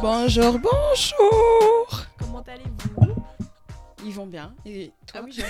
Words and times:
Bonjour, 0.00 0.58
bonjour. 0.58 2.06
Comment 2.18 2.42
allez-vous? 2.42 3.14
Ils 4.04 4.12
vont 4.12 4.26
bien. 4.26 4.54
Et 4.64 4.92
toi? 5.06 5.20
Ah 5.20 5.22
oui, 5.24 5.32
j'ai- 5.32 5.42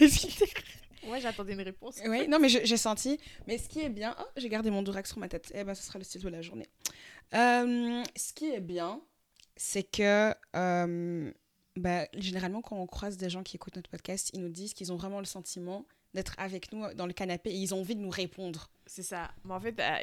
ouais, 1.10 1.20
j'attendais 1.20 1.54
une 1.54 1.62
réponse. 1.62 1.98
Oui, 2.06 2.28
non, 2.28 2.38
mais 2.38 2.48
je- 2.48 2.64
j'ai 2.64 2.76
senti. 2.76 3.18
Mais 3.46 3.58
ce 3.58 3.68
qui 3.68 3.80
est 3.80 3.88
bien. 3.88 4.14
Oh, 4.20 4.24
j'ai 4.36 4.48
gardé 4.48 4.70
mon 4.70 4.82
Durax 4.82 5.10
sur 5.10 5.18
ma 5.18 5.28
tête. 5.28 5.50
Eh 5.54 5.64
ben, 5.64 5.74
ce 5.74 5.82
sera 5.82 5.98
le 5.98 6.04
style 6.04 6.22
de 6.22 6.28
la 6.28 6.42
journée. 6.42 6.68
Euh, 7.34 8.02
ce 8.14 8.32
qui 8.32 8.46
est 8.50 8.60
bien, 8.60 9.00
c'est 9.56 9.82
que. 9.82 10.32
euh, 10.54 11.32
bah, 11.76 12.06
généralement, 12.14 12.62
quand 12.62 12.76
on 12.76 12.86
croise 12.86 13.16
des 13.16 13.28
gens 13.28 13.42
qui 13.42 13.56
écoutent 13.56 13.76
notre 13.76 13.90
podcast, 13.90 14.30
ils 14.32 14.40
nous 14.40 14.48
disent 14.48 14.72
qu'ils 14.72 14.92
ont 14.92 14.96
vraiment 14.96 15.18
le 15.18 15.26
sentiment 15.26 15.84
d'être 16.14 16.34
avec 16.38 16.72
nous 16.72 16.86
dans 16.94 17.06
le 17.06 17.12
canapé 17.12 17.50
et 17.50 17.56
ils 17.56 17.74
ont 17.74 17.80
envie 17.80 17.96
de 17.96 18.00
nous 18.00 18.08
répondre. 18.10 18.70
C'est 18.86 19.02
ça. 19.02 19.30
Mais 19.44 19.52
en 19.54 19.60
fait, 19.60 19.78
euh, 19.80 19.96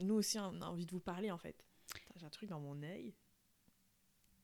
nous 0.00 0.14
aussi, 0.14 0.38
on 0.38 0.60
a 0.62 0.66
envie 0.66 0.86
de 0.86 0.90
vous 0.90 0.98
parler, 1.00 1.30
en 1.30 1.38
fait. 1.38 1.54
J'ai 2.16 2.26
un 2.26 2.30
truc 2.30 2.48
dans 2.48 2.60
mon 2.60 2.82
œil. 2.82 3.14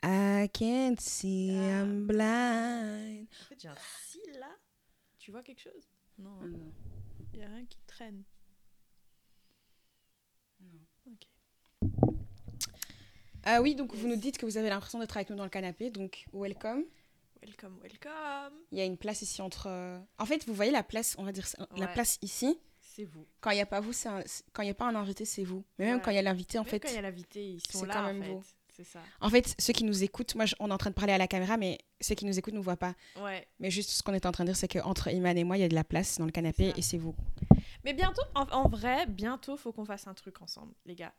I 0.08 0.48
can't 0.52 1.00
see, 1.00 1.50
Ah. 1.58 1.80
I'm 1.82 2.06
blind. 2.06 3.26
En 3.28 3.44
fait, 3.48 3.60
j'ai 3.60 3.68
un 3.68 3.74
cil 4.06 4.38
là. 4.38 4.50
Tu 5.18 5.30
vois 5.32 5.42
quelque 5.42 5.60
chose? 5.60 5.82
Non, 6.18 6.30
non. 6.46 6.72
il 7.34 7.40
y 7.40 7.42
a 7.42 7.48
rien 7.48 7.64
qui 7.66 7.78
traîne. 7.86 8.22
Non. 10.60 10.80
Ok. 11.12 12.12
Ah 13.44 13.60
oui, 13.60 13.74
donc 13.74 13.94
vous 13.94 14.08
nous 14.08 14.16
dites 14.16 14.38
que 14.38 14.46
vous 14.46 14.56
avez 14.56 14.68
l'impression 14.70 14.98
d'être 14.98 15.16
avec 15.16 15.28
nous 15.30 15.36
dans 15.36 15.44
le 15.44 15.50
canapé, 15.50 15.90
donc 15.90 16.24
welcome. 16.32 16.84
Welcome, 17.42 17.78
welcome. 17.82 18.54
Il 18.72 18.78
y 18.78 18.80
a 18.80 18.84
une 18.84 18.96
place 18.96 19.22
ici 19.22 19.42
entre. 19.42 19.66
euh, 19.68 19.98
En 20.18 20.26
fait, 20.26 20.44
vous 20.46 20.54
voyez 20.54 20.72
la 20.72 20.82
place, 20.82 21.14
on 21.18 21.24
va 21.24 21.32
dire 21.32 21.46
la 21.76 21.86
Ouais. 21.86 21.92
place 21.92 22.18
ici. 22.22 22.58
C'est 22.80 23.04
vous. 23.04 23.26
Quand 23.40 23.50
il 23.50 23.56
n'y 23.56 23.60
a 23.60 23.66
pas 23.66 23.80
vous, 23.80 23.92
c'est 23.92 24.08
un- 24.08 24.22
c'est- 24.24 24.44
quand 24.52 24.62
il 24.62 24.68
y 24.68 24.70
a 24.70 24.74
pas 24.74 24.86
un 24.86 24.94
invité, 24.94 25.24
c'est 25.26 25.44
vous. 25.44 25.64
Mais 25.78 25.84
même 25.86 25.96
Ouais. 25.96 26.02
quand 26.02 26.10
il 26.10 26.14
y 26.16 26.18
a 26.18 26.22
l'invité, 26.22 26.58
en 26.58 26.62
Même 26.62 26.70
fait, 26.70 26.80
quand 26.80 26.88
il 26.88 26.94
y 26.94 26.98
a 26.98 27.02
l'invité, 27.02 27.44
ils 27.46 27.60
sont 27.60 27.80
c'est 27.80 27.86
là, 27.86 27.94
quand 27.94 28.00
en 28.04 28.06
même 28.14 28.22
fait. 28.22 28.30
vous. 28.30 28.44
C'est 28.76 28.84
ça. 28.84 29.00
en 29.20 29.30
fait, 29.30 29.54
ceux 29.58 29.72
qui 29.72 29.84
nous 29.84 30.02
écoutent, 30.04 30.34
moi, 30.34 30.44
on 30.60 30.68
est 30.68 30.72
en 30.72 30.78
train 30.78 30.90
de 30.90 30.94
parler 30.94 31.12
à 31.12 31.18
la 31.18 31.26
caméra, 31.26 31.56
mais 31.56 31.78
ceux 32.00 32.14
qui 32.14 32.26
nous 32.26 32.38
écoutent 32.38 32.52
ne 32.52 32.58
nous 32.58 32.62
voient 32.64 32.76
pas. 32.76 32.94
Ouais. 33.22 33.46
Mais 33.58 33.70
juste 33.70 33.90
ce 33.90 34.02
qu'on 34.02 34.12
est 34.14 34.26
en 34.26 34.32
train 34.32 34.44
de 34.44 34.50
dire, 34.50 34.56
c'est 34.56 34.68
qu'entre 34.68 35.08
Iman 35.08 35.36
et 35.36 35.44
moi, 35.44 35.56
il 35.56 35.60
y 35.60 35.64
a 35.64 35.68
de 35.68 35.74
la 35.74 35.84
place 35.84 36.18
dans 36.18 36.26
le 36.26 36.32
canapé 36.32 36.72
et 36.76 36.82
c'est 36.82 36.98
vous. 36.98 37.14
Mais 37.84 37.94
bientôt, 37.94 38.22
en, 38.34 38.42
en 38.50 38.68
vrai, 38.68 39.06
bientôt, 39.06 39.56
faut 39.56 39.72
qu'on 39.72 39.84
fasse 39.84 40.06
un 40.06 40.14
truc 40.14 40.42
ensemble, 40.42 40.74
les 40.84 40.94
gars. 40.94 41.12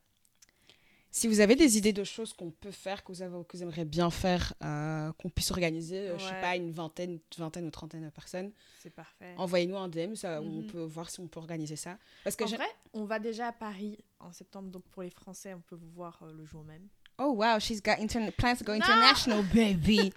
Si 1.09 1.28
vous 1.28 1.40
avez 1.40 1.56
des 1.56 1.78
idées 1.78 1.94
de 1.94 2.04
choses 2.04 2.34
qu'on 2.34 2.52
peut 2.52 2.70
faire, 2.70 3.04
que 3.04 3.12
vous, 3.12 3.22
avez, 3.22 3.44
que 3.46 3.56
vous 3.58 3.64
aimeriez 3.64 3.86
bien 3.86 4.09
faire, 4.12 4.53
euh, 4.64 5.12
qu'on 5.14 5.30
puisse 5.30 5.50
organiser, 5.52 6.09
euh, 6.09 6.18
je 6.20 6.24
sais 6.26 6.31
Ouais. 6.31 6.42
pas, 6.42 6.56
une 6.58 6.72
vingtaine, 6.72 7.20
vingtaine 7.38 7.66
ou 7.66 7.72
trentaine 7.72 8.03
de 8.03 8.09
personnes, 8.09 8.52
C'est 8.80 8.90
parfait. 8.94 9.34
envoyez-nous 9.38 9.78
un 9.78 9.88
DM, 9.88 10.14
ça, 10.16 10.42
on 10.42 10.62
Mhm. 10.62 10.68
peut 10.68 10.84
voir 10.84 11.09
si 11.09 11.20
on 11.22 11.28
peut 11.28 11.40
organiser 11.40 11.78
ça. 11.78 11.98
Parce 12.26 12.36
que 12.36 12.44
En 12.44 12.48
vrai, 12.48 12.68
on 12.94 13.06
va 13.06 13.20
déjà 13.20 13.48
à 13.48 13.52
Paris 13.53 13.98
en 14.20 14.31
septembre, 14.34 14.70
donc 14.70 14.84
pour 14.90 15.02
les 15.02 15.09
Français, 15.09 15.53
on 15.53 15.62
peut 15.62 15.78
vous 15.78 15.90
voir 15.90 16.20
euh, 16.24 16.34
le 16.34 16.46
jour 16.46 16.64
même. 16.66 16.88
Oh 17.20 17.32
wow, 17.32 17.58
she's 17.60 17.82
got 17.82 17.98
plans 18.38 18.58
to 18.60 18.64
go 18.64 18.73
Non. 18.73 18.82
international, 18.82 19.44
baby. 19.54 20.14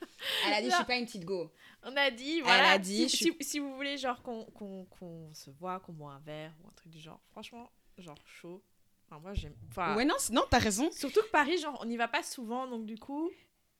Elle 0.47 0.53
a 0.55 0.61
dit, 0.63 0.71
je 0.71 0.75
suis 0.75 0.85
pas 0.85 0.97
une 0.97 1.07
petite 1.07 1.25
go. 1.25 1.51
On 1.83 1.97
a 1.97 2.11
dit, 2.11 2.43
voilà. 2.43 2.71
a 2.73 2.79
dit, 2.79 3.09
si, 3.09 3.17
je 3.29 3.33
si- 3.33 3.37
si 3.41 3.59
vous 3.59 3.75
voulez, 3.75 3.97
genre, 3.97 4.23
qu'on 4.23 5.31
se 5.33 5.49
voit, 5.51 5.81
qu'on 5.81 5.93
boit 5.95 6.13
un 6.13 6.19
verre 6.21 6.53
ou 6.63 6.69
un 6.69 6.73
truc 6.77 6.93
du 6.93 6.99
genre, 7.01 7.21
franchement, 7.31 7.71
genre 7.97 8.19
chaud. 8.27 8.63
Enfin, 9.09 9.19
moi, 9.21 9.33
j'aime. 9.33 9.55
Enfin, 9.71 9.97
Ouais, 9.97 10.05
non, 10.05 10.15
non, 10.31 10.43
t'as 10.51 10.59
raison. 10.59 10.91
surtout 10.93 11.21
que 11.23 11.31
Paris, 11.31 11.57
genre, 11.59 11.79
on 11.81 11.87
n'y 11.87 11.97
va 11.97 12.07
pas 12.07 12.23
souvent, 12.23 12.67
donc 12.67 12.85
du 12.85 12.99
coup. 12.99 13.31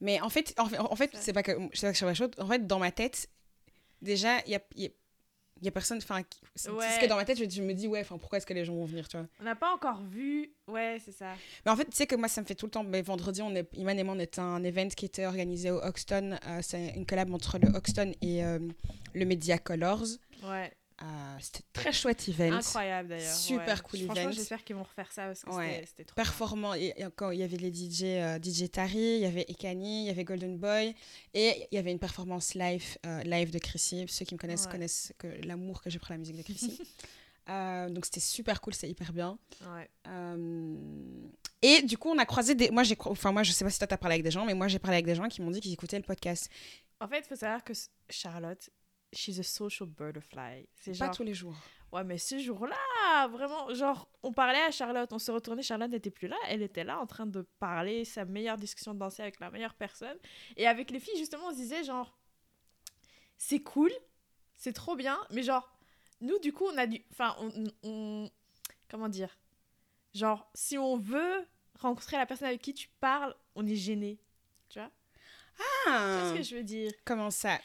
Mais 0.01 0.19
en 0.23 0.31
fait, 0.31 0.55
en 0.59 0.65
fait, 0.67 0.79
en 0.79 0.97
fait 0.97 1.11
c'est 1.13 1.35
pas 1.35 1.43
que 1.43 1.53
je 1.73 1.81
pas 1.83 1.93
suis 1.93 2.07
la 2.07 2.15
chose. 2.15 2.31
En 2.39 2.47
fait, 2.47 2.67
dans 2.67 2.79
ma 2.79 2.91
tête, 2.91 3.29
déjà, 4.01 4.39
il 4.47 4.53
y 4.53 4.55
a, 4.55 4.63
y 4.77 4.87
a- 4.87 4.91
il 5.61 5.65
y 5.65 5.69
a 5.69 5.71
personne. 5.71 5.99
Enfin, 5.99 6.23
c'est 6.55 6.71
ce 6.71 7.01
que 7.01 7.07
dans 7.07 7.17
ma 7.17 7.25
tête, 7.25 7.39
je, 7.39 7.49
je 7.49 7.63
me 7.63 7.73
dis, 7.75 7.87
ouais, 7.87 8.01
enfin, 8.01 8.19
pourquoi 8.19 8.39
est-ce 8.39 8.47
que 8.47 8.55
les 8.55 8.65
gens 8.65 8.75
vont 8.75 8.85
venir, 8.87 9.09
tu 9.09 9.17
vois? 9.17 9.27
On 9.41 9.45
n'a 9.45 9.55
pas 9.57 9.73
encore 9.75 10.03
vu. 10.03 10.53
Ouais, 10.67 10.99
c'est 11.05 11.13
ça. 11.13 11.35
Mais 11.65 11.73
en 11.73 11.77
fait, 11.77 11.85
tu 11.85 11.97
sais 11.97 12.07
que 12.07 12.17
moi, 12.17 12.29
ça 12.29 12.41
me 12.41 12.47
fait 12.47 12.55
tout 12.55 12.67
le 12.67 12.71
temps. 12.71 12.85
Mais 12.85 13.03
vendredi, 13.03 13.43
on 13.43 13.55
est, 13.55 13.69
Iman 13.77 13.99
et 13.99 14.05
moi, 14.05 14.15
on 14.17 14.21
était 14.21 14.41
à 14.41 14.45
un 14.45 14.63
event 14.65 14.89
qui 14.89 15.05
était 15.05 15.27
organisé 15.27 15.71
au 15.71 15.79
Hoxton. 15.83 16.39
Euh, 16.47 16.61
c'est 16.63 16.95
une 16.97 17.07
collab 17.07 17.33
entre 17.35 17.59
le 17.59 17.69
Hoxton 17.69 18.13
et 18.23 18.45
euh, 18.45 18.59
le 19.15 19.25
Media 19.25 19.59
Colors. 19.59 20.07
Ouais. 20.45 20.73
Euh, 21.03 21.07
C'était 21.41 21.65
très 21.73 21.93
chouette 21.93 22.29
event. 22.29 22.53
Incroyable 22.53 23.09
d'ailleurs. 23.09 23.35
Super 23.35 23.77
ouais. 23.77 23.83
cool 23.83 24.01
Franchement, 24.01 24.23
event. 24.25 24.33
j'espère 24.33 24.63
qu'ils 24.65 24.77
vont 24.77 24.83
refaire 24.83 25.11
ça 25.13 25.27
parce 25.27 25.43
que 25.45 25.51
Ouais. 25.51 25.83
c'était- 25.87 26.05
trop. 26.05 26.15
performant. 26.15 26.75
Il 26.75 26.93
y 26.99 27.43
avait 27.43 27.57
les 27.57 27.73
DJ, 27.73 28.03
euh, 28.05 28.39
DJ 28.39 28.69
Tari, 28.71 28.99
il 28.99 29.21
y 29.21 29.25
avait 29.25 29.47
Ekani, 29.49 30.03
il 30.05 30.07
y 30.09 30.11
avait 30.11 30.25
Golden 30.25 30.59
Boy, 30.59 30.95
et 31.33 31.67
il 31.73 31.75
y 31.75 31.79
avait 31.79 31.93
une 31.93 31.99
performance 31.99 32.55
live, 32.55 32.99
euh, 33.07 33.23
live 33.23 33.51
de 33.51 33.59
Chrissy. 33.59 34.05
Ceux 34.09 34.27
qui 34.27 34.35
me 34.35 34.39
connaissent 34.39 34.67
Ouais. 34.67 34.73
connaissent 34.73 35.13
que 35.19 35.27
l'amour 35.47 35.81
que 35.81 35.89
j'ai 35.89 35.99
pour 35.99 36.11
la 36.11 36.19
musique 36.19 36.37
de 36.37 36.43
Chrissy. 36.43 36.79
Euh, 37.49 37.89
donc 37.89 38.05
c'était 38.05 38.21
super 38.21 38.61
cool, 38.61 38.75
c'était 38.75 38.91
hyper 38.91 39.13
bien. 39.13 39.37
Et 41.63 41.83
du 41.83 41.99
coup, 41.99 42.09
on 42.11 42.19
a 42.19 42.25
croisé 42.25 42.55
des. 42.55 42.71
Moi, 42.71 42.85
j'ai, 42.85 42.97
enfin 43.01 43.33
moi, 43.33 43.43
je 43.43 43.53
sais 43.53 43.65
pas 43.65 43.71
si 43.71 43.79
toi 43.79 43.87
t'as 43.89 43.97
parlé 43.97 44.15
avec 44.15 44.25
des 44.25 44.31
gens, 44.31 44.45
mais 44.45 44.55
moi 44.55 44.69
j'ai 44.69 44.79
parlé 44.79 44.97
avec 44.97 45.07
des 45.07 45.15
gens 45.15 45.29
qui 45.29 45.43
m'ont 45.43 45.51
dit 45.51 45.61
qu'ils 45.61 45.73
écoutaient 45.73 45.99
le 45.99 46.05
podcast. 46.05 46.49
En 47.01 47.09
fait, 47.09 47.19
il 47.19 47.25
faut 47.25 47.35
savoir 47.37 47.65
que 47.65 47.73
Charlotte, 48.09 48.71
she's 49.13 49.39
a 49.39 49.43
social 49.43 49.89
butterfly. 49.89 50.67
C'est 50.77 50.93
Pas 50.99 51.07
genre. 51.07 51.17
tous 51.17 51.23
les 51.23 51.35
jours. 51.35 51.55
Ouais, 51.93 52.05
mais 52.05 52.19
ce 52.19 52.39
jour-là, 52.39 53.27
vraiment, 53.29 53.73
genre, 53.75 54.09
on 54.23 54.33
parlait 54.33 54.61
à 54.63 54.71
Charlotte, 54.71 55.13
on 55.13 55.19
se 55.19 55.33
retournait, 55.33 55.63
Charlotte 55.63 55.91
n'était 55.91 56.11
plus 56.11 56.29
là, 56.29 56.37
elle 56.49 56.63
était 56.63 56.85
là 56.85 57.01
en 57.01 57.07
train 57.07 57.27
de 57.27 57.43
parler, 57.59 58.05
sa 58.05 58.25
meilleure 58.25 58.57
discussion, 58.57 58.95
de 58.95 59.01
danser 59.01 59.23
avec 59.23 59.41
la 59.41 59.51
meilleure 59.51 59.75
personne. 59.75 60.17
Et 60.57 60.69
avec 60.69 60.93
les 60.93 61.01
filles, 61.01 61.17
justement, 61.19 61.47
on 61.49 61.51
se 61.51 61.57
disait, 61.57 61.83
genre, 61.83 62.17
c'est 63.37 63.61
cool, 63.61 63.91
c'est 64.55 64.73
trop 64.73 64.95
bien, 64.95 65.19
mais 65.31 65.43
genre, 65.43 65.77
nous, 66.21 66.39
du 66.39 66.53
coup, 66.53 66.65
on 66.73 66.77
a 66.79 66.87
dû. 66.87 67.03
Enfin, 67.11 67.35
on, 67.41 67.65
on- 67.83 68.31
Comment 68.89 69.09
dire 69.09 69.37
Genre, 70.15 70.49
si 70.55 70.77
on 70.79 70.97
veut 70.99 71.47
rencontrer 71.79 72.17
la 72.19 72.27
personne 72.27 72.49
avec 72.49 72.61
qui 72.61 72.75
tu 72.75 72.89
parles, 73.01 73.35
on 73.55 73.67
est 73.67 73.77
gêné. 73.77 74.19
Tu 74.69 74.79
vois? 74.81 74.91
Tu 75.85 75.91
vois 75.91 75.97
Ah, 75.97 76.31
ce 76.33 76.37
que 76.39 76.43
je 76.43 76.57
veux 76.57 76.65
dire? 76.65 76.93
Comment 77.05 77.31
ça? 77.31 77.59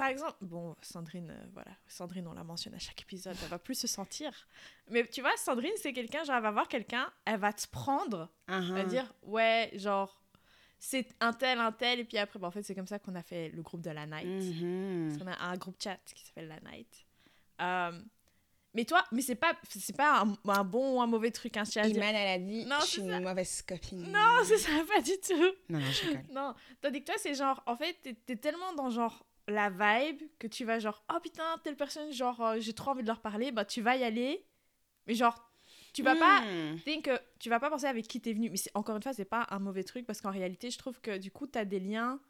Par 0.00 0.08
exemple, 0.08 0.36
bon, 0.40 0.74
Sandrine, 0.80 1.28
euh, 1.30 1.46
voilà, 1.52 1.72
Sandrine, 1.86 2.26
on 2.26 2.32
la 2.32 2.42
mentionne 2.42 2.72
à 2.74 2.78
chaque 2.78 3.02
épisode, 3.02 3.36
elle 3.42 3.48
va 3.50 3.58
plus 3.58 3.74
se 3.78 3.86
sentir. 3.86 4.32
Mais 4.88 5.06
tu 5.06 5.20
vois, 5.20 5.36
Sandrine, 5.36 5.74
c'est 5.76 5.92
quelqu'un, 5.92 6.24
genre, 6.24 6.36
elle 6.36 6.42
va 6.42 6.50
voir 6.52 6.68
quelqu'un, 6.68 7.12
elle 7.26 7.38
va 7.38 7.52
te 7.52 7.66
prendre, 7.68 8.30
Ah, 8.48 8.60
elle 8.62 8.72
va 8.72 8.80
ah. 8.80 8.84
dire, 8.84 9.14
ouais, 9.24 9.70
genre, 9.74 10.18
c'est 10.78 11.06
un 11.20 11.34
tel, 11.34 11.58
un 11.58 11.70
tel, 11.72 12.00
et 12.00 12.04
puis 12.04 12.16
après, 12.16 12.38
bah, 12.38 12.48
en 12.48 12.50
fait, 12.50 12.62
c'est 12.62 12.74
comme 12.74 12.86
ça 12.86 12.98
qu'on 12.98 13.14
a 13.14 13.22
fait 13.22 13.50
le 13.50 13.60
groupe 13.60 13.82
de 13.82 13.90
la 13.90 14.06
night. 14.06 14.26
Mhm. 14.62 15.08
Parce 15.10 15.22
qu'on 15.22 15.30
a 15.30 15.50
un 15.50 15.56
groupe 15.58 15.76
chat 15.78 15.98
qui 16.14 16.24
s'appelle 16.24 16.48
la 16.48 16.60
night. 16.70 17.04
Euh, 17.60 18.00
mais 18.72 18.86
toi, 18.86 19.04
mais 19.12 19.20
c'est 19.20 19.34
pas, 19.34 19.52
c'est 19.68 19.94
pas 19.94 20.22
un, 20.22 20.34
un 20.50 20.64
bon 20.64 20.96
ou 20.96 21.02
un 21.02 21.06
mauvais 21.06 21.30
truc, 21.30 21.58
hein, 21.58 21.64
à 21.76 21.86
dire. 21.88 21.96
Iman, 21.96 22.14
elle 22.14 22.28
a 22.28 22.38
dit, 22.38 22.64
Non, 22.64 22.76
je 22.80 22.84
c'est 22.86 22.90
suis 22.92 23.02
une 23.02 23.20
mauvaise 23.20 23.60
copine. 23.60 24.10
Non, 24.10 24.38
c'est 24.44 24.56
ça, 24.56 24.70
pas 24.88 25.02
du 25.02 25.12
tout. 25.20 25.54
Non, 25.68 25.78
non, 25.78 25.90
je 25.90 26.06
rigole. 26.06 26.24
Non, 26.32 26.54
tandis 26.80 27.00
que 27.00 27.06
toi, 27.06 27.16
c'est 27.18 27.34
genre, 27.34 27.62
en 27.66 27.76
fait, 27.76 27.92
t'es- 28.00 28.14
t'es 28.14 28.36
tellement 28.36 28.72
dans 28.72 28.88
genre 28.88 29.26
la 29.50 29.70
vibe 29.70 30.22
que 30.38 30.46
tu 30.46 30.64
vas 30.64 30.78
genre, 30.78 31.04
oh 31.14 31.18
putain, 31.22 31.58
telle 31.64 31.76
personne, 31.76 32.12
genre, 32.12 32.40
euh, 32.40 32.56
j'ai 32.60 32.72
trop 32.72 32.90
envie 32.92 33.02
de 33.02 33.08
leur 33.08 33.20
parler, 33.20 33.52
bah 33.52 33.64
tu 33.64 33.82
vas 33.82 33.96
y 33.96 34.04
aller, 34.04 34.46
mais 35.06 35.14
genre, 35.14 35.50
tu 35.92 36.02
vas 36.02 36.14
pas, 36.16 36.40
Hmm. 36.42 36.78
think 36.84 37.04
que 37.06 37.18
tu 37.38 37.48
vas 37.50 37.58
pas 37.60 37.68
penser 37.70 37.86
avec 37.86 38.06
qui 38.06 38.20
t'es 38.20 38.32
venu, 38.32 38.48
mais 38.50 38.56
c'est- 38.56 38.70
encore 38.74 38.96
une 38.96 39.02
fois, 39.02 39.12
c'est 39.12 39.24
pas 39.24 39.46
un 39.50 39.58
mauvais 39.58 39.82
truc 39.84 40.06
parce 40.06 40.20
qu'en 40.20 40.30
réalité, 40.30 40.70
je 40.70 40.78
trouve 40.78 41.00
que 41.00 41.18
du 41.18 41.30
coup, 41.30 41.46
t'as 41.46 41.64
des 41.64 41.80
liens. 41.80 42.20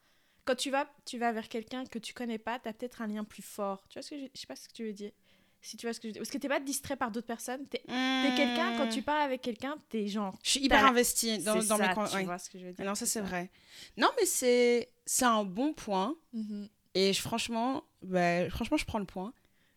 Quand 0.46 0.54
tu 0.56 0.70
vas, 0.70 0.90
tu 1.04 1.18
vas 1.18 1.32
vers 1.32 1.48
quelqu'un 1.48 1.84
que 1.84 1.98
tu 1.98 2.14
connais 2.14 2.38
pas, 2.38 2.58
t'as 2.58 2.72
peut-être 2.72 3.02
un 3.02 3.06
lien 3.06 3.22
plus 3.24 3.42
fort. 3.42 3.86
Tu 3.88 3.98
vois 3.98 4.02
ce 4.02 4.10
que 4.10 4.18
je, 4.18 4.24
je 4.34 4.40
sais 4.40 4.46
pas 4.46 4.56
ce 4.56 4.66
que 4.68 4.72
tu 4.72 4.84
veux 4.84 4.92
dire. 4.94 5.12
Si 5.60 5.76
tu 5.76 5.84
vois 5.86 5.92
ce 5.92 6.00
que 6.00 6.04
je 6.04 6.08
veux 6.08 6.12
dire. 6.14 6.20
Parce 6.22 6.30
que 6.30 6.38
t'es 6.38 6.48
pas 6.48 6.58
distrait 6.58 6.96
par 6.96 7.10
d'autres 7.10 7.26
personnes. 7.26 7.66
T'es 7.68 7.82
t'es 7.86 8.34
quelqu'un, 8.34 8.78
quand 8.78 8.88
tu 8.88 9.02
parles 9.02 9.20
avec 9.20 9.42
quelqu'un, 9.42 9.76
t'es 9.90 10.08
genre. 10.08 10.38
Je 10.42 10.50
suis 10.52 10.60
hyper 10.60 10.86
investie 10.86 11.36
dans, 11.40 11.56
dans 11.56 11.76
ça, 11.76 11.88
mes. 11.94 12.08
Tu 12.08 12.16
ouais. 12.16 12.24
vois 12.24 12.38
ce 12.38 12.48
que 12.48 12.58
je 12.58 12.64
veux 12.64 12.72
dire. 12.72 12.86
Non, 12.86 12.94
ça 12.94 13.04
c'est 13.04 13.20
vrai. 13.20 13.50
Non, 13.98 14.08
mais 14.18 14.24
c'est 14.24 14.90
c'est 15.04 15.26
un 15.26 15.44
bon 15.44 15.74
point. 15.74 16.16
Mhm. 16.32 16.68
Et 16.94 17.12
je- 17.12 17.20
franchement, 17.20 17.84
bah, 18.02 18.48
franchement, 18.50 18.76
je 18.76 18.84
prends 18.84 18.98
le 18.98 19.04
point. 19.04 19.32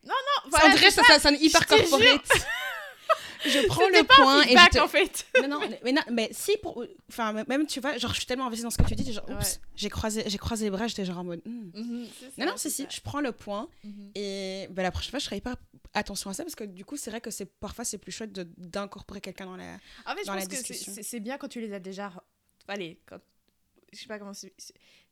Non, 0.06 0.14
Ça, 0.52 0.60
voilà, 0.60 0.78
c'est 0.78 0.92
ça, 0.92 1.04
ça 1.04 1.20
sonne 1.20 1.38
hyper 1.40 1.66
corporate. 1.66 2.22
je 3.46 3.66
prends 3.68 3.88
le 3.88 4.04
pas 4.06 4.14
un 4.16 4.18
point 4.24 4.40
et 4.40 4.44
je 4.44 4.48
feedback, 4.50 4.72
te... 4.72 4.80
en 4.80 4.88
fait. 4.88 5.26
non, 5.42 5.48
non, 5.48 5.60
mais, 5.84 5.92
non, 5.92 6.02
mais 6.12 6.30
si 6.32 6.58
pour, 6.58 6.84
enfin 7.10 7.34
même 7.48 7.66
tu 7.68 7.80
vois, 7.80 7.98
genre 7.98 8.12
je 8.12 8.18
suis 8.18 8.26
tellement 8.26 8.48
investie 8.48 8.64
dans 8.64 8.70
ce 8.70 8.78
que 8.78 8.84
tu 8.84 8.96
dis, 8.96 9.12
genre 9.14 9.24
oups, 9.30 9.36
Ouais. 9.56 9.62
j'ai 9.76 9.90
croisé, 9.90 10.24
j'ai 10.28 10.38
croisé 10.38 10.66
les 10.66 10.72
bras, 10.72 10.88
j'étais 10.88 11.06
genre 11.06 11.20
en 11.20 11.24
mode. 11.24 11.42
hmm. 11.46 11.72
Mhm, 11.74 12.08
ça, 12.20 12.26
Non, 12.38 12.46
non, 12.52 12.58
si, 12.58 12.70
c'est 12.70 12.90
si, 12.90 12.96
je 12.98 13.02
prends 13.02 13.22
le 13.22 13.32
point 13.32 13.68
Mhm. 13.84 14.12
et 14.16 14.68
bah, 14.72 14.84
la 14.84 14.92
prochaine 14.92 15.12
fois, 15.12 15.20
je 15.20 15.26
ferai 15.26 15.38
hyper 15.38 15.56
attention 15.94 16.30
à 16.30 16.34
ça 16.34 16.44
parce 16.44 16.56
que 16.56 16.64
du 16.64 16.84
coup, 16.86 16.98
c'est 16.98 17.12
vrai 17.12 17.22
que 17.22 17.32
c'est 17.32 17.46
parfois 17.46 17.86
c'est 17.86 17.98
plus 17.98 18.12
chouette 18.12 18.32
de- 18.34 18.50
d'incorporer 18.58 19.22
quelqu'un 19.22 19.46
dans 19.46 19.56
la. 19.58 19.76
En 20.06 20.14
fait, 20.16 20.22
je 20.22 20.26
dans 20.26 20.34
la 20.34 20.40
pense 20.42 20.48
que 20.50 20.56
c'est- 20.56 20.62
discussion. 20.64 20.94
c'est 20.96 21.04
c'est 21.04 21.20
bien 21.20 21.38
quand 21.38 21.48
tu 21.50 21.60
les 21.62 21.74
as 21.74 21.80
déjà. 21.80 22.12
Allez, 22.68 23.00
quand. 23.06 23.20
Je 23.96 24.02
sais 24.02 24.08
pas 24.08 24.20
comment 24.20 24.34
c'est. 24.34 24.54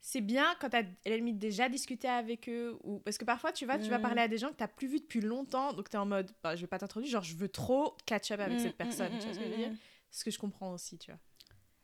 c'est- 0.00 0.20
bien 0.20 0.54
quand 0.60 0.70
tu 0.70 0.76
as, 0.76 0.80
à 0.80 1.08
la 1.08 1.16
limite, 1.16 1.38
déjà 1.38 1.68
discuté 1.68 2.08
avec 2.08 2.48
eux. 2.48 2.76
Ou... 2.84 2.98
Parce 3.00 3.18
que 3.18 3.24
parfois, 3.24 3.52
tu 3.52 3.66
vas, 3.66 3.78
tu 3.78 3.88
vas 3.88 3.98
Mm. 3.98 4.02
parler 4.02 4.20
à 4.22 4.28
des 4.28 4.38
gens 4.38 4.50
que 4.52 4.62
tu 4.62 4.68
plus 4.76 4.88
vu 4.88 5.00
depuis 5.00 5.20
longtemps. 5.20 5.72
Donc, 5.72 5.88
tu 5.90 5.96
es 5.96 5.98
en 5.98 6.06
mode, 6.06 6.30
bah, 6.42 6.56
je 6.56 6.60
vais 6.62 6.66
pas 6.66 6.78
t'introduire. 6.78 7.10
Genre, 7.12 7.22
je 7.24 7.34
veux 7.36 7.48
trop 7.48 7.96
catch 8.06 8.30
up 8.32 8.40
avec 8.40 8.58
Mm, 8.58 8.62
cette 8.62 8.74
mm, 8.74 8.76
personne. 8.76 9.12
tu 9.18 9.24
vois 9.24 9.34
ce 9.34 9.38
que 9.38 9.44
je 9.44 9.50
veux 9.50 9.56
dire? 9.56 9.70
Ce 10.10 10.24
que 10.24 10.30
je 10.30 10.38
comprends 10.38 10.72
aussi, 10.72 10.98
tu 10.98 11.10
vois. 11.10 11.20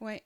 Ouais. 0.08 0.22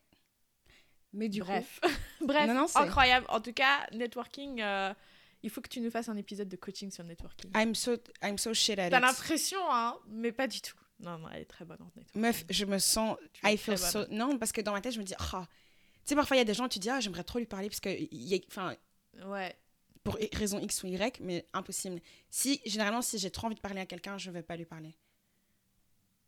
Mais 1.12 1.28
du 1.28 1.40
Bref. 1.40 1.80
Bref, 2.20 2.48
Non, 2.48 2.54
non, 2.54 2.66
incroyable. 2.74 3.26
En 3.28 3.40
tout 3.40 3.52
cas, 3.52 3.86
networking. 3.92 4.60
euh, 4.60 4.94
Il 5.42 5.50
faut 5.50 5.60
que 5.60 5.68
tu 5.68 5.80
nous 5.80 5.90
fasses 5.90 6.08
un 6.08 6.16
épisode 6.16 6.48
de 6.48 6.56
coaching 6.56 6.90
sur 6.90 7.02
le 7.02 7.08
networking. 7.10 7.50
coup, 7.52 7.58
I'm 7.60 7.74
so, 7.74 7.96
I'm 8.22 8.38
so 8.38 8.54
shit 8.54 8.78
at 8.78 8.90
T'as 8.90 8.98
it. 8.98 9.02
l'impression, 9.02 9.58
hein, 9.70 9.98
mais 10.08 10.30
pas 10.32 10.46
du 10.46 10.60
tout. 10.60 10.76
Non, 11.00 11.18
non, 11.18 11.28
elle 11.30 11.42
est 11.42 11.46
très 11.46 11.64
bonne 11.64 11.82
en 11.82 11.86
networking. 11.96 12.20
Meuf, 12.22 12.44
je 12.48 12.64
me 12.64 12.78
sens. 12.78 13.16
I 13.44 13.56
feel 13.56 13.76
so. 13.76 14.06
Non, 14.10 14.38
parce 14.38 14.52
que 14.52 14.60
dans 14.60 14.70
ma 14.72 14.80
tête, 14.80 14.92
je 14.92 15.00
me 15.00 15.04
dis, 15.04 15.14
ah, 15.18 15.48
sais, 16.04 16.14
parfois, 16.14 16.36
il 16.36 16.40
y 16.40 16.42
a 16.42 16.44
des 16.44 16.54
gens, 16.54 16.68
tu 16.68 16.78
dis, 16.78 16.90
ah, 16.90 17.00
j'aimerais 17.00 17.24
trop 17.24 17.38
lui 17.38 17.46
parler 17.46 17.68
parce 17.68 17.80
que, 17.80 17.88
il 17.90 18.08
y 18.28 18.34
a- 18.34 18.38
enfin, 18.48 18.76
Ouais. 19.26 19.54
pour 20.04 20.16
raison 20.32 20.58
X 20.58 20.82
ou 20.82 20.86
Y, 20.88 21.20
mais 21.20 21.46
impossible. 21.52 22.00
Si, 22.30 22.60
généralement, 22.66 23.02
si 23.02 23.18
j'ai 23.18 23.30
trop 23.30 23.46
envie 23.46 23.54
de 23.56 23.60
parler 23.60 23.80
à 23.80 23.86
quelqu'un, 23.86 24.18
je 24.18 24.30
vais 24.30 24.42
pas 24.42 24.56
lui 24.56 24.64
parler. 24.64 24.94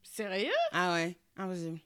Sérieux? 0.02 0.52
Ah 0.72 0.92
ouais, 0.94 1.16
impossible. 1.36 1.80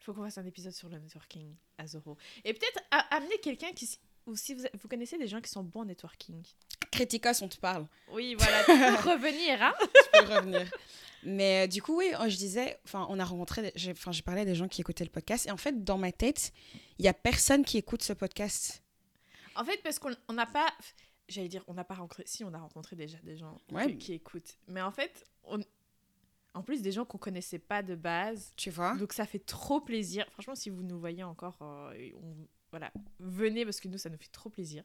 Faut 0.00 0.12
qu'on 0.12 0.22
fasse 0.22 0.36
un 0.38 0.44
épisode 0.46 0.72
sur 0.72 0.88
le 0.90 0.98
networking 0.98 1.54
à 1.78 1.86
Zoro. 1.86 2.16
Et 2.44 2.52
peut-être 2.52 2.78
amener 3.10 3.38
quelqu'un 3.38 3.72
qui. 3.72 3.98
Ou 4.26 4.36
si 4.36 4.54
vous, 4.54 4.64
vous 4.80 4.88
connaissez 4.88 5.16
des 5.18 5.26
gens 5.26 5.40
qui 5.40 5.50
sont 5.50 5.62
bons 5.64 5.80
en 5.80 5.84
networking? 5.86 6.42
Criticos, 6.94 7.42
on 7.42 7.48
te 7.48 7.56
parle. 7.58 7.86
Oui, 8.12 8.34
voilà, 8.38 8.60
tu 8.64 8.72
peux 8.72 9.10
revenir, 9.10 9.62
hein 9.62 9.74
tu 9.80 10.20
peux 10.26 10.34
revenir. 10.34 10.70
Mais 11.26 11.64
euh, 11.64 11.66
du 11.66 11.80
coup, 11.82 11.96
oui, 11.98 12.10
euh, 12.20 12.28
je 12.28 12.36
disais, 12.36 12.78
enfin, 12.84 13.06
on 13.08 13.18
a 13.18 13.24
rencontré, 13.24 13.72
enfin, 13.90 14.12
j'ai 14.12 14.22
parlé 14.22 14.42
à 14.42 14.44
des 14.44 14.54
gens 14.54 14.68
qui 14.68 14.80
écoutaient 14.82 15.04
le 15.04 15.10
podcast. 15.10 15.46
Et 15.46 15.50
en 15.50 15.56
fait, 15.56 15.82
dans 15.82 15.96
ma 15.98 16.12
tête, 16.12 16.52
il 16.98 17.04
y 17.04 17.08
a 17.08 17.14
personne 17.14 17.64
qui 17.64 17.78
écoute 17.78 18.02
ce 18.02 18.12
podcast. 18.12 18.82
En 19.56 19.64
fait, 19.64 19.82
parce 19.82 19.98
qu'on 19.98 20.14
on 20.28 20.32
n'a 20.34 20.46
pas. 20.46 20.66
J'allais 21.28 21.48
dire, 21.48 21.64
on 21.68 21.74
n'a 21.74 21.84
pas 21.84 21.94
rencontré. 21.94 22.24
Si, 22.26 22.44
on 22.44 22.52
a 22.52 22.58
rencontré 22.58 22.94
déjà 22.96 23.16
des 23.22 23.36
gens 23.36 23.56
Ouais. 23.72 23.86
qui, 23.92 23.96
qui 23.98 24.12
écoutent. 24.12 24.58
Mais 24.68 24.82
en 24.82 24.90
fait, 24.90 25.24
on... 25.44 25.58
en 26.52 26.62
plus, 26.62 26.82
des 26.82 26.92
gens 26.92 27.06
qu'on 27.06 27.16
connaissait 27.16 27.58
pas 27.58 27.82
de 27.82 27.94
base. 27.94 28.52
Tu 28.56 28.68
vois 28.70 28.94
Donc, 28.96 29.14
ça 29.14 29.24
fait 29.24 29.38
trop 29.38 29.80
plaisir. 29.80 30.26
Franchement, 30.32 30.54
si 30.54 30.68
vous 30.68 30.82
nous 30.82 31.00
voyez 31.00 31.22
encore, 31.24 31.56
euh, 31.62 32.10
on- 32.22 32.46
voilà, 32.70 32.92
venez 33.20 33.64
parce 33.64 33.80
que 33.80 33.88
nous, 33.88 33.96
ça 33.98 34.10
nous 34.10 34.18
fait 34.18 34.30
trop 34.32 34.50
plaisir. 34.50 34.84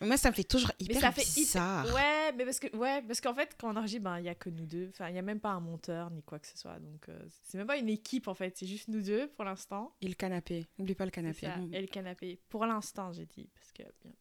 Mais 0.00 0.06
Moi, 0.06 0.16
ça 0.16 0.30
me 0.30 0.34
fait 0.34 0.44
toujours 0.44 0.70
hyper 0.78 1.00
ça 1.00 1.10
fait 1.12 1.22
hyper- 1.22 1.34
bizarre. 1.34 1.94
Ouais, 1.94 2.32
mais 2.36 2.44
parce 2.44 2.60
que, 2.60 2.76
ouais, 2.76 3.02
parce 3.02 3.20
qu'en 3.20 3.34
fait, 3.34 3.56
quand 3.58 3.72
on 3.72 3.76
enregistre, 3.76 4.02
ben, 4.04 4.18
il 4.18 4.24
y 4.26 4.28
a 4.28 4.34
que 4.34 4.48
nous 4.48 4.64
deux. 4.66 4.88
Enfin, 4.90 5.08
il 5.08 5.16
y 5.16 5.18
a 5.18 5.22
même 5.22 5.40
pas 5.40 5.50
un 5.50 5.60
monteur 5.60 6.10
ni 6.10 6.22
quoi 6.22 6.38
que 6.38 6.46
ce 6.46 6.56
soit. 6.56 6.78
Donc, 6.78 7.08
euh, 7.08 7.18
c'est 7.42 7.58
même 7.58 7.66
pas 7.66 7.76
une 7.78 7.88
équipe, 7.88 8.28
en 8.28 8.34
fait. 8.34 8.56
C'est 8.56 8.66
juste 8.66 8.88
nous 8.88 9.02
deux 9.02 9.26
pour 9.28 9.44
l'instant. 9.44 9.92
Et 10.00 10.06
le 10.08 10.14
canapé. 10.14 10.66
N'oublie 10.78 10.94
pas 10.94 11.04
le 11.04 11.10
canapé. 11.10 11.46
ça, 11.46 11.56
Mm. 11.56 11.74
Et 11.74 11.80
le 11.80 11.86
canapé. 11.88 12.38
Pour 12.48 12.64
l'instant, 12.66 13.10
j'ai 13.12 13.26
dit. 13.26 13.48
Parce 13.54 13.72
que 13.72 13.82
bien- 14.04 14.12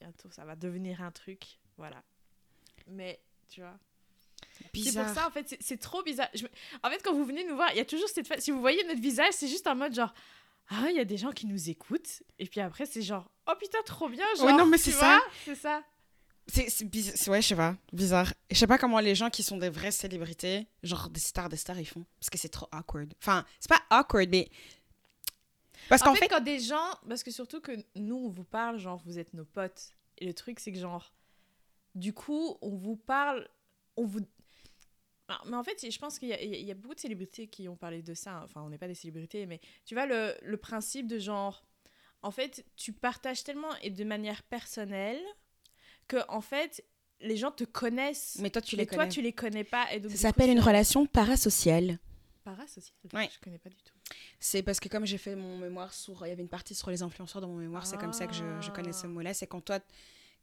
bientôt, 0.00 0.30
ça 0.30 0.44
va 0.44 0.54
devenir 0.54 1.02
un 1.02 1.10
truc. 1.10 1.58
Voilà. 1.76 2.02
Mais, 2.86 3.20
tu 3.48 3.60
vois. 3.60 3.76
C'est 4.58 4.72
Bizarre. 4.72 5.06
pour 5.06 5.14
ça, 5.14 5.26
en 5.26 5.30
fait, 5.32 5.56
c'est- 5.60 5.78
trop 5.78 6.02
bizarre. 6.04 6.28
Je 6.34 6.46
En 6.84 6.90
fait, 6.90 7.02
quand 7.02 7.14
vous 7.14 7.24
venez 7.24 7.44
nous 7.44 7.56
voir, 7.56 7.70
il 7.72 7.78
y 7.78 7.80
a 7.80 7.84
toujours 7.84 8.08
cette 8.08 8.40
Si 8.40 8.50
vous 8.52 8.60
voyez 8.60 8.84
notre 8.86 9.00
visage, 9.00 9.32
c'est 9.32 9.48
juste 9.48 9.66
en 9.66 9.74
mode 9.74 9.94
genre. 9.94 10.12
Ah, 10.68 10.86
il 10.90 10.96
y 10.96 11.00
a 11.00 11.04
des 11.04 11.16
gens 11.16 11.32
qui 11.32 11.46
nous 11.46 11.70
écoutent. 11.70 12.22
Et 12.38 12.46
puis 12.46 12.60
après, 12.60 12.86
c'est 12.86 13.02
genre. 13.02 13.31
Oh 13.46 13.52
putain, 13.58 13.78
trop 13.84 14.08
bien. 14.08 14.24
Genre, 14.36 14.46
Ouais, 14.46 14.52
non, 14.52 14.66
mais 14.66 14.78
c'est 14.78 14.92
ça. 14.92 15.20
C'est 15.44 15.54
ça. 15.54 15.82
C'est 16.46 16.68
c'est 16.70 17.28
Ouais, 17.30 17.40
je 17.40 17.48
sais 17.48 17.56
pas. 17.56 17.76
Bizarre. 17.92 18.32
Je 18.50 18.56
sais 18.56 18.66
pas 18.66 18.78
comment 18.78 18.98
les 19.00 19.14
gens 19.14 19.30
qui 19.30 19.42
sont 19.42 19.56
des 19.58 19.68
vraies 19.70 19.92
célébrités, 19.92 20.66
genre 20.82 21.08
des 21.08 21.20
stars, 21.20 21.48
des 21.48 21.56
stars, 21.56 21.78
ils 21.78 21.86
font. 21.86 22.04
Parce 22.18 22.30
que 22.30 22.38
c'est 22.38 22.48
trop 22.48 22.68
awkward. 22.72 23.12
Enfin, 23.20 23.44
c'est 23.60 23.68
pas 23.70 23.82
awkward, 23.90 24.28
mais. 24.30 24.48
Parce 25.88 26.02
En 26.02 26.06
qu'en 26.06 26.14
fait, 26.14 26.20
fait. 26.20 26.28
quand 26.28 26.40
des 26.40 26.58
gens. 26.60 26.90
Parce 27.08 27.22
que 27.22 27.30
surtout 27.30 27.60
que 27.60 27.72
nous, 27.96 28.16
on 28.16 28.28
vous 28.28 28.44
parle, 28.44 28.78
genre, 28.78 29.00
vous 29.04 29.18
êtes 29.18 29.34
nos 29.34 29.44
potes. 29.44 29.90
Et 30.18 30.26
le 30.26 30.34
truc, 30.34 30.60
c'est 30.60 30.72
que, 30.72 30.78
genre. 30.78 31.12
Du 31.94 32.12
coup, 32.12 32.56
on 32.60 32.74
vous 32.76 32.96
parle. 32.96 33.48
On 33.96 34.04
vous. 34.04 34.20
Ah, 35.28 35.40
Mais 35.46 35.56
en 35.56 35.62
fait, 35.62 35.90
je 35.90 35.98
pense 35.98 36.18
qu'il 36.18 36.28
y, 36.28 36.64
y 36.64 36.70
a 36.70 36.74
beaucoup 36.74 36.94
de 36.94 37.00
célébrités 37.00 37.46
qui 37.46 37.68
ont 37.68 37.76
parlé 37.76 38.02
de 38.02 38.14
ça. 38.14 38.40
Enfin, 38.44 38.62
on 38.62 38.68
n'est 38.68 38.78
pas 38.78 38.88
des 38.88 38.94
célébrités, 38.94 39.46
mais 39.46 39.60
tu 39.84 39.94
vois, 39.94 40.06
le, 40.06 40.34
le 40.42 40.56
principe 40.56 41.06
de 41.06 41.18
genre. 41.18 41.64
En 42.22 42.30
fait, 42.30 42.64
tu 42.76 42.92
partages 42.92 43.42
tellement 43.44 43.74
et 43.82 43.90
de 43.90 44.04
manière 44.04 44.42
personnelle 44.44 45.20
que, 46.08 46.16
en 46.28 46.40
fait, 46.40 46.84
les 47.20 47.36
gens 47.36 47.50
te 47.50 47.64
connaissent. 47.64 48.36
Mais 48.40 48.50
toi, 48.50 48.62
tu 48.62 48.76
les 48.76 48.86
connais. 48.86 49.08
tu 49.08 49.22
les 49.22 49.32
connais 49.32 49.64
pas. 49.64 49.92
Et 49.92 50.00
donc, 50.00 50.10
Ça 50.12 50.16
s'appelle 50.18 50.50
une 50.50 50.60
relation 50.60 51.06
parasociale. 51.06 51.98
Parasocial. 52.44 52.94
Ouais. 53.12 53.28
Je 53.32 53.38
connais 53.40 53.58
pas 53.58 53.70
du 53.70 53.76
tout. 53.76 53.94
C'est 54.40 54.62
parce 54.62 54.80
que 54.80 54.88
comme 54.88 55.06
j'ai 55.06 55.18
fait 55.18 55.36
mon 55.36 55.58
mémoire 55.58 55.94
sur... 55.94 56.26
Il 56.26 56.28
y 56.28 56.32
avait 56.32 56.42
une 56.42 56.48
partie 56.48 56.74
sur 56.74 56.90
les 56.90 57.02
influenceurs 57.02 57.40
dans 57.40 57.48
mon 57.48 57.56
mémoire, 57.58 57.86
c'est 57.86 57.96
comme 57.98 58.12
ça 58.12 58.26
que 58.26 58.34
je, 58.34 58.44
je 58.60 58.70
connais 58.70 58.92
ce 58.92 59.06
Ah. 59.06 59.08
mot-là. 59.08 59.34
C'est 59.34 59.46
quand 59.46 59.60
toi... 59.60 59.78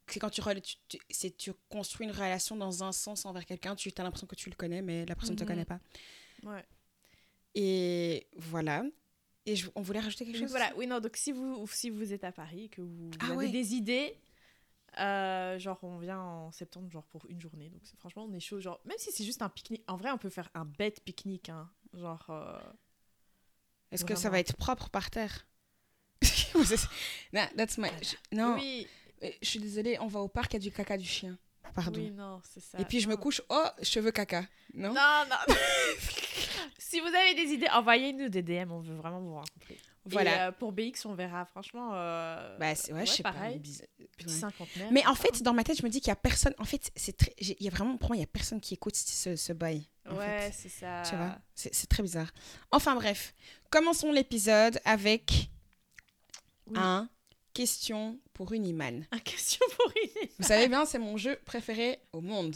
C'est 0.07 0.19
quand 0.19 0.29
tu, 0.31 0.41
tu, 0.41 0.75
tu, 0.87 0.97
c'est- 1.09 1.37
tu 1.37 1.51
construis 1.69 2.07
une 2.07 2.11
relation 2.13 2.55
dans 2.55 2.83
un 2.83 2.91
sens 2.91 3.25
envers 3.25 3.45
quelqu'un, 3.45 3.75
tu 3.75 3.91
as 3.95 4.03
l'impression 4.03 4.25
que 4.25 4.33
tu 4.35 4.49
le 4.49 4.55
connais, 4.55 4.81
mais 4.81 5.05
la 5.05 5.13
personne 5.15 5.35
ne 5.35 5.39
Mhm. 5.39 5.45
te 5.45 5.51
connaît 5.51 5.65
pas. 5.65 5.79
Ouais. 6.43 6.65
Et 7.53 8.27
voilà. 8.35 8.83
Et 9.49 9.55
je- 9.55 9.69
on 9.75 9.81
voulait 9.81 9.99
rajouter 9.99 10.25
quelque 10.25 10.37
chose 10.39 10.49
voilà, 10.51 10.71
oui, 10.77 10.85
non, 10.87 10.99
donc 10.99 11.15
si 11.17 11.31
vous, 11.31 11.65
si 11.67 11.89
vous 11.89 12.13
êtes 12.13 12.23
à 12.23 12.31
Paris, 12.31 12.69
que 12.69 12.81
vous, 12.81 13.09
vous 13.09 13.11
Ah 13.21 13.25
avez 13.27 13.35
ouais. 13.37 13.49
des 13.49 13.73
idées, 13.75 14.15
euh, 14.99 15.57
genre 15.59 15.79
on 15.83 15.97
vient 15.97 16.19
en 16.19 16.51
septembre, 16.51 16.89
genre 16.89 17.05
pour 17.07 17.25
une 17.29 17.39
journée, 17.41 17.69
donc 17.69 17.81
franchement 17.97 18.25
on 18.29 18.33
est 18.33 18.39
chaud, 18.39 18.59
genre, 18.59 18.79
même 18.85 18.97
si 18.97 19.11
c'est 19.11 19.23
juste 19.23 19.41
un 19.41 19.49
pique-nique, 19.49 19.83
en 19.87 19.97
vrai 19.97 20.11
on 20.11 20.17
peut 20.17 20.29
faire 20.29 20.49
un 20.53 20.65
bête 20.65 21.01
pique-nique, 21.03 21.49
hein, 21.49 21.69
genre... 21.93 22.25
euh, 22.29 22.59
Est-ce 23.91 24.05
que 24.05 24.15
ça 24.15 24.29
va 24.29 24.39
être 24.39 24.55
propre 24.55 24.89
par 24.89 25.09
terre? 25.09 25.47
Non, 27.33 27.47
that's 27.57 27.77
my... 27.77 27.89
je- 28.01 28.35
Non, 28.35 28.55
Oui, 28.55 28.87
euh, 29.23 29.29
je 29.41 29.47
suis 29.47 29.59
désolée, 29.59 29.97
on 29.99 30.07
va 30.07 30.19
au 30.19 30.27
parc, 30.27 30.53
il 30.53 30.55
y 30.55 30.57
a 30.57 30.59
du 30.59 30.71
caca 30.71 30.97
du 30.97 31.05
chien. 31.05 31.37
Pardon. 31.73 31.99
oui, 31.99 32.11
non, 32.11 32.41
c'est 32.43 32.59
ça. 32.61 32.79
Et 32.79 32.85
puis 32.85 32.99
je 32.99 33.07
me 33.09 33.15
couche, 33.17 33.41
oh, 33.49 33.65
cheveux 33.81 34.11
caca. 34.11 34.43
Non, 34.73 34.89
Non, 34.93 35.23
non, 35.29 35.35
Si 36.77 36.99
vous 36.99 37.07
avez 37.07 37.35
des 37.35 37.53
idées, 37.53 37.67
envoyez-nous 37.71 38.29
des 38.29 38.41
DM, 38.41 38.71
on 38.71 38.79
veut 38.79 38.95
vraiment 38.95 39.19
vous 39.19 39.33
rencontrer. 39.35 39.77
Voilà. 40.05 40.35
Et, 40.35 40.39
euh, 40.47 40.51
pour 40.51 40.71
BX, 40.71 41.05
on 41.05 41.13
verra, 41.13 41.45
franchement... 41.45 41.91
euh, 41.93 42.57
Bah, 42.57 42.73
c'est- 42.73 42.91
ouais, 42.93 43.05
je 43.05 43.11
sais 43.11 43.23
pas. 43.23 43.31
pareil. 43.31 43.61
Ouais. 43.99 44.27
cinquantenaire. 44.27 44.91
Mais 44.91 45.05
en 45.05 45.13
fait, 45.13 45.43
dans 45.43 45.53
ma 45.53 45.63
tête, 45.63 45.77
je 45.77 45.83
me 45.83 45.89
dis 45.89 45.99
qu'il 45.99 46.07
y 46.07 46.11
a 46.11 46.15
personne. 46.15 46.53
En 46.57 46.63
fait, 46.65 46.91
c'est 46.95 47.15
très. 47.15 47.33
Il 47.37 47.55
y 47.59 47.67
a 47.67 47.71
vraiment, 47.71 47.95
pour 47.97 48.09
moi, 48.09 48.17
il 48.17 48.21
y 48.21 48.23
a 48.23 48.27
personne 48.27 48.59
qui 48.59 48.73
écoute 48.73 48.95
ce, 48.95 49.35
ce 49.35 49.53
bail. 49.53 49.87
Ouais, 50.09 50.51
c'est 50.51 50.69
ça. 50.69 51.03
Tu 51.07 51.15
vois, 51.15 51.37
c'est 51.53 51.73
c'est 51.75 51.85
très 51.87 52.01
bizarre. 52.01 52.31
Enfin 52.71 52.95
bref, 52.95 53.35
commençons 53.69 54.11
l'épisode 54.11 54.79
avec 54.83 55.49
Oui. 56.67 56.73
un 56.77 57.07
question 57.53 58.17
pour 58.39 58.53
une 58.53 58.65
imane. 58.65 59.05
Un 59.11 59.19
question 59.19 59.65
pour 59.75 59.91
une... 60.01 60.29
Vous 60.39 60.47
savez 60.47 60.69
bien, 60.69 60.85
c'est 60.85 60.97
mon 60.97 61.17
jeu 61.17 61.37
préféré 61.43 61.99
au 62.13 62.21
monde. 62.21 62.55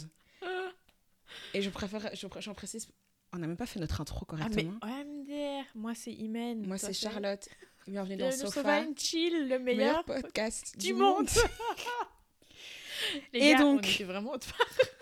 Et 1.52 1.60
je 1.60 1.68
préfère, 1.68 2.00
je 2.16 2.26
pr- 2.26 2.40
j'en 2.40 2.54
précise, 2.54 2.88
on 3.34 3.38
n'a 3.38 3.46
même 3.46 3.58
pas 3.58 3.66
fait 3.66 3.78
notre 3.78 4.00
intro 4.00 4.26
Ah, 4.30 4.34
mais 4.34 4.38
correctement. 4.64 4.78
OMDR, 4.82 5.64
moi 5.74 5.94
c'est 5.94 6.12
Imen. 6.12 6.66
Moi, 6.66 6.78
c'est 6.78 6.94
Charlotte. 6.94 7.46
Bienvenue 7.86 8.16
dans 8.16 8.32
Sofa, 8.32 8.50
Sofa 8.62 8.80
and 8.80 8.94
Chill, 8.96 9.46
le 9.46 9.58
meilleur 9.58 9.76
meilleur, 9.76 10.04
podcast 10.06 10.74
du 10.78 10.94
monde. 10.94 11.28
Les 13.34 13.40
Et 13.40 13.50
gars, 13.52 13.58
donc- 13.58 13.80
on 13.84 13.90
était 13.90 14.04
vraiment 14.04 14.36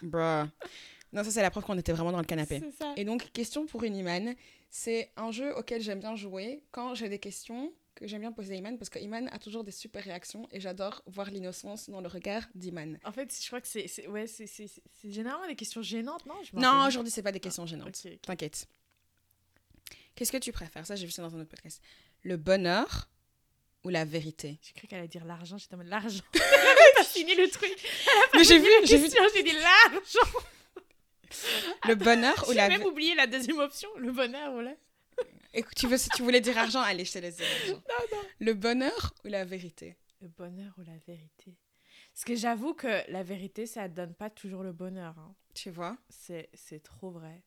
Bruh. 0.02 0.48
Non, 1.12 1.22
ça, 1.22 1.30
c'est 1.30 1.42
la 1.42 1.50
preuve 1.52 1.62
qu'on 1.62 1.78
était 1.78 1.92
vraiment 1.92 2.10
dans 2.10 2.18
le 2.18 2.24
canapé. 2.24 2.60
Ça. 2.76 2.92
Et 2.96 3.04
donc, 3.04 3.30
question 3.32 3.66
pour 3.66 3.84
une 3.84 3.94
Iman. 3.94 4.34
C'est 4.68 5.12
un 5.16 5.30
jeu 5.30 5.56
auquel 5.56 5.80
j'aime 5.80 6.00
bien 6.00 6.16
jouer 6.16 6.64
quand 6.72 6.96
j'ai 6.96 7.08
des 7.08 7.20
questions 7.20 7.72
que 7.94 8.06
j'aime 8.06 8.20
bien 8.22 8.32
poser 8.32 8.54
à 8.54 8.56
Iman 8.56 8.78
parce 8.78 8.88
que 8.90 8.98
Iman 8.98 9.28
a 9.32 9.38
toujours 9.38 9.64
des 9.64 9.70
super 9.70 10.02
réactions 10.02 10.48
et 10.50 10.60
j'adore 10.60 11.02
voir 11.06 11.30
l'innocence 11.30 11.90
dans 11.90 12.00
le 12.00 12.08
regard 12.08 12.42
d'Iman. 12.54 12.98
En 13.04 13.12
fait, 13.12 13.36
je 13.40 13.46
crois 13.46 13.60
que 13.60 13.68
c'est 13.68 14.06
ouais, 14.08 14.26
c'est- 14.26 14.66
généralement 15.04 15.46
des 15.46 15.56
questions 15.56 15.82
gênantes, 15.82 16.24
non? 16.26 16.34
Je 16.42 16.56
Non, 16.58 16.86
aujourd'hui, 16.86 17.10
c'est 17.10 17.22
pas 17.22 17.32
des 17.32 17.40
questions 17.40 17.66
gênantes. 17.66 18.06
T'inquiète. 18.22 18.66
Qu'est-ce 20.14 20.32
que 20.32 20.36
tu 20.38 20.52
préfères? 20.52 20.86
Ça, 20.86 20.96
j'ai 20.96 21.06
vu 21.06 21.12
ça 21.12 21.22
dans 21.22 21.34
un 21.36 21.40
autre 21.40 21.50
podcast. 21.50 21.80
Le 22.22 22.36
bonheur 22.36 23.08
ou 23.84 23.88
la 23.88 24.04
vérité? 24.04 24.58
J'ai 24.62 24.72
cru 24.74 24.86
qu'elle 24.86 24.98
allait 25.00 25.08
dire 25.08 25.24
l'argent, 25.24 25.58
j'étais 25.58 25.74
en 25.74 25.78
mode 25.78 25.86
l'argent. 25.88 26.22
Elle 26.34 27.00
a 27.00 27.04
fini 27.04 27.34
le 27.34 27.48
truc. 27.48 27.74
Mais 28.34 28.44
j'ai 28.44 28.58
vu, 28.58 28.68
La 28.80 28.86
j'ai 28.86 28.98
vu 28.98 29.08
j'ai 29.34 29.42
dit 29.42 29.52
l'argent. 29.52 30.38
le 31.88 31.94
bonheur 31.94 32.44
ou 32.48 32.52
J'ai 32.52 32.56
la 32.58 32.62
même 32.68 32.78
vérité. 32.78 32.90
oublié 32.90 33.14
la 33.14 33.26
deuxième 33.26 33.58
option, 33.58 33.88
le 33.96 34.12
bonheur, 34.12 34.52
voilà. 34.52 34.74
Écoute, 35.54 35.74
tu 35.76 35.86
veux, 35.86 35.98
si 35.98 36.08
tu 36.10 36.22
voulais 36.22 36.40
dire 36.40 36.56
argent, 36.58 36.80
allez, 36.80 37.04
je 37.04 37.12
te 37.12 37.18
laisse 37.18 37.36
dire 37.36 37.46
argent. 37.66 37.82
Le 38.40 38.54
bonheur 38.54 39.14
ou 39.24 39.28
la 39.28 39.44
vérité? 39.44 39.96
Le 40.20 40.28
bonheur 40.28 40.72
ou 40.78 40.82
la 40.82 40.96
vérité 41.06 41.56
Parce 42.12 42.24
que 42.24 42.34
j'avoue 42.34 42.74
que 42.74 43.10
la 43.10 43.22
vérité, 43.22 43.66
ça 43.66 43.88
donne 43.88 44.14
pas 44.14 44.30
toujours 44.30 44.62
le 44.62 44.72
bonheur. 44.72 45.18
hein. 45.18 45.34
Tu 45.54 45.70
vois? 45.70 45.96
C'est, 46.08 46.48
c'est 46.54 46.82
trop 46.82 47.10
vrai. 47.10 47.42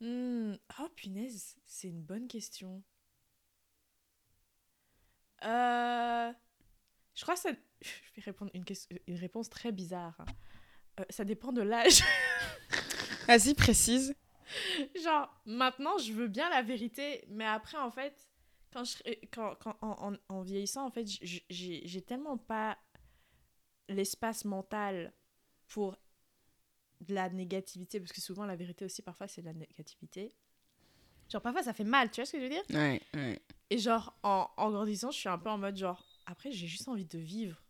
Hmm, 0.00 0.54
Oh 0.80 0.88
punaise, 0.96 1.56
c'est 1.66 1.88
une 1.88 2.02
bonne 2.02 2.26
question. 2.28 2.82
Euh, 5.44 6.32
Je 7.14 7.22
crois 7.22 7.34
que 7.34 7.40
ça... 7.40 7.50
Je 7.82 7.90
vais 8.16 8.22
répondre 8.22 8.50
une, 8.54 8.64
question... 8.64 8.96
une 9.06 9.16
réponse 9.16 9.48
très 9.50 9.72
bizarre. 9.72 10.14
hein. 10.18 10.24
Euh, 11.00 11.04
ça 11.10 11.24
dépend 11.24 11.52
de 11.52 11.62
l'âge. 11.62 12.02
Vas-y, 13.28 13.54
précise. 13.54 14.14
Genre, 15.02 15.42
maintenant, 15.46 15.98
je 15.98 16.12
veux 16.12 16.28
bien 16.28 16.48
la 16.50 16.62
vérité, 16.62 17.24
mais 17.28 17.44
après, 17.46 17.78
en 17.78 17.90
fait, 17.90 18.28
quand 18.72 18.84
je, 18.84 18.96
quand, 19.32 19.54
quand, 19.60 19.76
en, 19.80 20.12
en- 20.12 20.16
en 20.28 20.42
vieillissant, 20.42 20.86
en 20.86 20.90
fait, 20.90 21.06
j'ai 21.06 21.44
j'ai 21.86 22.02
tellement 22.02 22.36
pas 22.38 22.78
l'espace 23.88 24.44
mental 24.44 25.12
pour 25.68 25.96
de 27.00 27.14
la 27.14 27.28
négativité, 27.28 28.00
parce 28.00 28.12
que 28.12 28.20
souvent, 28.20 28.46
la 28.46 28.56
vérité 28.56 28.84
aussi, 28.84 29.02
parfois, 29.02 29.28
c'est 29.28 29.42
de 29.42 29.46
la 29.46 29.52
négativité. 29.52 30.32
Genre, 31.30 31.42
parfois, 31.42 31.62
ça 31.62 31.72
fait 31.74 31.84
mal, 31.84 32.10
tu 32.10 32.20
vois 32.20 32.26
ce 32.26 32.32
que 32.32 32.38
je 32.38 32.42
veux 32.44 32.48
dire? 32.50 32.62
Ouais, 32.70 33.00
ouais. 33.14 33.42
Et 33.70 33.78
genre, 33.78 34.16
en, 34.22 34.48
en 34.56 34.70
grandissant, 34.70 35.10
je 35.10 35.18
suis 35.18 35.28
un 35.28 35.38
peu 35.38 35.50
en 35.50 35.58
mode, 35.58 35.76
genre, 35.76 36.02
après, 36.26 36.50
j'ai 36.52 36.66
juste 36.66 36.88
envie 36.88 37.04
de 37.04 37.18
vivre. 37.18 37.62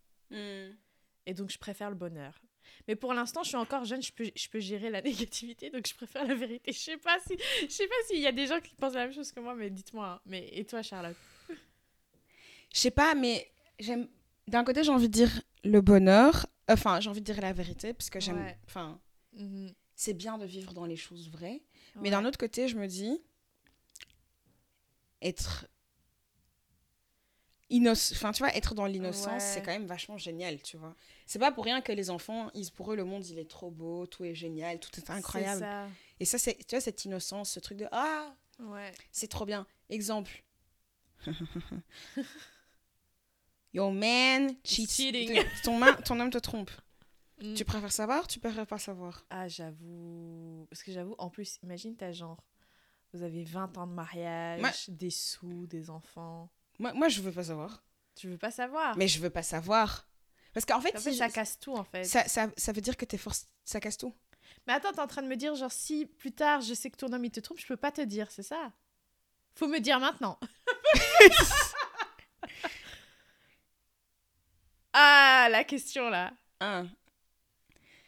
Et 1.27 1.35
donc, 1.35 1.51
je 1.51 1.59
préfère 1.59 1.89
le 1.91 1.97
bonheur. 1.97 2.41
Mais 2.89 2.97
pour 2.97 3.13
l'instant, 3.15 3.43
je 3.43 3.49
suis 3.49 3.57
encore 3.57 3.85
jeune, 3.85 4.03
je 4.03 4.13
peux, 4.13 4.31
je 4.35 4.49
peux 4.49 4.61
gérer 4.61 4.91
la 4.91 5.01
négativité, 5.03 5.71
donc 5.71 5.87
je 5.87 5.95
préfère 5.95 6.27
la 6.27 6.35
vérité. 6.35 6.73
Je 6.73 6.79
sais 6.79 6.97
pas 6.97 7.19
si, 7.27 7.37
je 7.63 7.69
sais 7.73 7.87
pas 7.87 7.95
s'il 8.07 8.21
y 8.21 8.27
a 8.27 8.33
des 8.33 8.47
gens 8.47 8.61
qui 8.61 8.75
pensent 8.75 8.95
la 8.95 9.05
même 9.07 9.15
chose 9.15 9.31
que 9.33 9.41
moi, 9.41 9.55
mais 9.55 9.71
dites-moi. 9.71 10.07
hein. 10.07 10.21
Mais 10.27 10.49
et 10.53 10.65
toi, 10.65 10.83
Charlotte? 10.83 11.17
Je 11.49 12.81
sais 12.81 12.91
pas, 12.91 13.15
mais 13.15 13.51
j'aime. 13.79 14.09
D'un 14.49 14.65
côté, 14.65 14.83
j'ai 14.85 14.91
envie 14.91 15.09
de 15.09 15.13
dire 15.13 15.31
le 15.63 15.81
bonheur. 15.81 16.47
Enfin, 16.69 17.01
j'ai 17.01 17.09
envie 17.09 17.21
de 17.21 17.25
dire 17.25 17.41
la 17.41 17.53
vérité, 17.53 17.93
parce 17.95 18.11
que 18.11 18.21
j'aime. 18.21 18.43
Ouais. 18.43 18.59
Enfin, 18.67 19.01
Mhm. 19.35 19.73
c'est 19.95 20.15
bien 20.15 20.39
de 20.39 20.45
vivre 20.47 20.73
dans 20.75 20.85
les 20.87 20.97
choses 20.97 21.29
vraies. 21.31 21.63
Mais 22.01 22.11
d'un 22.11 22.25
autre 22.25 22.39
côté, 22.39 22.67
je 22.69 22.77
me 22.77 22.87
dis. 22.89 23.21
Être. 25.23 25.67
Innoc... 27.75 27.97
Enfin, 28.13 28.33
tu 28.33 28.39
vois, 28.43 28.55
être 28.57 28.75
dans 28.75 28.87
l'innocence, 28.87 29.33
Ouais. 29.33 29.41
c'est 29.41 29.63
quand 29.63 29.73
même 29.73 29.87
vachement 29.87 30.17
génial, 30.17 30.61
tu 30.63 30.77
vois. 30.77 30.95
C'est 31.27 31.39
pas 31.39 31.51
pour 31.53 31.65
rien 31.65 31.81
que 31.81 31.93
les 31.93 32.09
enfants, 32.11 32.51
ils, 32.55 32.71
pour 32.71 32.93
eux, 32.93 32.97
le 32.97 33.05
monde, 33.05 33.27
il 33.27 33.39
est 33.39 33.49
trop 33.51 33.71
beau, 33.71 34.07
tout 34.07 34.25
est 34.25 34.35
génial, 34.35 34.79
tout 34.79 34.91
est 34.99 35.11
incroyable. 35.11 35.61
Ça. 35.61 35.89
Et 36.21 36.25
ça, 36.25 36.39
c'est, 36.39 36.55
tu 36.67 36.75
vois, 36.77 36.81
cette 36.81 37.05
innocence, 37.05 37.51
ce 37.51 37.61
truc 37.61 37.79
de 37.79 37.87
Ah, 37.93 38.35
Ouais. 38.61 38.93
c'est 39.11 39.29
trop 39.29 39.45
bien. 39.45 39.67
Exemple. 39.91 40.43
Your 43.73 43.91
man 43.93 44.55
cheats. 44.65 44.87
cheating. 44.89 45.43
Ton, 45.65 46.21
homme 46.21 46.31
te 46.31 46.39
trompe. 46.39 46.71
Mm. 47.43 47.55
Tu 47.55 47.65
préfères 47.65 47.93
savoir 47.93 48.27
Tu 48.29 48.39
préfères 48.39 48.67
pas 48.67 48.79
savoir? 48.79 49.25
Ah, 49.31 49.49
j'avoue. 49.49 50.67
Parce 50.71 50.83
que 50.85 50.93
j'avoue, 50.93 51.17
en 51.19 51.29
plus, 51.31 51.59
imagine, 51.63 51.97
t'as 51.97 52.13
genre. 52.13 52.45
Vous 53.13 53.23
avez 53.23 53.45
20 53.45 53.77
ans 53.79 53.87
de 53.87 53.93
mariage, 53.93 54.89
des 54.89 55.11
sous, 55.11 55.67
des 55.67 55.89
enfants. 55.91 56.51
Moi, 56.79 56.93
moi, 56.93 57.09
je 57.09 57.21
veux 57.21 57.33
pas 57.33 57.45
savoir. 57.45 57.83
Tu 58.15 58.29
veux 58.29 58.39
pas 58.39 58.51
savoir 58.51 58.97
Mais 58.97 59.09
je 59.09 59.19
veux 59.21 59.31
pas 59.31 59.43
savoir. 59.43 60.09
Parce 60.53 60.65
qu'en 60.67 60.81
fait, 60.81 60.97
En 60.97 61.01
fait, 61.01 61.13
si- 61.13 61.19
ça 61.19 61.29
casse 61.29 61.59
tout, 61.59 61.75
en 61.75 61.85
fait. 61.85 62.05
ça, 62.05 62.29
ça, 62.29 62.49
ça 62.57 62.73
veut 62.73 62.81
dire 62.81 62.97
que 62.97 63.05
t'es 63.05 63.19
force... 63.19 63.47
ça 63.65 63.81
casse 63.81 63.99
tout. 63.99 64.15
Mais 64.67 64.73
attends, 64.73 64.93
t'es 64.93 65.01
en 65.01 65.07
train 65.07 65.23
de 65.23 65.29
me 65.29 65.37
dire, 65.37 65.55
genre, 65.57 65.73
si 65.73 66.07
plus 66.07 66.33
tard 66.33 66.61
je 66.61 66.75
sais 66.75 66.91
que 66.91 66.97
ton 66.97 67.13
homme 67.13 67.25
il 67.25 67.31
te 67.31 67.41
trompe, 67.41 67.59
je 67.59 67.67
peux 67.67 67.77
pas 67.77 67.91
te 67.93 68.01
dire, 68.01 68.31
c'est 68.31 68.43
ça? 68.45 68.73
Faut 69.57 69.67
me 69.67 69.79
dire 69.79 69.99
maintenant. 70.01 70.39
ah, 74.93 75.49
la 75.51 75.65
question 75.65 76.09
là. 76.09 76.33
Hein. 76.61 76.87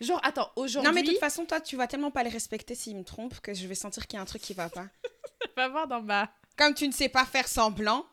Genre, 0.01 0.21
attends, 0.23 0.51
aujourd'hui, 0.57 0.89
Non, 0.89 0.95
mais 0.95 1.03
de 1.03 1.09
toute 1.11 1.19
façon, 1.21 1.47
toi, 1.47 1.61
tu 1.61 1.77
vas 1.77 1.87
tellement 1.87 2.11
pas 2.11 2.23
les 2.23 2.31
respecter 2.31 2.75
s'ils 2.75 2.97
me 2.97 3.05
trompent 3.05 3.41
que 3.41 3.55
je 3.55 3.67
vais 3.67 3.75
sentir 3.75 4.07
qu'il 4.07 4.17
y 4.17 4.21
a 4.21 4.23
un 4.23 4.27
truc 4.27 4.43
qui 4.43 4.53
va 4.55 4.69
pas. 4.69 4.87
va 5.57 5.69
voir 5.69 5.89
d'en 5.89 6.03
bas. 6.03 6.31
Comme 6.57 6.75
tu 6.75 6.87
ne 6.87 6.93
sais 6.93 7.09
pas 7.09 7.25
faire 7.25 7.49
semblant. 7.49 8.07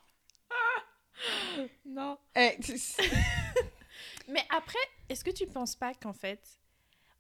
Non. 1.86 2.18
eh, 2.36 2.58
Mais 4.28 4.46
après, 4.50 4.80
est-ce 5.10 5.24
que 5.24 5.32
tu 5.32 5.46
penses 5.48 5.76
pas 5.76 5.94
qu'en 5.94 6.14
fait, 6.14 6.60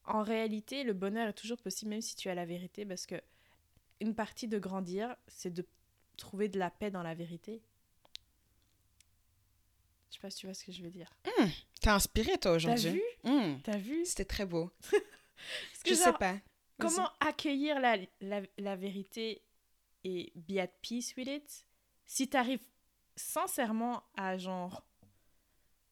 en 0.05 0.23
réalité, 0.23 0.83
le 0.83 0.93
bonheur 0.93 1.29
est 1.29 1.33
toujours 1.33 1.57
possible 1.61 1.89
même 1.91 2.01
si 2.01 2.15
tu 2.15 2.29
as 2.29 2.35
la 2.35 2.45
vérité? 2.45 2.85
Parce 2.85 3.05
que 3.05 3.21
une 3.99 4.15
partie 4.15 4.47
de 4.47 4.59
grandir, 4.59 5.15
c'est 5.27 5.53
de 5.53 5.65
trouver 6.17 6.47
de 6.49 6.59
la 6.59 6.69
paix 6.71 6.91
dans 6.91 7.03
la 7.03 7.13
vérité. 7.13 7.61
Je 10.09 10.15
sais 10.15 10.21
pas 10.21 10.29
si 10.29 10.37
tu 10.39 10.45
vois 10.47 10.53
ce 10.53 10.63
que 10.63 10.71
je 10.71 10.81
veux 10.83 10.89
dire. 10.91 11.11
T'es 11.81 11.89
inspiré, 11.89 12.31
toi, 12.33 12.39
T'as 12.39 12.55
aujourd'hui. 12.55 12.91
vu? 12.91 13.01
Hmm. 13.23 13.59
T'as 13.63 13.77
vu? 13.77 14.05
C'était 14.05 14.25
très 14.25 14.45
beau. 14.45 14.69
Que 15.83 15.89
Je 15.89 15.95
genre, 15.95 16.05
sais 16.05 16.13
pas. 16.13 16.37
Comment 16.79 17.09
accueillir 17.19 17.77
la, 17.81 17.97
la, 18.21 18.41
la 18.57 18.75
vérité 18.77 19.41
et 20.05 20.31
be 20.35 20.57
at 20.57 20.67
peace 20.81 21.13
with 21.17 21.27
it? 21.27 21.65
Si 22.05 22.29
t'arrives 22.29 22.61
sincèrement 23.15 24.03
à 24.15 24.37
genre 24.37 24.85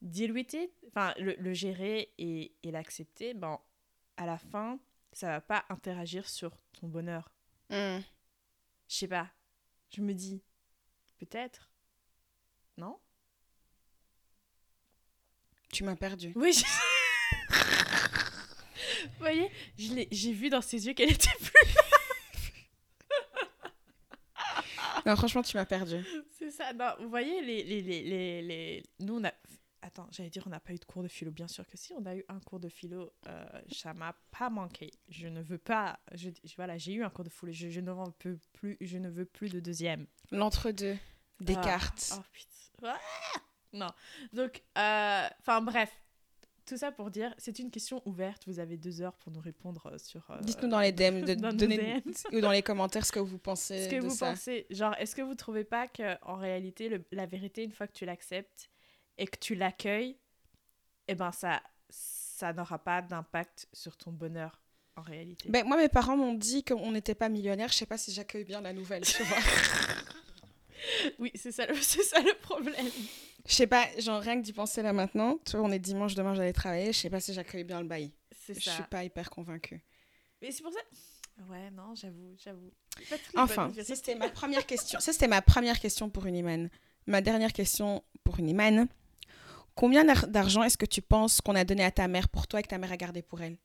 deal 0.02 0.32
with 0.32 0.54
it, 0.54 0.72
enfin 0.88 1.14
le, 1.20 1.36
le 1.36 1.54
gérer 1.54 2.14
et, 2.18 2.54
et 2.64 2.72
l'accepter, 2.72 3.34
ben 3.34 3.60
à 4.18 4.26
la 4.26 4.38
fin 4.38 4.80
ça 5.14 5.28
va 5.28 5.42
pas 5.42 5.66
interagir 5.70 6.28
sur 6.30 6.58
ton 6.80 6.88
bonheur. 6.88 7.32
Hmm. 7.70 8.00
Je 8.88 8.96
sais 8.96 9.08
pas. 9.08 9.30
Je 9.96 10.02
me 10.02 10.14
dis 10.14 10.42
peut-être. 11.20 11.70
Non? 12.78 13.00
Tu 15.72 15.84
m'as 15.84 15.96
perdu. 15.96 16.34
Oui. 16.36 16.52
je- 16.54 16.64
Vous 19.04 19.20
voyez, 19.20 19.50
j'ai 19.78 20.34
vu 20.34 20.50
dans 20.50 20.62
ses 20.62 20.88
yeux 20.88 20.94
qu'elle 20.94 21.12
était 21.12 21.30
plus 21.40 21.71
Non, 25.06 25.16
franchement, 25.16 25.42
tu 25.42 25.58
m'as 25.58 25.66
perdu. 25.66 26.04
C'est 26.38 26.52
ça. 26.52 26.74
Non, 26.74 26.92
vous 27.00 27.10
voyez, 27.10 27.42
les, 27.42 27.64
les, 27.64 27.82
les, 27.82 28.02
les, 28.04 28.42
les- 28.42 28.84
nous, 29.00 29.20
on 29.20 29.24
a... 29.24 29.34
Attends, 29.84 30.08
j'allais 30.12 30.30
dire, 30.30 30.44
on 30.46 30.50
n'a 30.52 30.60
pas 30.60 30.74
eu 30.74 30.78
de 30.78 30.86
cours 30.86 31.02
de 31.02 31.08
philo. 31.08 31.32
Bien 31.32 31.48
sûr 31.48 31.66
que 31.66 31.76
si, 31.76 31.92
on 31.94 32.06
a 32.06 32.16
eu 32.16 32.24
un 32.30 32.40
cours 32.40 32.60
de 32.60 32.70
philo. 32.70 33.12
euh, 33.28 33.46
ça 33.72 33.94
m'a 33.96 34.16
pas 34.38 34.50
manqué. 34.52 34.92
Je 35.10 35.28
ne 35.28 35.42
veux 35.42 35.58
pas... 35.58 36.00
Je, 36.14 36.30
je- 36.44 36.56
voilà, 36.56 36.78
j'ai 36.78 36.94
eu 36.94 37.04
un 37.04 37.10
cours 37.10 37.26
de 37.26 37.30
philo. 37.30 37.52
Je, 37.52 37.70
je 37.70 37.80
ne 37.82 37.92
veux 37.92 38.12
plus, 38.20 38.38
plus, 38.54 38.78
je 38.80 38.98
ne 39.00 39.10
veux 39.10 39.26
plus 39.26 39.50
de 39.52 39.60
deuxième. 39.60 40.06
L'entre-deux. 40.32 40.98
Descartes. 41.40 42.10
Ah, 42.12 42.18
oh, 42.20 42.26
putain. 42.32 42.94
Ah 42.94 43.40
non. 43.74 43.88
Donc, 44.34 44.62
euh, 44.78 45.28
enfin, 45.40 45.62
bref. 45.62 45.90
Tout 46.72 46.78
ça 46.78 46.90
pour 46.90 47.12
dire, 47.12 47.36
c'est 47.38 47.60
une 47.60 47.70
question 47.70 48.02
ouverte. 48.06 48.44
Vous 48.48 48.60
avez 48.60 48.78
deux 48.78 49.02
heures 49.02 49.12
pour 49.16 49.30
nous 49.34 49.42
répondre 49.42 49.88
euh, 49.88 49.98
sur... 49.98 50.22
euh, 50.32 50.40
Dites-nous 50.40 50.70
dans 50.70 50.80
les 50.80 50.94
DM, 50.94 51.26
de, 51.26 51.34
dans 51.36 51.52
donnez- 51.52 52.00
DM. 52.00 52.12
ou 52.34 52.40
dans 52.40 52.52
les 52.52 52.62
commentaires 52.62 53.06
ce 53.06 53.12
que 53.12 53.20
vous 53.20 53.38
pensez 53.38 53.84
ce 53.84 53.90
que 53.90 53.98
de 53.98 54.08
vous 54.08 54.16
ça. 54.16 54.30
pensez. 54.30 54.68
Genre, 54.70 54.96
est-ce 54.98 55.14
que 55.14 55.22
vous 55.22 55.36
trouvez 55.36 55.66
pas 55.66 55.90
que 55.90 56.16
en 56.26 56.38
réalité, 56.38 56.88
le- 56.88 57.04
la 57.12 57.26
vérité, 57.26 57.66
une 57.66 57.74
fois 57.74 57.88
que 57.88 57.92
tu 57.92 58.06
l'acceptes 58.06 58.70
et 59.18 59.28
que 59.28 59.38
tu 59.38 59.54
l'accueilles, 59.56 60.18
eh 61.10 61.16
ben 61.16 61.34
ça, 61.34 61.62
ça 61.90 62.54
n'aura 62.54 62.80
pas 62.80 63.02
d'impact 63.02 63.68
sur 63.74 63.98
ton 63.98 64.12
bonheur 64.14 64.62
en 64.96 65.02
réalité? 65.02 65.50
Ben, 65.50 65.66
moi, 65.68 65.76
mes 65.76 65.90
parents 65.90 66.16
m'ont 66.16 66.36
dit 66.36 66.64
qu'on 66.64 66.94
n'était 66.94 67.16
pas 67.16 67.28
millionnaire. 67.28 67.68
Je 67.68 67.74
sais 67.76 67.86
pas 67.86 67.98
si 67.98 68.14
j'accueille 68.14 68.46
bien 68.46 68.62
la 68.62 68.72
nouvelle, 68.72 69.04
tu 69.04 69.22
vois. 69.24 69.38
Oui, 71.20 71.32
c'est 71.36 71.52
ça, 71.52 71.68
le- 71.68 71.76
c'est 71.80 72.02
ça 72.02 72.20
le 72.22 72.34
problème. 72.42 72.88
Je 73.48 73.54
sais 73.56 73.68
pas, 73.68 73.86
genre 73.98 74.22
rien 74.22 74.38
que 74.40 74.46
d'y 74.46 74.54
penser 74.54 74.82
là 74.82 74.94
maintenant. 74.94 75.38
Tu 75.46 75.58
vois, 75.58 75.66
on 75.68 75.72
est 75.72 75.80
dimanche, 75.80 76.14
demain 76.16 76.34
j'allais 76.36 76.54
travailler. 76.54 76.94
Je 76.94 77.00
sais 77.00 77.10
pas 77.10 77.20
si 77.20 77.34
j'accueille 77.34 77.64
bien 77.64 77.82
le 77.82 77.88
bail. 77.88 78.12
C'est 78.46 78.54
Je 78.60 78.66
ça. 78.66 78.74
suis 78.74 78.84
pas 78.84 79.04
hyper 79.04 79.30
convaincue. 79.30 79.84
Mais 80.42 80.52
c'est 80.52 80.62
pour 80.64 80.72
ça. 80.72 80.80
Ouais, 81.50 81.72
non, 81.72 81.96
j'avoue, 81.96 82.36
j'avoue. 82.38 82.72
Enfin, 83.36 83.72
ça 83.84 83.96
c'était 83.96 84.16
ma 84.16 84.30
première 84.30 84.66
question. 84.66 85.00
Ça 85.00 85.12
c'était 85.14 85.28
ma 85.28 85.42
première 85.42 85.80
question 85.80 86.10
pour 86.10 86.26
Uniman. 86.28 86.70
Ma 87.08 87.22
dernière 87.22 87.52
question 87.54 88.04
pour 88.24 88.38
Uniman. 88.40 88.88
Combien 89.74 90.04
d'ar- 90.04 90.28
d'argent 90.28 90.62
est-ce 90.64 90.78
que 90.78 90.86
tu 90.86 91.02
penses 91.02 91.42
qu'on 91.42 91.56
a 91.56 91.64
donné 91.64 91.84
à 91.84 91.92
ta 91.92 92.08
mère 92.08 92.30
pour 92.30 92.48
toi 92.48 92.60
et 92.60 92.64
que 92.64 92.68
ta 92.68 92.78
mère 92.78 92.92
a 92.92 92.98
gardé 92.98 93.22
pour 93.24 93.42
elle? 93.42 93.58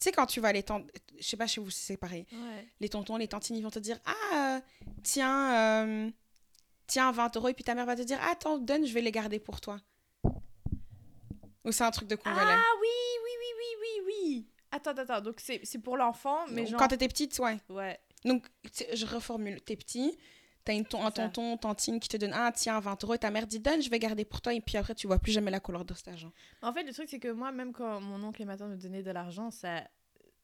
Tu 0.00 0.08
sais 0.08 0.12
quand 0.12 0.26
tu 0.26 0.40
vas 0.40 0.52
les 0.52 0.64
tentes, 0.64 0.90
je 1.18 1.22
sais 1.24 1.36
pas 1.36 1.46
chez 1.46 1.60
vous 1.60 1.70
si 1.70 1.80
c'est 1.84 1.96
pareil. 1.96 2.26
Ouais. 2.32 2.66
Les 2.80 2.88
tontons, 2.88 3.16
les 3.16 3.28
tantines, 3.28 3.56
ils 3.56 3.62
vont 3.62 3.70
te 3.70 3.78
dire 3.78 3.98
ah 4.04 4.56
euh, 4.56 4.60
tiens 5.04 5.86
euh, 5.86 6.10
tiens 6.92 7.10
20 7.10 7.36
euros 7.36 7.48
et 7.48 7.54
puis 7.54 7.64
ta 7.64 7.74
mère 7.74 7.86
va 7.86 7.96
te 7.96 8.02
dire 8.02 8.18
attends 8.30 8.58
donne 8.58 8.84
je 8.86 8.92
vais 8.92 9.00
les 9.00 9.12
garder 9.12 9.38
pour 9.38 9.60
toi. 9.62 9.80
Ou 11.64 11.72
c'est 11.72 11.84
un 11.84 11.90
truc 11.90 12.08
de 12.08 12.16
congolais. 12.16 12.42
Ah 12.44 12.72
oui, 12.80 12.88
oui, 13.24 13.30
oui, 13.40 13.50
oui, 13.58 13.76
oui, 13.80 14.02
oui. 14.06 14.46
Attends, 14.72 14.90
attends. 14.90 15.20
Donc 15.20 15.40
c'est 15.40 15.78
pour 15.82 15.96
l'enfant, 15.96 16.40
mais 16.50 16.66
genre. 16.66 16.78
Quand 16.78 16.88
t'étais 16.88 17.08
petite, 17.08 17.38
ouais. 17.38 17.58
Ouais. 17.68 17.98
Donc, 18.24 18.46
je 18.92 19.06
reformule. 19.06 19.60
T'es 19.62 19.76
petit, 19.76 20.16
t'as 20.64 20.74
une 20.74 20.84
ton- 20.84 21.04
un 21.04 21.10
tonton, 21.10 21.56
tantine 21.56 21.98
qui 22.00 22.08
te 22.08 22.16
donne 22.16 22.32
ah 22.34 22.52
tiens 22.54 22.78
20 22.80 23.02
euros 23.04 23.14
et 23.14 23.18
ta 23.18 23.30
mère 23.30 23.46
dit 23.46 23.58
donne, 23.60 23.80
je 23.80 23.88
vais 23.90 23.98
garder 23.98 24.24
pour 24.24 24.40
toi 24.40 24.52
et 24.54 24.60
puis 24.60 24.76
après 24.76 24.94
tu 24.94 25.06
vois 25.06 25.18
plus 25.18 25.32
jamais 25.32 25.50
la 25.50 25.60
couleur 25.60 25.84
de 25.84 25.94
cet 25.94 26.08
argent. 26.08 26.32
En 26.62 26.72
fait, 26.72 26.82
le 26.84 26.92
truc, 26.92 27.08
c'est 27.08 27.18
que 27.20 27.32
moi, 27.32 27.52
même 27.52 27.72
quand 27.72 28.00
mon 28.00 28.22
oncle 28.24 28.42
et 28.42 28.44
ma 28.44 28.56
tante 28.56 28.70
me 28.70 28.76
donnaient 28.76 29.02
de 29.02 29.10
l'argent, 29.10 29.50
ça, 29.50 29.82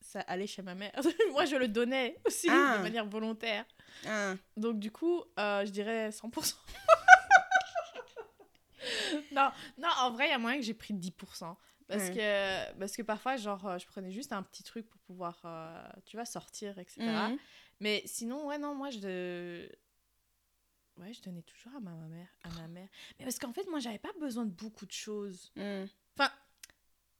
ça 0.00 0.20
allait 0.20 0.46
chez 0.46 0.62
ma 0.62 0.74
mère. 0.74 0.92
moi, 1.32 1.44
je 1.44 1.56
le 1.56 1.68
donnais 1.68 2.16
aussi 2.26 2.48
Ah. 2.50 2.76
de 2.78 2.82
manière 2.82 3.06
volontaire. 3.06 3.64
Ah. 4.06 4.34
Donc, 4.56 4.78
du 4.78 4.90
coup, 4.90 5.22
euh, 5.38 5.64
je 5.66 5.70
dirais 5.70 6.10
100%. 6.10 6.54
non, 9.32 9.50
non, 9.76 9.88
en 10.00 10.10
vrai, 10.12 10.26
il 10.26 10.30
y 10.30 10.34
a 10.34 10.38
moyen 10.38 10.58
que 10.58 10.64
j'ai 10.64 10.74
pris 10.74 10.94
10%. 10.94 11.56
Parce, 11.88 12.02
Ouais. 12.10 12.14
que, 12.14 12.78
parce 12.78 12.96
que 12.96 13.02
parfois, 13.02 13.36
genre, 13.36 13.66
euh, 13.66 13.78
je 13.78 13.86
prenais 13.86 14.10
juste 14.10 14.32
un 14.32 14.42
petit 14.42 14.62
truc 14.62 14.88
pour 14.88 15.00
pouvoir, 15.00 15.40
euh, 15.44 15.82
tu 16.04 16.16
vois, 16.16 16.26
sortir, 16.26 16.78
etc. 16.78 17.00
Mhm. 17.00 17.38
Mais 17.80 18.02
sinon, 18.04 18.46
ouais, 18.46 18.58
non, 18.58 18.74
moi, 18.74 18.90
je... 18.90 19.66
Ouais, 20.98 21.12
je 21.12 21.22
donnais 21.22 21.42
toujours 21.42 21.76
à 21.76 21.80
ma, 21.80 21.92
ma 21.92 22.08
mère. 22.08 22.26
À 22.42 22.48
ma 22.60 22.66
mère. 22.68 22.88
Mais 23.18 23.24
parce 23.24 23.38
qu'en 23.38 23.52
fait, 23.52 23.66
moi, 23.70 23.78
j'avais 23.78 24.00
pas 24.00 24.12
besoin 24.20 24.44
de 24.44 24.50
beaucoup 24.50 24.84
de 24.84 24.92
choses. 24.92 25.50
Mhm. 25.56 25.88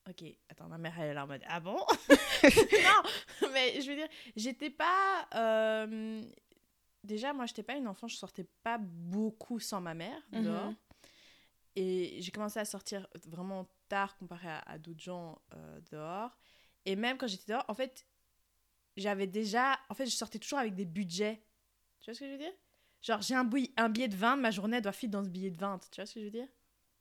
Ok, 0.09 0.25
attends, 0.49 0.69
ma 0.69 0.79
mère, 0.79 0.95
elle 0.99 1.11
est 1.11 1.15
là 1.15 1.25
en 1.25 1.27
mode 1.27 1.43
Ah 1.47 1.61
bon? 1.61 1.77
Non, 2.09 3.51
mais 3.53 3.81
je 3.81 3.91
veux 3.91 3.97
dire, 3.97 4.09
j'étais 4.37 4.71
pas. 4.71 5.29
euh, 5.35 6.23
Déjà, 7.05 7.33
moi, 7.33 7.47
j'étais 7.47 7.63
pas 7.63 7.75
une 7.77 7.87
enfant, 7.89 8.09
je 8.09 8.17
sortais 8.17 8.45
pas 8.63 8.79
beaucoup 8.79 9.61
sans 9.61 9.81
ma 9.81 9.95
mère 9.95 10.21
Mhm. 10.33 10.43
dehors. 10.43 10.73
Et 11.77 12.17
j'ai 12.21 12.31
commencé 12.31 12.59
à 12.59 12.65
sortir 12.65 13.07
vraiment 13.27 13.69
tard 13.89 14.17
comparé 14.17 14.49
à, 14.49 14.59
à 14.61 14.79
d'autres 14.79 15.01
gens 15.03 15.41
euh, 15.55 15.81
dehors. 15.93 16.37
Et 16.87 16.97
même 16.97 17.17
quand 17.19 17.27
j'étais 17.29 17.53
dehors, 17.53 17.65
en 17.69 17.75
fait, 17.75 18.07
j'avais 18.97 19.27
déjà. 19.27 19.79
En 19.91 19.95
fait, 19.95 20.07
je 20.07 20.17
sortais 20.17 20.39
toujours 20.39 20.59
avec 20.59 20.75
des 20.75 20.85
budgets. 20.87 21.43
Tu 22.01 22.07
vois 22.11 22.15
ce 22.15 22.21
que 22.21 22.27
je 22.27 22.33
veux 22.33 22.39
dire? 22.39 22.53
Genre, 23.03 23.23
j'ai 23.23 23.35
un, 23.35 23.49
un 23.77 23.89
billet 23.89 24.09
de 24.09 24.17
20, 24.17 24.37
ma 24.37 24.51
journée 24.51 24.81
doit 24.81 24.93
filer 24.93 25.11
dans 25.11 25.23
ce 25.25 25.29
billet 25.29 25.51
de 25.51 25.59
20. 25.59 25.79
Tu 25.91 26.01
vois 26.01 26.07
ce 26.07 26.15
que 26.15 26.21
je 26.21 26.25
veux 26.25 26.31
dire? 26.33 26.49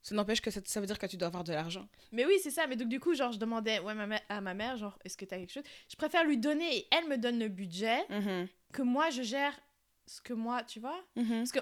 Ça 0.01 0.15
n'empêche 0.15 0.39
que 0.41 0.51
ça, 0.51 0.61
ça 0.63 0.79
veut 0.79 0.85
dire 0.87 0.99
que 0.99 1.05
tu 1.05 1.17
dois 1.17 1.27
avoir 1.27 1.43
de 1.43 1.51
l'argent. 1.53 1.87
Mais 2.11 2.25
oui, 2.25 2.35
c'est 2.41 2.51
ça. 2.51 2.65
Mais 2.67 2.75
donc, 2.77 2.87
du 2.87 2.99
coup, 2.99 3.13
genre, 3.13 3.31
je 3.33 3.39
demandais 3.39 3.79
ouais, 3.79 3.93
ma 3.93 4.07
mère, 4.07 4.21
à 4.29 4.39
ma 4.41 4.53
mère, 4.53 4.77
genre, 4.77 4.97
est-ce 5.03 5.17
que 5.17 5.25
t'as 5.25 5.37
quelque 5.37 5.51
chose? 5.51 5.63
Je 5.89 5.95
préfère 5.97 6.23
lui 6.23 6.37
donner 6.37 6.77
et 6.77 6.87
elle 6.91 7.07
me 7.07 7.17
donne 7.17 7.39
le 7.39 7.49
budget 7.49 7.97
Mhm. 8.09 8.47
que 8.73 8.81
moi, 8.83 9.09
je 9.09 9.21
gère 9.23 9.57
ce 10.05 10.21
que 10.21 10.33
moi, 10.33 10.63
tu 10.63 10.79
vois? 10.79 11.03
Mhm. 11.17 11.27
Parce 11.39 11.51
que, 11.51 11.59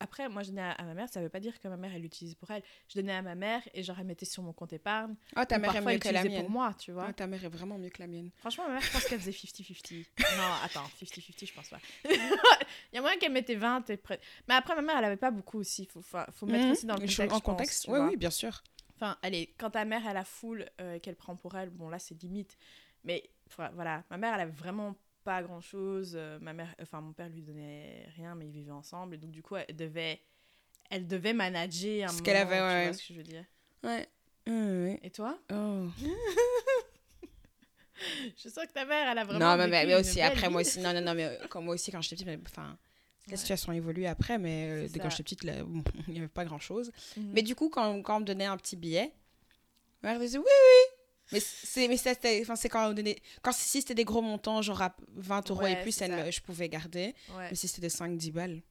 après, 0.00 0.28
moi, 0.28 0.42
je 0.42 0.48
donnais 0.50 0.62
à, 0.62 0.70
à 0.72 0.84
ma 0.84 0.94
mère, 0.94 1.08
ça 1.08 1.20
veut 1.20 1.28
pas 1.28 1.40
dire 1.40 1.58
que 1.60 1.68
ma 1.68 1.76
mère, 1.76 1.92
elle 1.94 2.02
l'utilise 2.02 2.34
pour 2.34 2.50
elle. 2.50 2.62
Je 2.88 2.94
donnais 2.98 3.12
à 3.14 3.22
ma 3.22 3.34
mère 3.34 3.62
et 3.74 3.82
genre, 3.82 3.96
elle 3.98 4.06
mettait 4.06 4.24
sur 4.26 4.42
mon 4.42 4.52
compte 4.52 4.72
épargne. 4.72 5.14
Oh, 5.36 5.44
ta 5.44 5.58
mère 5.58 5.74
est 5.74 5.80
mieux 5.80 5.98
que 5.98 6.08
la 6.08 6.24
mienne. 6.24 6.42
pour 6.42 6.50
moi, 6.50 6.74
tu 6.78 6.92
vois 6.92 7.06
Ah, 7.08 7.12
ta 7.12 7.26
mère 7.26 7.44
est 7.44 7.48
vraiment 7.48 7.78
mieux 7.78 7.90
que 7.90 8.00
la 8.02 8.06
mienne. 8.06 8.30
Franchement, 8.38 8.64
ma 8.68 8.74
mère, 8.74 8.82
je 8.82 8.92
pense 8.92 9.04
qu'elle 9.06 9.20
faisait 9.20 9.30
50-50. 9.32 10.06
non, 10.36 10.52
attends, 10.64 10.84
50-50, 11.02 11.46
je 11.48 11.52
pense 11.54 11.68
pas. 11.68 11.78
Il 12.92 12.94
y 12.94 12.98
a 12.98 13.00
moyen 13.00 13.18
qu'elle 13.18 13.32
mettait 13.32 13.54
20 13.56 13.90
et 13.90 13.96
près. 13.96 14.20
Mais 14.48 14.54
après, 14.54 14.74
ma 14.76 14.82
mère, 14.82 14.96
elle 14.98 15.04
avait 15.04 15.16
pas 15.16 15.30
beaucoup 15.30 15.58
aussi. 15.58 15.86
Faut, 15.86 16.02
faut, 16.02 16.18
faut 16.32 16.46
mettre 16.46 16.64
Mhm. 16.66 16.72
aussi 16.72 16.86
dans 16.86 16.94
le 16.94 17.00
contexte. 17.00 17.30
En 17.32 17.40
pense, 17.54 17.84
oui, 17.88 17.98
vois. 17.98 18.06
oui, 18.08 18.16
bien 18.16 18.30
sûr. 18.30 18.62
Enfin, 18.96 19.16
allez, 19.22 19.54
quand 19.58 19.70
ta 19.70 19.84
mère, 19.84 20.02
elle 20.08 20.16
a 20.16 20.24
full 20.24 20.66
euh, 20.80 20.98
qu'elle 20.98 21.14
prend 21.16 21.36
pour 21.36 21.56
elle, 21.56 21.70
bon, 21.70 21.88
là, 21.88 21.98
c'est 21.98 22.20
limite. 22.22 22.56
Mais 23.04 23.30
voilà, 23.56 23.70
voilà, 23.74 24.04
ma 24.10 24.16
mère, 24.16 24.34
elle 24.34 24.40
avait 24.40 24.50
vraiment 24.52 24.96
pas 25.28 25.42
grand 25.42 25.60
chose. 25.60 26.18
ma 26.40 26.54
mère, 26.54 26.74
enfin, 26.80 27.02
mon 27.02 27.12
père 27.12 27.28
lui 27.28 27.42
donnait 27.42 28.08
rien, 28.16 28.34
mais 28.34 28.46
ils 28.46 28.52
vivaient 28.52 28.70
ensemble. 28.72 29.14
Et 29.16 29.18
donc, 29.18 29.30
du 29.30 29.42
coup, 29.42 29.56
elle 29.56 29.76
devait, 29.76 30.20
elle 30.88 31.06
devait 31.06 31.34
manager 31.34 32.08
un 32.08 32.12
Ce 32.12 32.22
qu'elle 32.22 32.36
avait, 32.38 32.56
tu 32.56 32.62
ouais. 32.62 32.84
vois 32.84 32.92
ce 32.94 33.06
que 33.08 33.12
je 33.12 33.18
veux 33.18 33.24
dire. 33.24 33.44
Ouais. 33.82 34.08
Et 35.02 35.10
toi 35.10 35.38
Oh. 35.52 35.86
Je 38.36 38.48
sens 38.48 38.64
que 38.66 38.72
ta 38.72 38.84
mère, 38.86 39.08
elle 39.10 39.18
a 39.18 39.24
vraiment. 39.24 39.38
Non, 39.40 39.56
mais, 39.58 39.68
mais, 39.68 39.84
mais 39.84 39.94
aussi, 39.96 40.20
après, 40.22 40.48
moi 40.48 40.60
aussi, 40.62 40.78
non, 40.80 40.94
non, 40.94 41.00
non, 41.02 41.14
mais 41.14 41.24
euh, 41.24 41.46
comme 41.48 41.64
moi 41.64 41.74
aussi, 41.74 41.90
quand 41.90 42.00
j'étais 42.00 42.24
petite, 42.24 42.48
enfin, 42.48 42.78
la 43.26 43.32
Ouais. 43.32 43.36
situation 43.36 43.72
évolue 43.72 44.06
après, 44.06 44.38
mais 44.38 44.68
euh, 44.70 44.88
dès 44.88 45.00
quand 45.00 45.10
j'étais 45.10 45.24
petite, 45.24 45.44
là, 45.44 45.62
bon, 45.64 45.82
il 46.06 46.14
n'y 46.14 46.18
avait 46.20 46.28
pas 46.28 46.44
grand 46.44 46.60
chose. 46.60 46.90
Mhm. 47.16 47.30
Mais 47.34 47.42
du 47.42 47.54
coup, 47.54 47.68
quand, 47.68 48.00
quand 48.02 48.16
on 48.16 48.20
me 48.20 48.24
donnait 48.24 48.46
un 48.46 48.56
petit 48.56 48.76
billet, 48.76 49.12
ma 50.02 50.12
mère 50.12 50.20
disait 50.20 50.38
oui, 50.38 50.44
oui. 50.46 50.87
Mais 51.32 51.40
c'est 51.40 51.88
mais 51.88 51.96
ça, 51.98 52.14
c'était- 52.14 52.40
enfin, 52.42 52.56
c'est 52.56 52.68
quand 52.68 52.88
on 52.90 52.94
donnait. 52.94 53.16
Quand 53.42 53.52
si 53.52 53.80
c'était 53.80 53.94
des 53.94 54.04
gros 54.04 54.22
montants, 54.22 54.62
genre 54.62 54.80
à 54.80 54.96
20 55.14 55.50
euros 55.50 55.62
Ouais, 55.62 55.72
et 55.72 55.82
plus, 55.82 56.00
elle 56.00 56.32
je 56.32 56.40
pouvais 56.40 56.68
garder. 56.68 57.14
Ouais. 57.36 57.48
Mais 57.50 57.54
si 57.54 57.68
c'était 57.68 57.82
des 57.82 57.90
5-10 57.90 58.30
balles. 58.32 58.62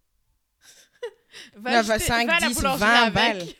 Va 1.55 1.71
Non, 1.83 1.89
acheter- 1.91 1.99
5, 2.05 2.27
va 2.27 2.35
à 2.35 2.39
la 2.39 2.47
10, 2.47 2.55
boulangerie 2.55 2.79
20 2.89 3.01
avec. 3.03 3.13
balles. 3.13 3.47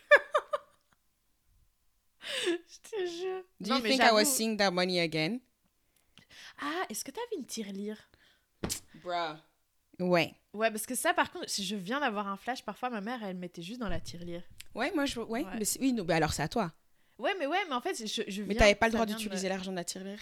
Je 2.22 2.90
te 2.90 3.06
jure. 3.10 3.44
Do 3.60 3.70
Non, 3.70 3.78
you 3.78 3.84
mais 3.84 3.90
think 3.90 4.02
I 4.04 4.12
was 4.14 4.26
seeing 4.26 4.58
that 4.58 4.72
money 4.72 5.00
again? 5.00 5.40
Ah, 6.60 6.84
est-ce 6.90 7.04
que 7.06 7.12
t'avais 7.12 7.36
une 7.38 7.46
tirelire? 7.46 7.98
Bruh. 9.04 9.38
Ouais. 10.00 10.34
Ouais, 10.54 10.70
parce 10.72 10.86
que 10.86 10.96
ça, 10.96 11.14
par 11.14 11.32
contre, 11.32 11.50
si 11.50 11.64
je 11.66 11.76
viens 11.76 12.00
d'avoir 12.00 12.28
un 12.28 12.38
flash, 12.38 12.64
parfois 12.64 12.90
ma 12.90 13.02
mère, 13.02 13.24
elle 13.24 13.38
mettait 13.38 13.62
juste 13.62 13.80
dans 13.80 13.90
la 13.90 14.00
tirelire. 14.00 14.44
Ouais, 14.76 14.92
moi, 14.94 15.06
je. 15.06 15.20
Ouais, 15.20 15.44
Ouais. 15.44 15.52
mais 15.60 15.66
oui, 15.80 15.94
non, 15.94 16.04
bah 16.04 16.16
alors 16.16 16.34
c'est 16.34 16.42
à 16.44 16.48
toi. 16.48 16.74
Ouais, 17.20 17.34
mais 17.40 17.48
ouais, 17.48 17.64
mais 17.68 17.74
en 17.76 17.82
fait, 17.82 18.06
je, 18.06 18.22
je 18.28 18.44
Mais 18.44 18.56
t'avais 18.56 18.76
pas 18.76 18.88
le 18.88 18.94
droit 18.94 19.06
de- 19.06 19.14
d'utiliser 19.14 19.50
l'argent 19.50 19.72
de 19.72 19.76
la 19.78 19.84
tirelire. 19.84 20.20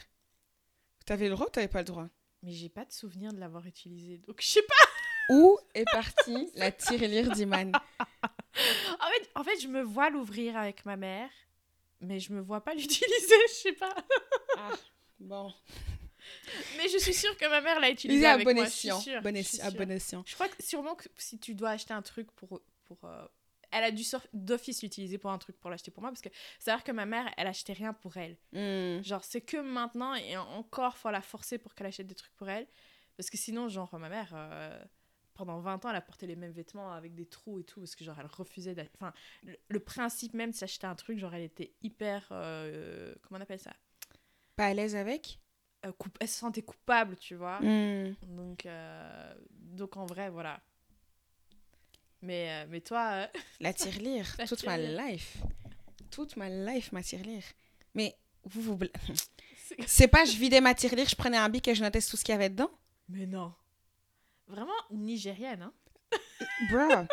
T'avais 1.05 1.25
le 1.29 1.35
droit 1.35 1.47
ou 1.47 1.49
t'avais 1.49 1.67
pas 1.67 1.79
le 1.79 1.85
droit? 1.85 2.07
Mais 2.43 2.51
j'ai 2.51 2.69
pas 2.69 2.85
de 2.85 2.91
souvenir 2.91 3.33
de 3.33 3.39
l'avoir 3.39 3.65
utilisé. 3.65 4.17
Donc, 4.19 4.37
je 4.41 4.47
sais 4.47 4.61
pas. 4.63 4.73
Où 5.33 5.57
est 5.73 5.85
partie 5.91 6.49
la 6.55 6.71
tirelire 6.71 7.31
d'Iman? 7.31 7.71
En 9.01 9.07
fait, 9.09 9.29
en 9.35 9.43
fait, 9.43 9.59
je 9.59 9.67
me 9.67 9.81
vois 9.81 10.09
l'ouvrir 10.09 10.55
avec 10.55 10.85
ma 10.85 10.95
mère, 10.95 11.29
mais 11.99 12.21
je 12.21 12.31
me 12.31 12.39
vois 12.39 12.61
pas 12.63 12.73
l'utiliser, 12.75 13.35
je 13.49 13.53
sais 13.53 13.73
pas. 13.73 13.93
Ah, 14.57 14.69
bon. 15.19 15.53
Mais 16.77 16.87
je 16.87 16.97
suis 16.97 17.13
sûre 17.13 17.35
que 17.37 17.49
ma 17.49 17.59
mère 17.59 17.81
l'a 17.81 17.89
utilisé 17.89 18.25
avec 18.25 18.45
bon 18.45 18.55
moi. 18.55 18.63
je 18.63 18.69
suis 18.69 18.87
escient. 18.87 19.01
sûre, 19.01 19.21
Bon 19.21 19.35
je 19.35 19.41
suis 19.41 19.59
à 19.61 19.69
sûre. 19.71 19.77
bon 19.77 19.91
escient. 19.91 20.23
Je 20.25 20.33
crois 20.35 20.47
que 20.47 20.63
sûrement 20.63 20.95
que 20.95 21.09
si 21.17 21.37
tu 21.37 21.53
dois 21.53 21.71
acheter 21.71 21.93
un 21.93 22.01
truc 22.01 22.31
pour. 22.31 22.61
pour 22.85 22.97
euh, 23.03 23.25
Elle 23.77 23.83
a 23.83 23.91
dû 23.91 24.03
d'office 24.33 24.81
l'utiliser 24.83 25.17
pour 25.17 25.31
un 25.31 25.37
truc 25.37 25.59
pour 25.59 25.69
l'acheter 25.69 25.91
pour 25.91 26.01
moi 26.01 26.09
parce 26.09 26.21
que 26.21 26.29
c'est 26.59 26.71
vrai 26.71 26.81
que 26.81 26.93
ma 26.93 27.05
mère, 27.05 27.29
elle 27.35 27.47
achetait 27.47 27.73
rien 27.73 27.91
pour 27.93 28.15
elle. 28.15 28.37
Hmm. 28.53 29.03
Genre, 29.03 29.23
c'est 29.23 29.41
que 29.41 29.57
maintenant 29.57 30.15
et 30.15 30.37
en- 30.37 30.47
encore, 30.59 30.95
faut 30.97 31.11
la 31.11 31.21
forcer 31.21 31.57
pour 31.57 31.75
qu'elle 31.75 31.87
achète 31.87 32.07
des 32.07 32.15
trucs 32.15 32.33
pour 32.37 32.47
elle. 32.47 32.67
Parce 33.17 33.29
que 33.29 33.37
sinon, 33.37 33.67
genre, 33.67 33.93
ma 33.99 34.07
mère, 34.07 34.31
euh, 34.33 34.81
pendant 35.33 35.59
20 35.59 35.83
ans, 35.83 35.89
elle 35.89 35.95
a 35.97 36.01
porté 36.01 36.25
les 36.25 36.37
mêmes 36.37 36.53
vêtements 36.53 36.93
avec 36.93 37.15
des 37.15 37.25
trous 37.25 37.59
et 37.59 37.63
tout. 37.65 37.81
Parce 37.81 37.95
que, 37.95 38.05
genre, 38.05 38.17
elle 38.19 38.27
refusait. 38.27 38.75
Enfin, 38.95 39.11
le, 39.43 39.57
le 39.67 39.79
principe 39.81 40.33
même 40.33 40.51
de 40.51 40.55
s'acheter 40.55 40.87
un 40.87 40.95
truc, 40.95 41.17
genre, 41.19 41.33
elle 41.33 41.43
était 41.43 41.73
hyper. 41.81 42.27
euh, 42.31 43.13
comment 43.21 43.39
on 43.39 43.41
appelle 43.43 43.59
ça? 43.59 43.73
Pas 44.55 44.67
à 44.67 44.73
l'aise 44.73 44.95
avec? 44.95 45.39
Euh, 45.85 45.91
Elle 46.21 46.27
se 46.29 46.39
sentait 46.39 46.61
coupable, 46.61 47.17
tu 47.17 47.35
vois? 47.35 47.59
Hmm. 47.61 48.13
Donc, 48.23 48.65
euh, 48.65 49.35
donc, 49.51 49.97
en 49.97 50.05
vrai, 50.05 50.29
voilà. 50.29 50.61
Mais, 52.25 52.49
euh, 52.49 52.65
mais 52.69 52.81
toi, 52.81 53.11
euh, 53.13 53.27
La 53.59 53.73
tirelire, 53.73 54.25
toute 54.47 54.63
ma 54.65 54.77
life. 54.77 55.37
Toute 56.09 56.35
ma 56.37 56.49
life, 56.49 56.91
ma 56.91 57.03
tirelire. 57.03 57.43
Mais 57.93 58.15
vous, 58.43 58.61
vous... 58.61 58.75
bla- 58.77 58.89
c'est- 59.85 60.07
pas 60.07 60.25
je 60.25 60.35
vidais 60.37 60.61
ma 60.61 60.73
tirelire, 60.73 61.07
je 61.07 61.15
prenais 61.15 61.37
un 61.37 61.49
bic 61.49 61.67
et 61.67 61.75
je 61.75 61.83
notais 61.83 62.01
tout 62.01 62.17
ce 62.17 62.23
qu'il 62.23 62.33
y 62.33 62.35
avait 62.35 62.49
dedans? 62.49 62.71
Mais 63.09 63.25
non. 63.25 63.53
Vraiment 64.47 64.73
nigérienne, 64.91 65.61
hein 65.63 65.73
Bro, 66.71 67.05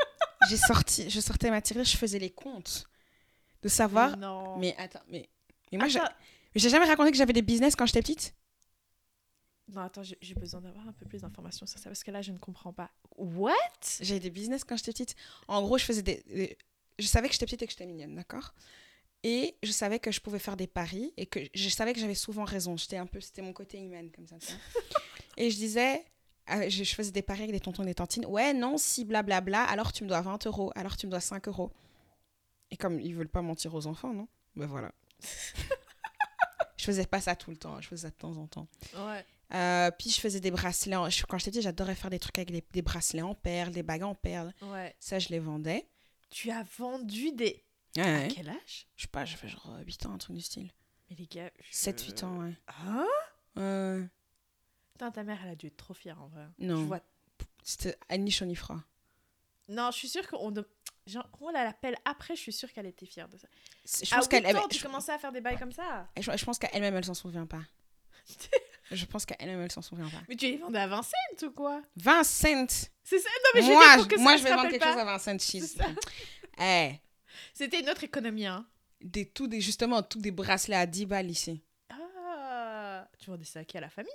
j'ai 0.48 0.56
sorti, 0.56 1.10
je 1.10 1.20
sortais 1.20 1.50
ma 1.50 1.60
tirelire, 1.62 1.84
je 1.90 1.96
faisais 1.96 2.18
les 2.18 2.30
comptes. 2.30 2.86
De 3.62 3.68
savoir... 3.68 4.10
Mais 4.10 4.16
non. 4.16 4.58
Mais 4.58 4.74
attends, 4.78 5.02
mais... 5.08 5.28
Mais 5.70 5.78
moi, 5.78 5.88
j'ai 6.54 6.68
jamais 6.68 6.84
raconté 6.86 7.10
que 7.10 7.16
j'avais 7.16 7.32
des 7.32 7.42
business 7.42 7.74
quand 7.76 7.86
j'étais 7.86 8.02
petite? 8.02 8.34
Non, 9.72 9.80
attends, 9.82 10.02
j'ai 10.02 10.34
besoin 10.34 10.60
d'avoir 10.60 10.86
un 10.88 10.92
peu 10.92 11.06
plus 11.06 11.22
d'informations 11.22 11.66
sur 11.66 11.78
ça 11.78 11.88
parce 11.88 12.04
que 12.04 12.10
là, 12.10 12.20
je 12.22 12.30
ne 12.32 12.38
comprends 12.38 12.72
pas. 12.72 12.90
What? 13.16 13.52
J'avais 14.00 14.20
des 14.20 14.30
business 14.30 14.64
quand 14.64 14.76
j'étais 14.76 14.92
petite. 14.92 15.16
En 15.48 15.62
gros, 15.62 15.78
je 15.78 15.84
faisais 15.84 16.02
des. 16.02 16.22
des- 16.26 16.58
Je 16.98 17.06
savais 17.06 17.28
que 17.28 17.32
j'étais 17.34 17.46
petite 17.46 17.62
et 17.62 17.66
que 17.66 17.72
j'étais 17.72 17.86
mignonne, 17.86 18.14
d'accord? 18.14 18.52
Et 19.22 19.56
je 19.62 19.70
savais 19.70 19.98
que 19.98 20.10
je 20.10 20.20
pouvais 20.20 20.38
faire 20.40 20.56
des 20.56 20.66
paris 20.66 21.12
et 21.16 21.26
que 21.26 21.40
je 21.54 21.68
savais 21.68 21.92
que 21.94 22.00
j'avais 22.00 22.14
souvent 22.14 22.44
raison. 22.44 22.76
J'étais 22.76 22.96
un 22.98 23.06
peu. 23.06 23.20
C'était 23.20 23.40
mon 23.42 23.52
côté 23.52 23.78
humaine, 23.80 24.10
comme 24.10 24.26
ça. 24.26 24.36
et 25.36 25.48
je 25.50 25.56
disais. 25.56 26.04
je, 26.48 26.82
je 26.84 26.94
faisais 26.94 27.12
des 27.12 27.22
paris 27.22 27.42
avec 27.44 27.52
des 27.52 27.60
tontons 27.60 27.82
et 27.84 27.86
des 27.86 27.94
tantines. 27.94 28.26
Ouais, 28.26 28.52
non, 28.52 28.76
si 28.78 29.04
blablabla, 29.04 29.62
alors 29.64 29.92
tu 29.92 30.02
me 30.04 30.08
dois 30.08 30.20
20 30.20 30.46
euros, 30.46 30.72
alors 30.74 30.96
tu 30.96 31.06
me 31.06 31.10
dois 31.12 31.20
5 31.20 31.46
euros. 31.48 31.72
Et 32.70 32.76
comme 32.76 32.98
ils 33.00 33.14
veulent 33.14 33.28
pas 33.28 33.42
mentir 33.42 33.74
aux 33.74 33.86
enfants, 33.86 34.12
non? 34.12 34.26
Ben 34.56 34.66
voilà. 34.66 34.92
je 36.76 36.84
faisais 36.84 37.06
pas 37.06 37.20
ça 37.20 37.36
tout 37.36 37.50
le 37.50 37.56
temps, 37.56 37.80
je 37.80 37.88
faisais 37.88 38.02
ça 38.02 38.10
de 38.10 38.14
temps 38.16 38.36
en 38.36 38.46
temps. 38.46 38.66
Ouais. 38.96 39.24
Euh, 39.54 39.90
puis 39.90 40.10
je 40.10 40.18
faisais 40.20 40.40
des 40.40 40.50
bracelets. 40.50 40.96
En... 40.96 41.10
je- 41.10 41.24
Quand 41.26 41.36
j'étais 41.38 41.50
petite, 41.50 41.62
j'adorais 41.64 41.94
faire 41.94 42.10
des 42.10 42.18
trucs 42.18 42.38
avec 42.38 42.50
des, 42.50 42.64
des 42.72 42.82
bracelets 42.82 43.22
en 43.22 43.34
perles, 43.34 43.70
des 43.72 43.82
bagues 43.82 44.02
en 44.04 44.14
perles. 44.14 44.52
Ouais. 44.62 44.94
Ça, 44.98 45.18
je 45.18 45.28
les 45.28 45.38
vendais. 45.38 45.86
Tu 46.30 46.50
as 46.50 46.62
vendu 46.78 47.32
des. 47.32 47.62
Ouais, 47.96 48.02
À 48.02 48.18
ouais. 48.20 48.28
quel 48.28 48.48
âge? 48.48 48.86
Je 48.96 49.02
sais 49.02 49.08
pas, 49.08 49.24
j'avais 49.26 49.48
genre 49.48 49.74
euh, 49.78 49.82
8 49.84 50.06
ans, 50.06 50.14
un 50.14 50.18
truc 50.18 50.36
du 50.36 50.42
style. 50.42 50.70
Mais 51.10 51.16
les 51.16 51.26
gars. 51.26 51.50
je- 51.70 51.76
7-8 51.76 52.24
ans, 52.24 52.38
ouais. 52.38 52.54
Hein 52.86 53.06
Euh, 53.58 54.02
Putain, 54.94 55.10
ta 55.10 55.22
mère, 55.24 55.38
elle 55.44 55.50
a 55.50 55.54
dû 55.54 55.66
être 55.66 55.76
trop 55.76 55.92
fière 55.94 56.20
en 56.22 56.28
vrai. 56.28 56.46
Non. 56.58 56.76
Je 56.80 56.84
vois. 56.84 57.00
C'était 57.62 57.96
Annie 58.08 58.30
Chaud-ni-froid. 58.30 58.80
Non, 59.68 59.90
je 59.92 59.98
suis 59.98 60.08
sûre 60.08 60.26
qu'on. 60.26 60.50
De... 60.50 60.66
Genre, 61.06 61.28
on 61.40 61.50
la 61.50 61.64
l'appelle 61.64 61.96
après, 62.06 62.34
je 62.36 62.40
suis 62.40 62.52
sûre 62.52 62.72
qu'elle 62.72 62.86
était 62.86 63.06
fière 63.06 63.28
de 63.28 63.36
ça. 63.36 63.48
Je 63.84 64.08
pense 64.14 64.24
8 64.24 64.28
qu'elle. 64.28 64.56
tu 64.70 64.78
je, 64.78 64.82
commençais 64.82 65.12
à 65.12 65.18
faire 65.18 65.32
des 65.32 65.40
bails 65.42 65.58
comme 65.58 65.72
ça? 65.72 66.08
je- 66.18 66.36
je 66.36 66.44
pense 66.46 66.58
qu'elle-même, 66.58 66.96
elle 66.96 67.04
s'en 67.04 67.12
souvient 67.14 67.46
pas. 67.46 67.62
je 68.94 69.04
pense 69.06 69.24
qu'elle-même, 69.26 69.60
elle 69.60 69.70
s'en 69.72 69.82
souvient 69.82 70.08
pas. 70.08 70.22
Mais 70.28 70.36
tu 70.36 70.46
les 70.46 70.56
vendais 70.58 70.78
à 70.80 70.86
20 70.86 71.02
cents 71.02 71.46
ou 71.46 71.50
quoi? 71.50 71.82
20 71.96 72.24
cents 72.24 72.66
C'est 73.02 73.18
ça 73.18 73.28
Non, 73.54 73.60
mais 73.60 73.62
Moi, 73.72 73.84
pour 73.96 74.08
que 74.08 74.14
je, 74.14 74.18
ça 74.18 74.22
moi 74.22 74.36
je 74.36 74.42
vais 74.44 74.50
vendre 74.50 74.68
quelque 74.70 74.80
pas. 74.82 74.90
chose 74.92 74.98
à 75.00 75.04
20 75.04 75.18
cents 75.18 75.38
cheese. 75.38 75.66
Ça. 75.76 75.84
Eh, 76.60 76.92
C'était 77.54 77.80
une 77.80 77.88
autre 77.90 78.04
économie, 78.04 78.46
hein. 78.46 78.66
des, 79.00 79.26
tout 79.28 79.46
des, 79.46 79.60
justement, 79.60 80.02
tous 80.02 80.18
des 80.18 80.30
bracelets 80.30 80.76
à 80.76 80.86
10 80.86 81.06
balles 81.06 81.30
ici. 81.30 81.62
Ah 81.90 83.08
Tu 83.18 83.30
vendais 83.30 83.44
ça 83.44 83.60
à 83.60 83.64
qui? 83.64 83.76
À 83.78 83.80
la 83.80 83.88
famille? 83.90 84.12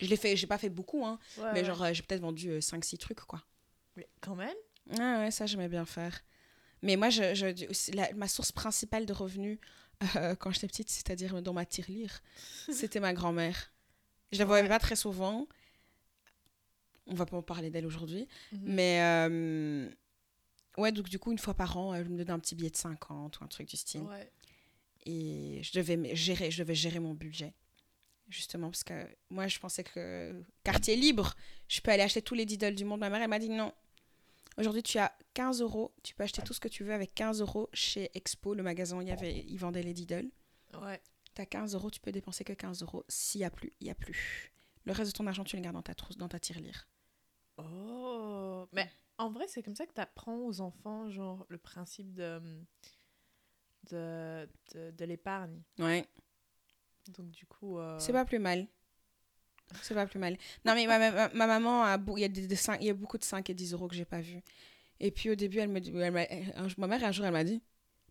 Je 0.00 0.06
l'ai 0.08 0.16
fait, 0.16 0.36
j'ai 0.36 0.46
pas 0.48 0.58
fait 0.58 0.68
beaucoup, 0.70 1.04
hein. 1.06 1.18
Ouais, 1.36 1.44
mais 1.52 1.60
ouais. 1.60 1.64
genre, 1.64 1.82
euh, 1.84 1.92
j'ai 1.92 2.02
peut-être 2.02 2.22
vendu 2.22 2.60
5-6 2.60 2.98
trucs, 2.98 3.20
quoi. 3.20 3.40
Mais 3.96 4.08
quand 4.20 4.34
même? 4.34 4.56
Ah 4.98 5.20
ouais, 5.20 5.30
ça, 5.30 5.46
j'aimais 5.46 5.68
bien 5.68 5.84
faire. 5.84 6.20
Mais 6.82 6.96
moi, 6.96 7.08
je, 7.10 7.34
je, 7.34 7.94
la- 7.94 8.12
ma 8.14 8.26
source 8.26 8.50
principale 8.50 9.06
de 9.06 9.12
revenus 9.12 9.58
euh, 10.16 10.34
quand 10.34 10.50
j'étais 10.50 10.66
petite, 10.66 10.90
c'est-à-dire 10.90 11.42
dans 11.42 11.52
ma 11.52 11.64
tirelire, 11.66 12.20
c'était 12.72 13.00
ma 13.00 13.12
grand-mère. 13.12 13.72
Je 14.32 14.38
la 14.38 14.44
voyais 14.44 14.62
Ouais. 14.62 14.68
pas 14.68 14.78
très 14.78 14.96
souvent. 14.96 15.46
On 17.06 17.14
va 17.14 17.26
pas 17.26 17.36
en 17.36 17.42
parler 17.42 17.70
d'elle 17.70 17.86
aujourd'hui. 17.86 18.28
Mhm. 18.52 18.60
Mais 18.64 19.00
euh, 19.02 19.90
ouais, 20.78 20.92
donc 20.92 21.08
du 21.08 21.18
coup, 21.18 21.32
une 21.32 21.38
fois 21.38 21.54
par 21.54 21.76
an, 21.76 21.94
elle 21.94 22.08
me 22.08 22.16
donnait 22.16 22.30
un 22.30 22.38
petit 22.38 22.54
billet 22.54 22.70
de 22.70 22.76
50 22.76 23.40
ou 23.40 23.44
un 23.44 23.48
truc 23.48 23.68
du 23.68 23.76
style. 23.76 24.02
Ouais. 24.02 24.30
Et 25.04 25.60
je 25.64 25.72
devais 25.72 26.14
gérer, 26.14 26.50
je 26.50 26.62
devais 26.62 26.74
gérer 26.76 27.00
mon 27.00 27.12
budget. 27.14 27.54
Justement, 28.28 28.70
parce 28.70 28.84
que 28.84 28.94
moi, 29.30 29.48
je 29.48 29.58
pensais 29.58 29.82
que 29.84 30.42
quartier 30.64 30.96
libre, 30.96 31.34
je 31.68 31.80
peux 31.80 31.90
aller 31.90 32.04
acheter 32.04 32.22
tous 32.22 32.34
les 32.34 32.46
diddles 32.46 32.74
du 32.76 32.84
monde. 32.84 33.00
Ma 33.00 33.10
mère, 33.10 33.20
elle 33.20 33.28
m'a 33.28 33.38
dit 33.40 33.48
non. 33.50 33.72
Aujourd'hui, 34.58 34.82
tu 34.82 34.98
as 34.98 35.16
15 35.34 35.60
euros. 35.62 35.94
Tu 36.02 36.14
peux 36.14 36.22
acheter 36.24 36.42
tout 36.42 36.52
ce 36.52 36.60
que 36.60 36.68
tu 36.68 36.84
veux 36.84 36.92
avec 36.92 37.14
15 37.14 37.40
euros 37.40 37.68
chez 37.72 38.10
Expo, 38.14 38.54
le 38.54 38.62
magasin 38.62 38.98
où 38.98 39.00
il 39.02 39.08
y 39.08 39.12
avait, 39.12 39.44
ils 39.48 39.56
vendaient 39.58 39.82
les 39.82 39.94
diddles. 39.94 40.30
Ouais. 40.80 41.00
Tu 41.34 41.40
as 41.40 41.46
15 41.46 41.74
euros, 41.74 41.90
tu 41.90 42.00
peux 42.00 42.12
dépenser 42.12 42.44
que 42.44 42.52
15 42.52 42.82
euros. 42.82 43.04
S'il 43.08 43.40
n'y 43.40 43.44
a 43.46 43.50
plus, 43.50 43.72
il 43.80 43.84
n'y 43.84 43.90
a 43.90 43.94
plus. 43.94 44.52
Le 44.84 44.92
reste 44.92 45.12
de 45.12 45.16
ton 45.16 45.26
argent, 45.26 45.44
tu 45.44 45.56
le 45.56 45.62
gardes 45.62 45.76
dans 45.76 45.82
ta 45.82 45.94
trousse, 45.94 46.16
dans 46.18 46.28
ta 46.28 46.38
tirelire. 46.38 46.86
Oh. 47.56 48.66
Mais 48.72 48.90
en 49.18 49.30
vrai, 49.30 49.46
c'est 49.48 49.62
comme 49.62 49.76
ça 49.76 49.86
que 49.86 49.94
tu 49.94 50.00
apprends 50.00 50.36
aux 50.38 50.60
enfants, 50.60 51.08
genre, 51.10 51.46
le 51.48 51.58
principe 51.58 52.12
de, 52.12 52.40
de, 53.90 54.48
de, 54.74 54.90
de 54.90 55.04
l'épargne. 55.04 55.62
Ouais. 55.78 56.06
Donc, 57.08 57.30
du 57.30 57.46
coup. 57.46 57.78
euh, 57.78 57.98
C'est 57.98 58.12
pas 58.12 58.24
plus 58.24 58.38
mal. 58.38 58.66
C'est 59.82 59.94
pas 59.94 60.06
plus 60.06 60.18
mal. 60.18 60.36
Non, 60.64 60.74
mais 60.74 60.86
ma, 60.86 60.98
ma, 60.98 61.28
ma 61.28 61.46
maman, 61.46 61.82
a 61.84 61.98
il 62.16 62.20
y, 62.20 62.24
a 62.24 62.28
des, 62.28 62.46
des 62.46 62.58
y 62.80 62.90
a 62.90 62.94
beaucoup 62.94 63.18
de 63.18 63.24
5 63.24 63.48
et 63.50 63.54
10 63.54 63.72
euros 63.72 63.88
que 63.88 63.94
j'ai 63.94 64.04
pas 64.04 64.20
vu. 64.20 64.40
Et 65.00 65.10
puis 65.10 65.30
au 65.30 65.34
début, 65.34 65.58
elle 65.58 65.68
me 65.68 65.80
dit, 65.80 65.92
elle 65.96 66.12
m'a- 66.12 66.26
un 66.56 66.68
jour- 66.68 66.78
ma 66.78 66.86
mère, 66.86 67.02
un 67.04 67.12
jour, 67.12 67.24
elle 67.26 67.32
m'a 67.32 67.44
dit, 67.44 67.60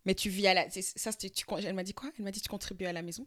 mais 0.04 0.14
tu 0.14 0.28
vis 0.28 0.46
à 0.48 0.54
la. 0.54 0.66
Ça, 0.70 1.12
tu 1.12 1.28
Elle 1.64 1.74
m'a 1.74 1.84
dit 1.84 1.94
quoi? 1.94 2.10
Elle 2.18 2.24
m'a 2.24 2.30
dit, 2.30 2.40
tu 2.40 2.48
contribues 2.48 2.86
à 2.86 2.92
la 2.92 3.02
maison 3.02 3.26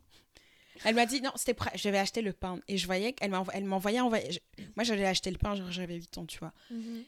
Elle 0.84 0.96
m'a 0.96 1.06
dit, 1.06 1.22
non, 1.22 1.32
c'était 1.36 1.54
prêt. 1.54 1.72
Je 1.76 1.90
vais 1.90 1.98
acheter 1.98 2.22
le 2.22 2.34
pain. 2.34 2.60
Et 2.68 2.78
je 2.78 2.86
voyais 2.86 3.14
qu'elle 3.14 3.32
m'envo- 3.32 3.52
elle 3.54 3.64
m'envoyait. 3.64 4.02
Moi, 4.02 4.84
j'allais 4.84 5.06
acheter 5.06 5.32
le 5.32 5.38
pain, 5.38 5.56
genre 5.56 5.72
j'avais 5.72 5.96
8 5.96 6.18
ans, 6.18 6.26
tu 6.26 6.38
vois. 6.40 6.54
mhm. 6.70 7.04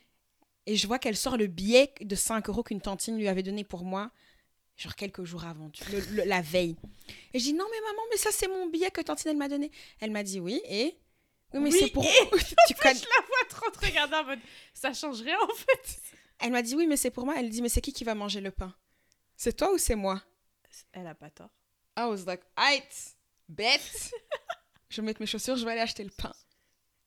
Et 0.70 0.76
je 0.76 0.86
vois 0.88 1.00
qu'elle 1.00 1.16
sort 1.16 1.38
le 1.38 1.48
billet 1.48 1.94
de 2.02 2.16
5 2.16 2.50
euros 2.50 2.62
qu'une 2.64 2.82
tantine 2.82 3.18
lui 3.18 3.28
avait 3.30 3.44
donné 3.44 3.64
pour 3.64 3.86
moi, 3.86 4.12
genre 4.76 4.96
quelques 4.96 5.24
jours 5.24 5.46
avant, 5.46 5.70
tu- 5.70 5.84
le- 5.92 6.00
le- 6.16 6.24
la 6.26 6.42
veille. 6.42 6.76
Et 7.34 7.40
je 7.40 7.44
dis 7.46 7.54
non, 7.54 7.66
mais 7.72 7.80
maman, 7.82 8.02
mais 8.12 8.18
ça, 8.18 8.32
c'est 8.34 8.48
mon 8.50 8.68
billet 8.68 8.92
que 8.92 9.00
tantine, 9.02 9.32
elle 9.32 9.38
m'a 9.38 9.48
donné. 9.48 9.72
Elle 10.02 10.12
m'a 10.12 10.24
dit 10.24 10.40
oui, 10.42 10.60
et. 10.70 10.98
Oui, 11.54 11.60
mais 11.62 11.70
Oui, 11.72 11.80
c'est 11.80 11.92
pour. 11.92 12.04
et- 12.04 12.10
tu 12.68 12.74
connais- 12.76 12.96
Je 12.96 13.06
la 13.06 13.26
vois 13.26 13.50
trop 13.50 13.70
te 13.72 13.86
regarder 13.86 14.16
en 14.16 14.24
mode. 14.26 14.40
Ça 14.74 14.94
change 14.94 15.22
rien 15.22 15.38
en 15.42 15.54
fait. 15.56 16.00
Elle 16.40 16.52
m'a 16.52 16.62
dit 16.62 16.76
oui, 16.76 16.86
mais 16.88 16.98
c'est 16.98 17.12
pour 17.12 17.26
moi. 17.26 17.36
Elle 17.38 17.50
dit 17.50 17.62
mais 17.62 17.70
c'est 17.70 17.82
qui 17.82 17.94
qui 17.94 18.04
va 18.04 18.16
manger 18.16 18.42
le 18.42 18.52
pain? 18.52 18.76
C'est 19.36 19.56
toi 19.56 19.72
ou 19.74 19.78
c'est 19.78 19.96
moi? 19.96 20.22
Elle 20.92 21.08
a 21.08 21.16
pas 21.16 21.30
tort. 21.30 21.50
I 21.98 22.02
was 22.04 22.26
like, 22.26 22.42
aight, 22.58 23.16
bête. 23.50 24.12
je 24.90 25.02
vais 25.02 25.06
mettre 25.06 25.22
mes 25.22 25.26
chaussures, 25.28 25.56
je 25.56 25.66
vais 25.66 25.72
aller 25.72 25.82
acheter 25.82 26.04
le 26.04 26.12
pain. 26.12 26.34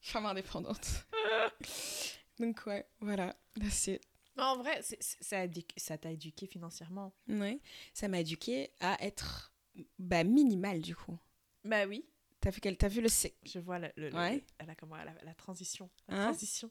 Femme 0.00 0.26
indépendante. 0.26 0.88
Donc, 2.38 2.62
ouais, 2.66 2.86
voilà. 3.00 3.36
That's 3.60 3.86
it. 3.88 4.02
Non, 4.36 4.44
en 4.44 4.56
vrai, 4.58 4.80
ça 5.20 5.40
a 5.40 5.46
édu- 5.46 5.66
ça 5.76 5.98
t'a 5.98 6.10
éduqué 6.10 6.46
financièrement. 6.46 7.12
Ouais. 7.28 7.60
Ça 7.92 8.08
m'a 8.08 8.20
éduqué 8.20 8.70
à 8.80 8.96
être 9.04 9.52
bah, 9.98 10.24
minimal, 10.24 10.80
du 10.80 10.96
coup. 10.96 11.18
Bah 11.64 11.84
oui. 11.86 12.04
T'as 12.40 12.88
vu, 12.88 13.00
le. 13.02 13.08
sé- 13.08 13.36
Je 13.44 13.58
vois 13.58 13.78
le, 13.78 13.88
le- 13.96 14.08
le- 14.08 14.16
Ouais. 14.16 14.42
elle 14.58 14.70
a 14.70 14.74
comment, 14.74 14.96
la, 14.96 15.12
la 15.22 15.34
transition. 15.34 15.90
La 16.08 16.16
Hein? 16.16 16.24
transition. 16.30 16.70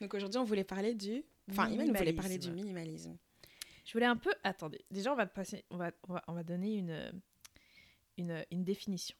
Donc 0.00 0.14
aujourd'hui, 0.14 0.38
on 0.38 0.44
voulait 0.44 0.64
parler 0.64 0.94
du. 0.94 1.22
Enfin, 1.50 1.68
Iman 1.68 1.88
voulait 1.94 2.12
parler 2.14 2.38
du 2.38 2.50
Minimalisme. 2.50 3.18
Je 3.84 3.92
voulais 3.92 4.06
un 4.06 4.16
peu. 4.16 4.32
Attendez. 4.44 4.84
Déjà, 4.90 5.12
on 5.12 5.16
va, 5.16 5.26
te 5.26 5.34
passer, 5.34 5.64
on 5.70 5.76
va, 5.76 5.90
on 6.08 6.14
va, 6.14 6.24
on 6.28 6.32
va 6.32 6.42
donner 6.42 6.74
une, 6.76 7.22
une, 8.16 8.44
une 8.50 8.64
définition. 8.64 9.16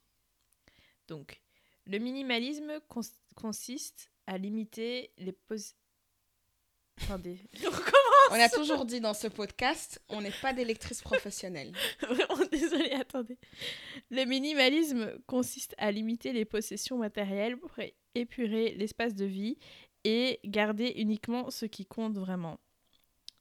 Donc, 1.09 1.41
le 1.87 1.99
minimalisme 1.99 2.81
cons- 2.89 3.01
consiste 3.35 4.11
à 4.27 4.39
limiter 4.39 5.13
les 5.19 5.33
pos... 5.33 5.57
Attendez. 7.03 7.41
On 8.31 8.35
a 8.35 8.49
toujours 8.49 8.85
dit 8.85 9.01
dans 9.01 9.13
ce 9.13 9.27
podcast, 9.27 10.01
on 10.09 10.21
n'est 10.21 10.31
pas 10.31 10.53
d'électrice 10.53 11.03
professionnelle. 11.03 11.73
Vraiment 12.01 12.47
désolée, 12.51 12.93
attendez. 12.93 13.37
Le 14.11 14.25
minimalisme 14.25 15.19
consiste 15.27 15.75
à 15.79 15.91
limiter 15.91 16.33
les 16.33 16.45
possessions 16.45 16.97
matérielles 16.97 17.57
pour 17.57 17.73
épurer 18.15 18.77
l'espace 18.77 19.17
de 19.17 19.25
vie 19.25 19.59
et 20.05 20.39
garder 20.45 20.93
uniquement 20.97 21.51
ce 21.51 21.67
qui 21.67 21.87
compte 21.87 22.17
vraiment. 22.17 22.61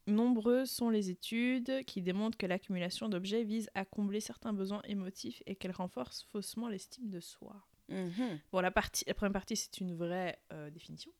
Nombreuses 0.08 0.72
sont 0.72 0.90
les 0.90 1.12
études 1.12 1.86
qui 1.86 2.02
démontrent 2.02 2.38
que 2.38 2.48
l'accumulation 2.48 3.10
d'objets 3.10 3.44
vise 3.44 3.70
à 3.76 3.86
combler 3.86 4.22
certains 4.22 4.54
besoins 4.54 4.82
émotifs 4.86 5.44
et 5.46 5.56
qu'elle 5.56 5.72
renforce 5.72 6.24
faussement 6.32 6.68
l'estime 6.68 7.10
de 7.10 7.20
soi. 7.20 7.56
Mhm. 7.90 8.40
Bon, 8.52 8.60
la, 8.60 8.72
partie, 8.72 9.04
la 9.08 9.14
première 9.14 9.34
partie, 9.34 9.56
c'est 9.56 9.80
une 9.80 9.96
vraie 9.96 10.40
euh, 10.52 10.72
définition. 10.72 11.12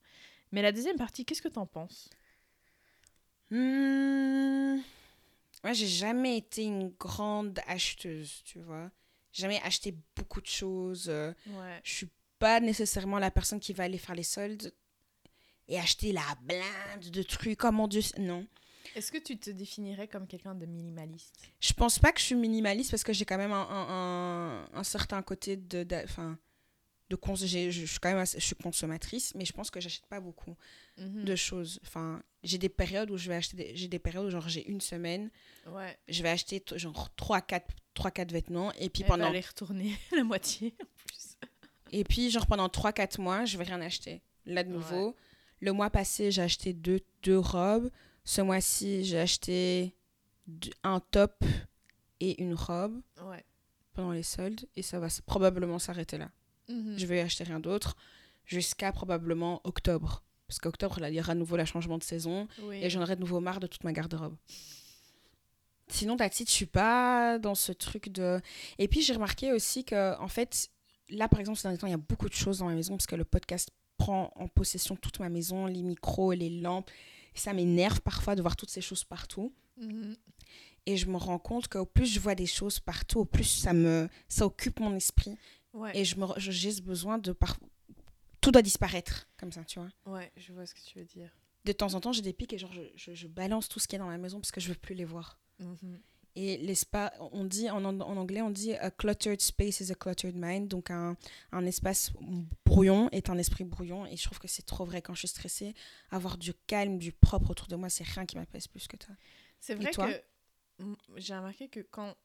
Mais 0.52 0.64
la 0.64 0.72
deuxième 0.72 0.98
partie, 0.98 1.24
qu'est-ce 1.24 1.44
que 1.44 1.48
t'en 1.48 1.68
penses? 1.68 2.10
Hmm. 3.52 4.80
Moi, 5.64 5.74
j'ai 5.74 5.88
jamais 5.88 6.38
été 6.38 6.64
une 6.64 6.90
grande 6.90 7.60
acheteuse, 7.68 8.42
tu 8.46 8.60
vois. 8.62 8.90
Jamais 9.34 9.62
acheté 9.64 9.94
beaucoup 10.16 10.42
de 10.42 10.48
choses. 10.48 11.08
Ouais. 11.10 11.80
Je 11.84 11.92
suis 11.92 12.10
pas 12.40 12.60
nécessairement 12.60 13.20
la 13.20 13.32
personne 13.32 13.60
qui 13.60 13.74
va 13.74 13.84
aller 13.84 13.98
faire 13.98 14.16
les 14.16 14.24
soldes 14.24 14.72
et 15.68 15.78
acheter 15.78 16.12
la 16.14 16.24
blinde 16.42 17.10
de 17.12 17.24
trucs. 17.24 17.64
Oh 17.66 17.72
mon 17.72 17.88
dieu, 17.88 18.02
non. 18.18 18.48
Est-ce 18.96 19.12
que 19.12 19.18
tu 19.18 19.38
te 19.38 19.50
définirais 19.52 20.08
comme 20.08 20.26
quelqu'un 20.26 20.56
de 20.56 20.66
minimaliste? 20.66 21.36
Je 21.60 21.74
pense 21.74 22.00
pas 22.00 22.12
que 22.12 22.20
je 22.20 22.26
suis 22.26 22.36
minimaliste 22.36 22.90
parce 22.92 23.04
que 23.04 23.14
j'ai 23.14 23.26
quand 23.26 23.38
même 23.38 23.52
un, 23.52 23.68
un, 23.70 23.88
un- 23.90 24.70
un 24.80 24.84
certain 24.84 25.22
côté 25.22 25.58
de. 25.58 25.84
de- 25.84 26.02
Enfin. 26.04 26.38
De 27.10 27.16
cons- 27.16 27.34
j'ai- 27.36 27.72
je, 27.72 27.82
je 27.82 27.86
suis 27.88 28.00
quand 28.00 28.10
même 28.10 28.20
assez- 28.20 28.40
je 28.40 28.46
suis 28.46 28.56
consommatrice, 28.56 29.34
mais 29.34 29.44
je 29.44 29.52
pense 29.52 29.72
que 29.72 29.80
j'achète 29.80 30.06
pas 30.06 30.20
beaucoup 30.20 30.56
Mhm. 30.98 31.24
de 31.26 31.36
choses. 31.36 31.80
Enfin, 31.84 32.22
j'ai 32.44 32.58
des 32.58 32.70
périodes 32.70 33.12
où 33.12 33.18
je 33.18 33.28
vais 33.30 33.36
acheter. 33.36 33.58
des- 33.58 33.76
J'ai 33.76 33.88
des 33.88 34.00
périodes 34.00 34.26
où 34.26 34.30
genre 34.30 34.48
j'ai 34.48 34.68
une 34.70 34.82
semaine, 34.82 35.30
Ouais. 35.68 35.98
je 36.08 36.24
vais 36.24 36.30
acheter 36.30 36.64
genre 36.76 37.14
3 37.16 37.42
4 37.42 37.68
3 37.94 38.12
4 38.12 38.32
vêtements 38.32 38.72
et 38.74 38.90
puis 38.90 39.04
Elle 39.04 39.10
va 39.10 39.16
pendant 39.16 39.28
aller 39.30 39.42
retourner 39.42 39.96
la 40.12 40.24
moitié 40.24 40.74
en 40.82 40.86
plus. 41.06 41.38
et 41.92 42.04
puis 42.04 42.30
genre 42.32 42.48
pendant 42.48 42.70
3 42.70 42.94
4 42.94 43.20
mois, 43.20 43.46
je 43.46 43.58
vais 43.58 43.66
rien 43.66 43.82
acheter. 43.82 44.22
Là 44.46 44.64
de 44.64 44.70
nouveau, 44.70 45.16
le 45.60 45.74
mois 45.74 45.90
passé, 45.90 46.32
j'ai 46.32 46.42
acheté 46.42 46.74
deux, 46.74 47.02
deux 47.24 47.38
robes. 47.40 47.90
Ce 48.24 48.42
mois-ci, 48.42 49.04
j'ai 49.06 49.20
acheté 49.20 49.96
deux- 50.48 50.72
un 50.84 51.00
top 51.00 51.44
et 52.22 52.42
une 52.42 52.54
robe 52.54 53.02
Ouais. 53.24 53.44
pendant 53.94 54.12
les 54.12 54.24
soldes 54.24 54.66
et 54.76 54.82
ça 54.82 55.00
va 55.00 55.08
probablement 55.26 55.78
s'arrêter 55.80 56.18
là. 56.18 56.32
Mhm. 56.70 56.98
Je 56.98 57.06
vais 57.06 57.20
acheter 57.22 57.44
rien 57.44 57.60
d'autre 57.60 57.96
jusqu'à 58.46 58.92
probablement 58.94 59.60
octobre 59.66 60.24
parce 60.50 60.58
qu'octobre 60.58 61.00
là, 61.00 61.10
il 61.10 61.16
y 61.16 61.20
aura 61.20 61.34
à 61.34 61.36
nouveau 61.36 61.58
le 61.58 61.66
changement 61.66 62.00
de 62.00 62.04
saison 62.04 62.48
Oui. 62.64 62.80
et 62.84 62.90
j'en 62.90 63.04
aurai 63.04 63.16
de 63.16 63.22
nouveau 63.22 63.40
marre 63.40 63.60
de 63.60 63.68
toute 63.68 63.84
ma 63.84 63.94
garde-robe. 63.94 64.36
Sinon, 65.88 66.18
Tati, 66.18 66.44
je 66.46 66.52
suis 66.52 66.66
pas 66.66 67.38
dans 67.38 67.54
ce 67.54 67.72
truc 67.72 68.10
de. 68.10 68.42
Et 68.80 68.88
puis, 68.88 69.02
j'ai 69.04 69.14
remarqué 69.14 69.54
aussi 69.54 69.84
que, 69.86 70.20
en 70.20 70.28
fait, 70.28 70.70
là, 71.10 71.28
par 71.28 71.40
exemple, 71.40 71.58
ces 71.60 71.64
derniers 71.64 71.78
temps, 71.78 71.88
il 71.88 71.92
y 71.92 71.94
a 71.94 71.98
beaucoup 71.98 72.28
de 72.30 72.34
choses 72.34 72.60
dans 72.60 72.66
ma 72.66 72.74
maison 72.74 72.96
parce 72.98 73.06
que 73.06 73.16
le 73.16 73.26
podcast 73.26 73.70
prend 73.98 74.32
en 74.36 74.48
possession 74.48 74.96
toute 74.96 75.20
ma 75.20 75.30
maison, 75.30 75.68
les 75.68 75.84
micros, 75.84 76.34
les 76.34 76.50
lampes. 76.50 76.90
Et 77.36 77.40
ça 77.40 77.54
m'énerve 77.54 78.02
parfois 78.02 78.34
de 78.36 78.42
voir 78.42 78.56
toutes 78.56 78.72
ces 78.72 78.82
choses 78.82 79.04
partout. 79.04 79.54
Mhm. 79.78 80.16
Et 80.88 80.98
je 80.98 81.06
me 81.06 81.18
rends 81.18 81.38
compte 81.38 81.68
qu'au 81.68 81.86
plus 81.86 82.08
je 82.08 82.20
vois 82.20 82.34
des 82.34 82.48
choses 82.48 82.80
partout, 82.80 83.20
au 83.20 83.26
plus 83.26 83.44
ça 83.44 83.74
me 83.74 84.10
ça 84.28 84.46
occupe 84.48 84.80
mon 84.80 84.96
esprit. 84.96 85.38
Ouais. 85.74 85.92
Et 85.96 86.06
je 86.06 86.16
me, 86.16 86.26
j'ai 86.38 86.72
ce 86.72 86.82
besoin 86.82 87.20
de. 87.20 87.32
Par... 87.32 87.60
Tout 88.42 88.52
doit 88.52 88.62
disparaître, 88.62 89.28
comme 89.38 89.52
ça, 89.52 89.64
tu 89.66 89.80
vois. 89.80 89.90
Ouais, 90.06 90.32
je 90.38 90.54
vois 90.54 90.66
ce 90.66 90.74
que 90.74 90.82
tu 90.82 91.00
veux 91.00 91.06
dire. 91.06 91.30
De 91.66 91.72
temps 91.72 91.94
en 91.94 92.00
temps, 92.00 92.14
j'ai 92.14 92.22
des 92.22 92.34
pics 92.34 92.54
et 92.54 92.58
genre, 92.58 92.72
je, 92.72 92.82
je, 92.96 93.14
je 93.14 93.28
balance 93.28 93.68
tout 93.68 93.80
ce 93.80 93.88
qui 93.88 93.96
est 93.96 94.00
dans 94.00 94.08
ma 94.08 94.18
maison 94.18 94.40
parce 94.40 94.52
que 94.52 94.62
je 94.62 94.70
veux 94.70 94.76
plus 94.76 94.96
les 94.96 95.06
voir. 95.06 95.40
Mhm. 95.60 96.00
Et 96.36 96.58
l'espace, 96.58 97.12
on 97.20 97.44
dit 97.44 97.70
en, 97.70 97.84
en 97.84 98.00
anglais, 98.00 98.42
on 98.42 98.52
dit 98.52 98.74
a 98.76 98.92
cluttered 98.92 99.42
space 99.42 99.82
is 99.82 99.92
a 99.92 99.96
cluttered 99.96 100.36
mind. 100.38 100.68
Donc 100.70 100.90
un, 100.90 101.18
un 101.52 101.66
espace 101.66 102.14
brouillon 102.66 103.10
est 103.12 103.30
un 103.30 103.38
esprit 103.38 103.66
brouillon. 103.66 104.06
Et 104.06 104.16
je 104.16 104.24
trouve 104.24 104.40
que 104.40 104.48
c'est 104.48 104.66
trop 104.66 104.86
vrai 104.86 105.02
quand 105.02 105.14
je 105.16 105.20
suis 105.20 105.28
stressée. 105.28 105.74
Avoir 106.12 106.38
du 106.38 106.54
calme, 106.68 106.98
du 106.98 107.12
propre 107.12 107.50
autour 107.50 107.68
de 107.68 107.76
moi, 107.76 107.90
c'est 107.90 108.06
rien 108.06 108.26
qui 108.26 108.38
m'apaise 108.38 108.68
plus 108.68 108.88
que 108.88 108.96
toi. 108.96 109.16
C'est 109.60 109.76
vrai 109.76 109.92
toi 109.92 110.08
que 110.08 110.22
j'ai 111.18 111.36
remarqué 111.36 111.68
que 111.68 111.82
quand 111.82 112.16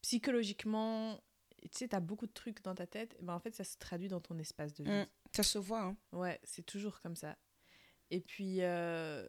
psychologiquement, 0.00 1.20
tu 1.62 1.70
sais, 1.72 1.88
t'as 1.88 2.00
beaucoup 2.00 2.26
de 2.26 2.32
trucs 2.32 2.62
dans 2.62 2.74
ta 2.74 2.86
tête, 2.86 3.16
ben 3.20 3.34
en 3.34 3.40
fait, 3.40 3.54
ça 3.54 3.64
se 3.64 3.76
traduit 3.76 4.08
dans 4.08 4.20
ton 4.20 4.38
espace 4.38 4.72
de 4.74 4.84
vie. 4.84 4.90
Mm. 4.90 5.06
Ça 5.32 5.42
se 5.42 5.58
voit. 5.58 5.82
Hein. 5.82 5.96
Ouais, 6.12 6.38
c'est 6.44 6.64
toujours 6.64 7.00
comme 7.00 7.16
ça. 7.16 7.36
Et 8.10 8.20
puis, 8.20 8.58
euh, 8.60 9.28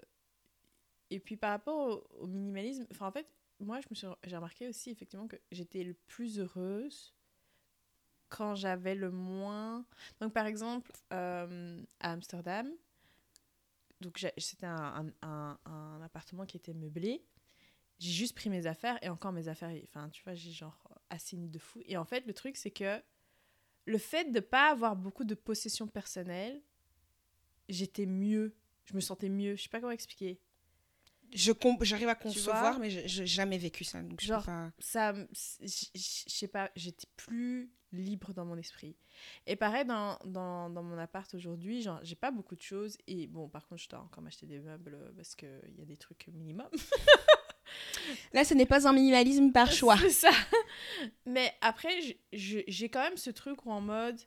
et 1.09 1.19
puis 1.19 1.37
par 1.37 1.51
rapport 1.51 2.03
au, 2.19 2.27
minimalisme, 2.27 2.85
enfin 2.91 3.07
en 3.07 3.11
fait, 3.11 3.27
moi, 3.59 3.79
je 3.79 4.07
me 4.07 4.15
j'ai 4.23 4.35
remarqué 4.35 4.67
aussi 4.67 4.89
effectivement 4.89 5.27
que 5.27 5.37
j'étais 5.51 5.83
le 5.83 5.93
plus 5.93 6.39
heureuse 6.39 7.13
quand 8.27 8.55
j'avais 8.55 8.95
le 8.95 9.11
moins. 9.11 9.85
Donc 10.19 10.33
par 10.33 10.45
exemple, 10.45 10.91
euh, 11.13 11.81
à 12.01 12.11
Amsterdam, 12.11 12.69
donc 14.01 14.25
c'était 14.37 14.65
un, 14.65 15.05
un, 15.21 16.01
appartement 16.03 16.45
qui 16.45 16.57
était 16.57 16.73
meublé. 16.73 17.23
J'ai 17.99 18.11
juste 18.11 18.35
pris 18.35 18.49
mes 18.49 18.65
affaires 18.65 18.99
et 19.01 19.07
encore 19.07 19.31
mes 19.31 19.47
affaires, 19.47 19.71
enfin 19.83 20.09
tu 20.09 20.23
vois, 20.23 20.33
j'ai 20.33 20.51
genre 20.51 20.83
assigné 21.09 21.47
de 21.47 21.59
fou. 21.59 21.81
Et 21.85 21.95
en 21.95 22.03
fait, 22.03 22.25
le 22.25 22.33
truc 22.33 22.57
c'est 22.57 22.71
que 22.71 23.01
le 23.85 23.97
fait 23.97 24.31
de 24.31 24.39
pas 24.39 24.69
avoir 24.71 24.95
beaucoup 24.95 25.23
de 25.25 25.35
possessions 25.35 25.87
personnelles, 25.87 26.61
j'étais 27.69 28.05
mieux, 28.05 28.55
je 28.85 28.93
me 28.95 28.99
sentais 29.01 29.29
mieux. 29.29 29.55
Je 29.55 29.63
sais 29.63 29.69
pas 29.69 29.79
comment 29.79 29.91
expliquer. 29.91 30.39
J'arrive 31.81 32.09
à 32.09 32.15
concevoir, 32.15 32.79
mais 32.79 32.89
je- 32.91 33.07
j'ai 33.07 33.25
jamais 33.25 33.57
vécu 33.57 33.83
ça. 33.83 34.01
Donc 34.03 34.21
Genre, 34.21 34.45
pas- 34.45 34.71
Ça, 34.79 35.13
je 35.31 35.67
sais 36.27 36.47
pas, 36.47 36.69
j'étais 36.75 37.07
plus 37.17 37.71
libre 37.91 38.33
dans 38.33 38.45
mon 38.45 38.55
esprit. 38.57 38.95
Et 39.47 39.55
pareil 39.55 39.85
dans, 39.85 40.17
dans, 40.25 40.69
dans 40.69 40.83
mon 40.83 40.97
appart 40.97 41.31
aujourd'hui, 41.35 41.81
genre 41.81 41.99
j'ai 42.03 42.15
pas 42.15 42.31
beaucoup 42.31 42.55
de 42.55 42.61
choses 42.61 42.97
et 43.07 43.27
bon 43.27 43.47
par 43.49 43.67
contre 43.67 43.81
je 43.83 43.89
dois 43.89 43.99
encore 43.99 44.23
m'acheter 44.23 44.47
des 44.47 44.59
meubles 44.59 44.97
parce 45.15 45.35
que 45.35 45.45
il 45.69 45.77
y 45.77 45.81
a 45.81 45.85
des 45.85 45.97
trucs 45.97 46.27
minimum. 46.33 46.67
Là, 48.33 48.43
ce 48.43 48.53
n'est 48.53 48.65
pas 48.65 48.87
un 48.87 48.93
minimalisme 48.93 49.51
par 49.51 49.71
choix. 49.71 49.97
C'est 49.97 50.09
ça. 50.09 50.31
Mais 51.25 51.53
après, 51.61 51.91
j'ai 52.31 52.89
quand 52.89 53.01
même 53.01 53.17
ce 53.17 53.29
truc 53.29 53.65
où 53.65 53.71
en 53.71 53.81
mode, 53.81 54.19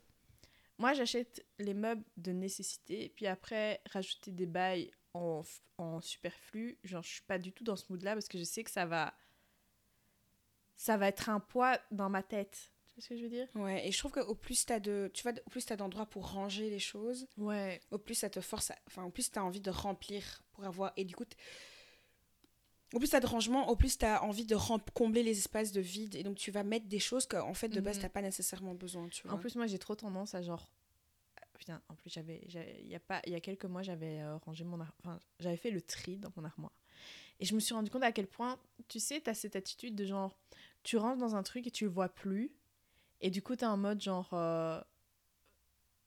moi 0.77 0.93
j'achète 0.93 1.45
les 1.59 1.73
meubles 1.73 2.03
de 2.17 2.31
nécessité, 2.31 3.11
puis 3.15 3.27
après 3.27 3.81
rajouter 3.91 4.31
des 4.31 4.45
bails 4.45 4.91
en, 5.13 5.41
superflu. 6.01 6.77
Genre, 6.83 7.03
je 7.03 7.09
suis 7.09 7.21
pas 7.23 7.39
du 7.39 7.51
tout 7.51 7.63
dans 7.63 7.75
ce 7.75 7.85
mood-là 7.89 8.13
parce 8.13 8.27
que 8.27 8.37
je 8.37 8.43
sais 8.43 8.63
que 8.63 8.71
ça 8.71 8.85
va. 8.85 9.13
Ça 10.75 10.97
va 10.97 11.07
être 11.07 11.29
un 11.29 11.39
poids 11.39 11.79
dans 11.91 12.09
ma 12.09 12.21
tête. 12.21 12.71
Tu 12.87 12.93
vois 12.95 13.01
ce 13.03 13.09
que 13.09 13.17
je 13.17 13.23
veux 13.23 13.29
dire? 13.29 13.47
Ouais, 13.55 13.87
et 13.87 13.91
je 13.91 13.97
trouve 13.97 14.11
qu'au 14.11 14.35
plus 14.35 14.65
t'as 14.65 14.79
de, 14.79 15.09
tu 15.13 15.23
vois, 15.23 15.31
au 15.45 15.49
plus 15.49 15.65
t'as 15.65 15.75
d'endroits 15.75 16.05
pour 16.05 16.31
ranger 16.31 16.69
les 16.69 16.79
choses, 16.79 17.27
Ouais. 17.37 17.79
au 17.91 17.97
plus 17.97 18.13
ça 18.15 18.29
te 18.29 18.41
force, 18.41 18.71
à- 18.71 18.77
enfin, 18.87 19.03
au 19.03 19.09
plus 19.09 19.29
t'as 19.31 19.41
envie 19.41 19.61
de 19.61 19.71
remplir 19.71 20.43
pour 20.51 20.65
avoir, 20.65 20.93
et 20.97 21.03
du 21.05 21.15
coup, 21.15 21.25
t- 21.25 21.35
au 22.93 22.99
plus 22.99 23.09
t'as 23.09 23.19
de 23.19 23.25
rangement, 23.27 23.69
au 23.69 23.75
plus 23.75 23.97
t'as 23.97 24.21
envie 24.21 24.45
de 24.45 24.55
combler 24.93 25.23
les 25.23 25.37
espaces 25.37 25.71
de 25.71 25.81
vide, 25.81 26.15
et 26.15 26.23
donc 26.23 26.35
tu 26.37 26.51
vas 26.51 26.63
mettre 26.63 26.85
des 26.87 26.99
choses 26.99 27.25
qu'en 27.25 27.53
fait 27.53 27.69
de 27.69 27.81
base 27.81 27.97
Mhm. 27.97 28.01
t'as 28.03 28.09
pas 28.09 28.21
nécessairement 28.21 28.73
besoin, 28.75 29.07
tu 29.09 29.23
vois. 29.23 29.33
En 29.33 29.37
plus, 29.37 29.55
moi, 29.55 29.67
j'ai 29.67 29.79
trop 29.79 29.95
tendance 29.95 30.35
à 30.35 30.41
genre. 30.41 30.69
Putain, 31.57 31.81
en 31.89 31.95
plus, 31.95 32.09
j'avais. 32.11 32.39
Il 32.83 32.87
y, 32.87 32.95
a 32.95 32.99
pas- 32.99 33.21
il 33.25 33.33
y 33.33 33.35
a 33.35 33.39
quelques 33.41 33.65
mois, 33.65 33.81
j'avais 33.81 34.21
euh, 34.21 34.37
rangé 34.37 34.63
mon. 34.63 34.79
ar- 34.79 34.93
Enfin, 34.99 35.19
j'avais 35.39 35.57
fait 35.57 35.71
le 35.71 35.81
tri 35.81 36.17
dans 36.17 36.31
mon 36.37 36.45
armoire. 36.45 36.71
Et 37.39 37.45
je 37.45 37.55
me 37.55 37.59
suis 37.59 37.73
rendu 37.73 37.89
compte 37.89 38.03
à 38.03 38.11
quel 38.11 38.27
point, 38.27 38.57
tu 38.87 38.99
sais, 38.99 39.19
t'as 39.21 39.33
cette 39.33 39.55
attitude 39.55 39.95
de 39.95 40.05
genre. 40.05 40.37
Tu 40.83 40.97
rentres 40.97 41.17
dans 41.19 41.35
un 41.35 41.43
truc 41.43 41.67
et 41.67 41.71
tu 41.71 41.83
le 41.85 41.89
vois 41.89 42.09
plus. 42.09 42.51
Et 43.21 43.29
du 43.31 43.41
coup, 43.41 43.55
t'es 43.55 43.65
en 43.65 43.77
mode 43.77 44.01
genre. 44.01 44.29
euh, 44.33 44.79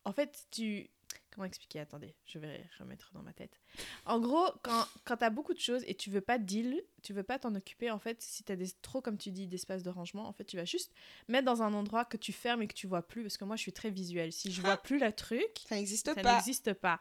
En 0.05 0.13
fait, 0.13 0.47
tu. 0.51 0.89
Comment 1.33 1.45
expliquer? 1.45 1.79
Attendez, 1.81 2.15
je 2.27 2.39
vais 2.41 2.69
remettre 2.81 3.11
dans 3.15 3.23
ma 3.23 3.33
tête. 3.33 3.61
En 4.05 4.19
gros, 4.19 4.47
quand, 4.63 4.85
quand 5.05 5.17
t'as 5.19 5.31
beaucoup 5.31 5.55
de 5.55 5.61
choses 5.61 5.85
et 5.87 5.95
tu 5.95 6.11
veux 6.11 6.21
pas 6.21 6.39
deal, 6.39 6.83
tu 7.03 7.13
veux 7.13 7.23
pas 7.23 7.39
t'en 7.39 7.55
occuper, 7.55 7.91
en 7.91 8.01
fait, 8.01 8.21
si 8.21 8.43
t'as 8.43 8.57
des, 8.57 8.69
trop, 8.83 9.01
comme 9.01 9.17
tu 9.17 9.31
dis, 9.31 9.47
d'espace 9.47 9.83
de 9.85 9.91
rangement, 9.91 10.27
en 10.27 10.33
fait, 10.33 10.45
tu 10.45 10.57
vas 10.57 10.65
juste 10.65 10.93
mettre 11.29 11.45
dans 11.45 11.63
un 11.63 11.73
endroit 11.73 12.05
que 12.05 12.17
tu 12.17 12.33
fermes 12.33 12.63
et 12.63 12.67
que 12.67 12.75
tu 12.75 12.89
vois 12.89 13.03
plus. 13.07 13.23
Parce 13.23 13.37
que 13.37 13.45
moi, 13.45 13.55
je 13.57 13.63
suis 13.63 13.73
très 13.73 13.91
visuelle. 13.91 14.33
Si 14.33 14.51
je 14.51 14.61
vois 14.61 14.77
plus 14.77 14.99
le 14.99 15.13
truc, 15.13 15.47
Ça 15.69 15.77
n'existe 15.77 16.07
ça 16.13 16.21
pas. 16.21 16.35
n'existe 16.35 16.73
pas. 16.75 17.01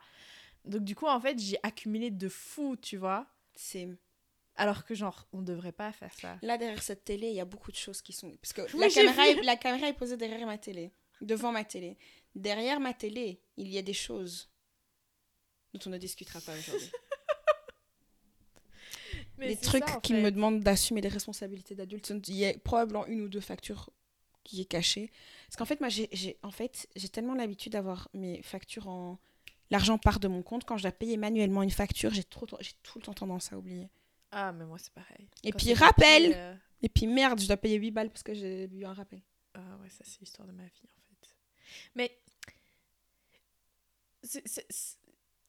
Donc, 0.66 0.84
du 0.84 0.96
coup, 0.96 1.08
en 1.08 1.20
fait, 1.20 1.40
j'ai 1.40 1.58
accumulé 1.64 2.12
de 2.12 2.30
fou, 2.30 2.76
tu 2.76 2.98
vois. 2.98 3.26
C'est 3.56 3.88
Alors 4.56 4.86
que, 4.86 4.94
genre, 4.94 5.28
on 5.34 5.42
devrait 5.42 5.72
pas 5.72 5.92
faire 5.92 6.14
ça. 6.14 6.38
là 6.44 6.58
derrière 6.60 6.84
cette 6.84 7.04
télé, 7.04 7.30
il 7.30 7.36
y 7.36 7.40
a 7.42 7.46
beaucoup 7.46 7.72
de 7.72 7.78
choses 7.78 8.02
qui 8.04 8.14
sont, 8.14 8.30
parce 8.38 8.54
que 8.54 8.62
Oui, 8.74 8.82
la 8.82 8.90
j'ai 8.90 9.06
caméra, 9.06 9.24
vu. 9.34 9.40
est, 9.40 9.44
la 9.44 9.56
caméra 9.56 9.88
est 9.88 9.94
posée 9.94 10.18
derrière 10.18 10.46
ma 10.46 10.58
télé, 10.60 10.92
devant 11.22 11.52
ma 11.52 11.64
télé. 11.64 11.98
Derrière 12.36 12.80
ma 12.80 12.94
télé, 12.94 13.42
il 13.60 13.68
y 13.70 13.78
a 13.78 13.82
des 13.82 13.94
choses 13.94 14.50
dont 15.74 15.80
on 15.86 15.90
ne 15.90 15.98
discutera 15.98 16.42
pas 16.42 16.58
aujourd'hui. 16.58 16.92
Des 19.38 19.56
trucs 19.56 19.88
ça, 19.88 20.02
qui 20.02 20.14
fait. 20.14 20.22
me 20.22 20.32
demandent 20.32 20.60
d'assumer 20.60 21.00
des 21.00 21.08
responsabilités 21.08 21.74
d'adulte. 21.74 22.12
Il 22.28 22.36
y 22.36 22.46
a 22.46 22.54
probablement 22.58 23.06
une 23.08 23.22
ou 23.22 23.30
deux 23.30 23.40
factures 23.40 23.90
qui 24.44 24.60
est 24.60 24.66
cachée. 24.66 25.12
Parce 25.48 25.56
qu'en 25.56 25.66
fait, 25.66 25.80
moi, 25.80 25.88
j'ai, 25.88 26.38
en 26.44 26.52
fait, 26.52 26.90
tellement 27.14 27.36
l'habitude 27.36 27.72
d'avoir 27.72 28.10
mes 28.14 28.42
factures 28.42 28.90
en... 28.90 29.18
L'argent 29.72 29.98
part 29.98 30.20
de 30.20 30.28
mon 30.28 30.42
compte. 30.42 30.66
Quand 30.66 30.76
je 30.76 30.84
dois 30.84 30.92
payer 30.92 31.16
manuellement 31.16 31.64
une 31.64 31.72
facture, 31.72 32.12
j'ai, 32.12 32.26
trop, 32.26 32.48
j'ai 32.60 32.74
tout 32.84 32.98
le 32.98 33.04
temps 33.04 33.14
tendance 33.14 33.54
à 33.54 33.58
oublier. 33.58 33.88
Ah, 34.32 34.52
mais 34.52 34.66
moi, 34.66 34.78
c'est 34.78 34.92
pareil. 34.92 35.30
Et 35.44 35.52
Quand 35.52 35.60
puis, 35.60 35.74
rappel 35.74 36.34
euh, 36.36 36.56
Et 36.82 36.90
puis, 36.90 37.08
merde, 37.08 37.40
je 37.40 37.48
dois 37.48 37.56
payer 37.56 37.78
8 37.78 37.92
balles 37.92 38.10
parce 38.10 38.24
que 38.24 38.34
j'ai 38.34 38.66
eu 38.66 38.84
un 38.84 38.94
rappel. 38.94 39.22
Ah 39.54 39.78
ouais, 39.82 39.90
ça 39.90 40.04
c'est 40.04 40.20
l'histoire 40.20 40.48
de 40.48 40.54
ma 40.54 40.64
vie 40.64 40.90
en 40.96 41.02
fait. 41.02 41.36
Mais 41.96 42.19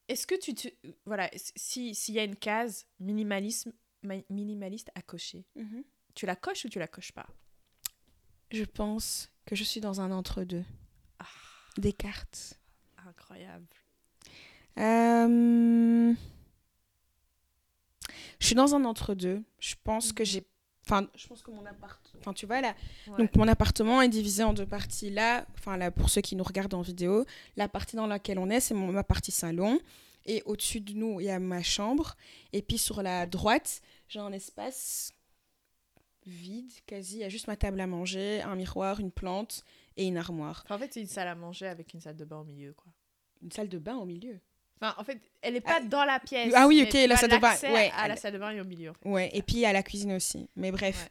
est-ce 0.07 0.27
que 0.27 0.35
tu 0.35 0.53
te 0.53 0.67
voilà 1.05 1.29
si 1.55 1.93
s'il 1.95 2.15
y 2.15 2.19
a 2.19 2.23
une 2.23 2.35
case 2.35 2.85
minimalisme 2.99 3.71
ma- 4.03 4.15
minimaliste 4.29 4.89
à 4.95 5.01
cocher, 5.01 5.45
tu 6.15 6.25
la 6.25 6.35
coches 6.35 6.65
ou 6.65 6.69
tu 6.69 6.79
la 6.79 6.87
coches 6.87 7.11
pas? 7.11 7.27
Je 8.51 8.63
pense 8.65 9.29
que 9.45 9.55
je 9.55 9.63
suis 9.63 9.79
dans 9.81 10.01
un 10.01 10.11
entre-deux. 10.11 10.65
Ah. 11.19 11.25
Descartes. 11.77 12.59
Incroyable. 13.07 13.65
Euh, 14.77 16.13
Je 18.39 18.45
suis 18.45 18.55
dans 18.55 18.73
un 18.75 18.83
entre-deux. 18.85 19.43
Je 19.59 19.75
pense 19.83 20.11
que 20.13 20.23
Mhm. 20.23 20.25
j'ai. 20.27 20.47
Enfin, 20.85 21.07
je 21.15 21.27
pense 21.27 21.41
que 21.43 21.51
mon 21.51 21.65
appart. 21.65 21.99
Enfin, 22.19 22.33
tu 22.33 22.45
vois, 22.45 22.59
là. 22.61 22.75
Ouais. 23.07 23.17
Donc, 23.17 23.35
mon 23.35 23.47
appartement 23.47 24.01
est 24.01 24.09
divisé 24.09 24.43
en 24.43 24.51
deux 24.53 24.65
parties. 24.65 25.09
Là, 25.11 25.45
enfin, 25.53 25.77
là, 25.77 25.91
pour 25.91 26.09
ceux 26.09 26.21
qui 26.21 26.35
nous 26.35 26.43
regardent 26.43 26.73
en 26.73 26.81
vidéo, 26.81 27.25
la 27.55 27.67
partie 27.69 27.95
dans 27.95 28.07
laquelle 28.07 28.39
on 28.39 28.49
est, 28.49 28.59
c'est 28.59 28.73
mon- 28.73 28.91
ma 28.91 29.03
partie 29.03 29.31
salon. 29.31 29.79
Et 30.25 30.41
au-dessus 30.45 30.81
de 30.81 30.93
nous, 30.93 31.19
il 31.19 31.25
y 31.25 31.29
a 31.29 31.39
ma 31.39 31.63
chambre. 31.63 32.15
Et 32.53 32.61
puis, 32.61 32.77
sur 32.77 33.01
la 33.03 33.25
droite, 33.25 33.81
j'ai 34.07 34.19
un 34.19 34.31
espace 34.31 35.13
vide, 36.25 36.71
quasi. 36.85 37.17
Il 37.17 37.19
y 37.21 37.23
a 37.23 37.29
juste 37.29 37.47
ma 37.47 37.55
table 37.55 37.79
à 37.81 37.87
manger, 37.87 38.41
un 38.41 38.55
miroir, 38.55 38.99
une 38.99 39.11
plante 39.11 39.63
et 39.97 40.05
une 40.05 40.17
armoire. 40.17 40.61
Enfin, 40.65 40.75
en 40.75 40.79
fait, 40.79 40.93
c'est 40.93 41.01
une 41.01 41.07
salle 41.07 41.27
à 41.27 41.35
manger 41.35 41.67
avec 41.67 41.93
une 41.93 41.99
salle 41.99 42.15
de 42.17 42.25
bain 42.25 42.37
au 42.39 42.43
milieu 42.43 42.73
quoi. 42.73 42.91
Une 43.41 43.51
salle 43.51 43.69
de 43.69 43.79
bain 43.79 43.95
au 43.95 44.05
milieu. 44.05 44.39
Enfin, 44.81 44.95
en 44.97 45.03
fait, 45.03 45.21
elle 45.41 45.55
est 45.55 45.61
pas 45.61 45.77
Ah, 45.77 45.81
dans 45.81 46.03
la 46.05 46.19
pièce. 46.19 46.51
ah 46.55 46.67
oui, 46.67 46.81
ok, 46.83 46.93
la 47.07 47.15
salle 47.15 47.29
de 47.29 47.37
bain, 47.37 47.55
ouais, 47.63 47.91
À 47.93 48.07
la 48.07 48.13
elle- 48.15 48.19
salle 48.19 48.33
de 48.33 48.39
bain 48.39 48.51
et 48.51 48.59
au 48.61 48.65
milieu. 48.65 48.89
en 48.89 48.93
fait. 48.95 49.07
Ouais, 49.09 49.29
et 49.33 49.41
puis 49.43 49.63
à 49.63 49.73
la 49.73 49.83
cuisine 49.83 50.13
aussi. 50.13 50.49
Mais 50.55 50.71
bref. 50.71 51.03
Ouais. 51.03 51.09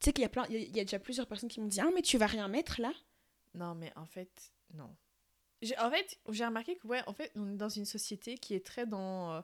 Tu 0.00 0.06
sais 0.06 0.12
qu'il 0.12 0.22
y 0.22 0.26
a 0.26 0.28
plein, 0.28 0.44
il 0.50 0.54
y 0.54 0.58
a- 0.58 0.60
il 0.60 0.76
y 0.76 0.80
a 0.80 0.84
déjà 0.84 0.98
plusieurs 0.98 1.26
personnes 1.28 1.48
qui 1.48 1.60
m'ont 1.60 1.68
dit 1.68 1.80
Ah, 1.80 1.88
mais 1.94 2.02
tu 2.02 2.18
vas 2.18 2.26
rien 2.26 2.48
mettre 2.48 2.80
là? 2.80 2.92
Non, 3.54 3.74
mais 3.76 3.92
en 3.96 4.06
fait, 4.06 4.52
non. 4.74 4.90
En 5.78 5.90
fait, 5.90 6.18
j'ai 6.30 6.44
remarqué 6.44 6.76
que, 6.76 6.86
ouais, 6.88 7.00
en 7.06 7.12
fait, 7.14 7.30
on 7.36 7.48
est 7.52 7.56
dans 7.56 7.68
une 7.70 7.86
société 7.86 8.36
qui 8.36 8.54
est 8.54 8.66
très 8.66 8.86
dans. 8.86 9.32
euh, 9.34 9.40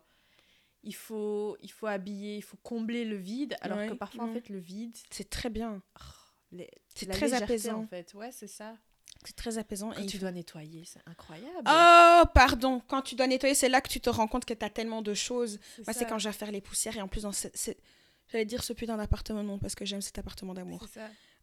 il, 0.82 0.94
faut, 0.94 1.56
il 1.62 1.70
faut 1.70 1.86
habiller, 1.86 2.36
il 2.36 2.42
faut 2.42 2.58
combler 2.58 3.04
le 3.04 3.16
vide, 3.16 3.56
alors 3.60 3.78
Ouais, 3.78 3.88
que 3.88 3.94
parfois, 3.94 4.24
en 4.24 4.32
fait, 4.32 4.48
le 4.48 4.58
vide. 4.58 4.94
C'est 5.10 5.30
très 5.30 5.50
bien. 5.50 5.80
oh, 6.00 6.58
C'est 6.94 7.06
très 7.06 7.32
apaisant. 7.32 7.82
En 7.82 7.86
fait, 7.86 8.12
ouais, 8.14 8.32
c'est 8.32 8.48
ça. 8.48 8.76
C'est 9.24 9.36
très 9.36 9.58
apaisant. 9.58 9.90
Quand 9.92 10.00
et 10.02 10.06
tu 10.06 10.16
faut- 10.16 10.22
dois 10.22 10.32
nettoyer, 10.32 10.84
c'est 10.86 11.00
incroyable. 11.06 11.62
Oh, 11.68 12.22
pardon. 12.34 12.80
Quand 12.88 13.02
tu 13.02 13.14
dois 13.14 13.26
nettoyer, 13.26 13.54
c'est 13.54 13.68
là 13.68 13.80
que 13.80 13.88
tu 13.88 14.00
te 14.00 14.08
rends 14.08 14.26
compte 14.28 14.44
que 14.46 14.54
tu 14.54 14.64
as 14.64 14.70
tellement 14.70 15.02
de 15.02 15.12
choses. 15.14 15.58
Moi, 15.84 15.92
c'est 15.92 16.06
quand 16.06 16.18
j'ai 16.18 16.28
à 16.30 16.32
faire 16.32 16.50
les 16.50 16.60
poussières. 16.62 16.96
Et 16.96 17.02
en 17.02 17.08
plus, 17.08 17.22
dans 17.22 17.32
ce- 17.32 17.48
ce- 17.54 17.70
j'allais 18.32 18.46
dire 18.46 18.62
ce 18.64 18.72
putain 18.72 18.96
d'appartement, 18.96 19.42
non, 19.42 19.58
parce 19.58 19.74
que 19.74 19.84
j'aime 19.84 20.00
cet 20.00 20.18
appartement 20.18 20.54
d'amour. 20.54 20.86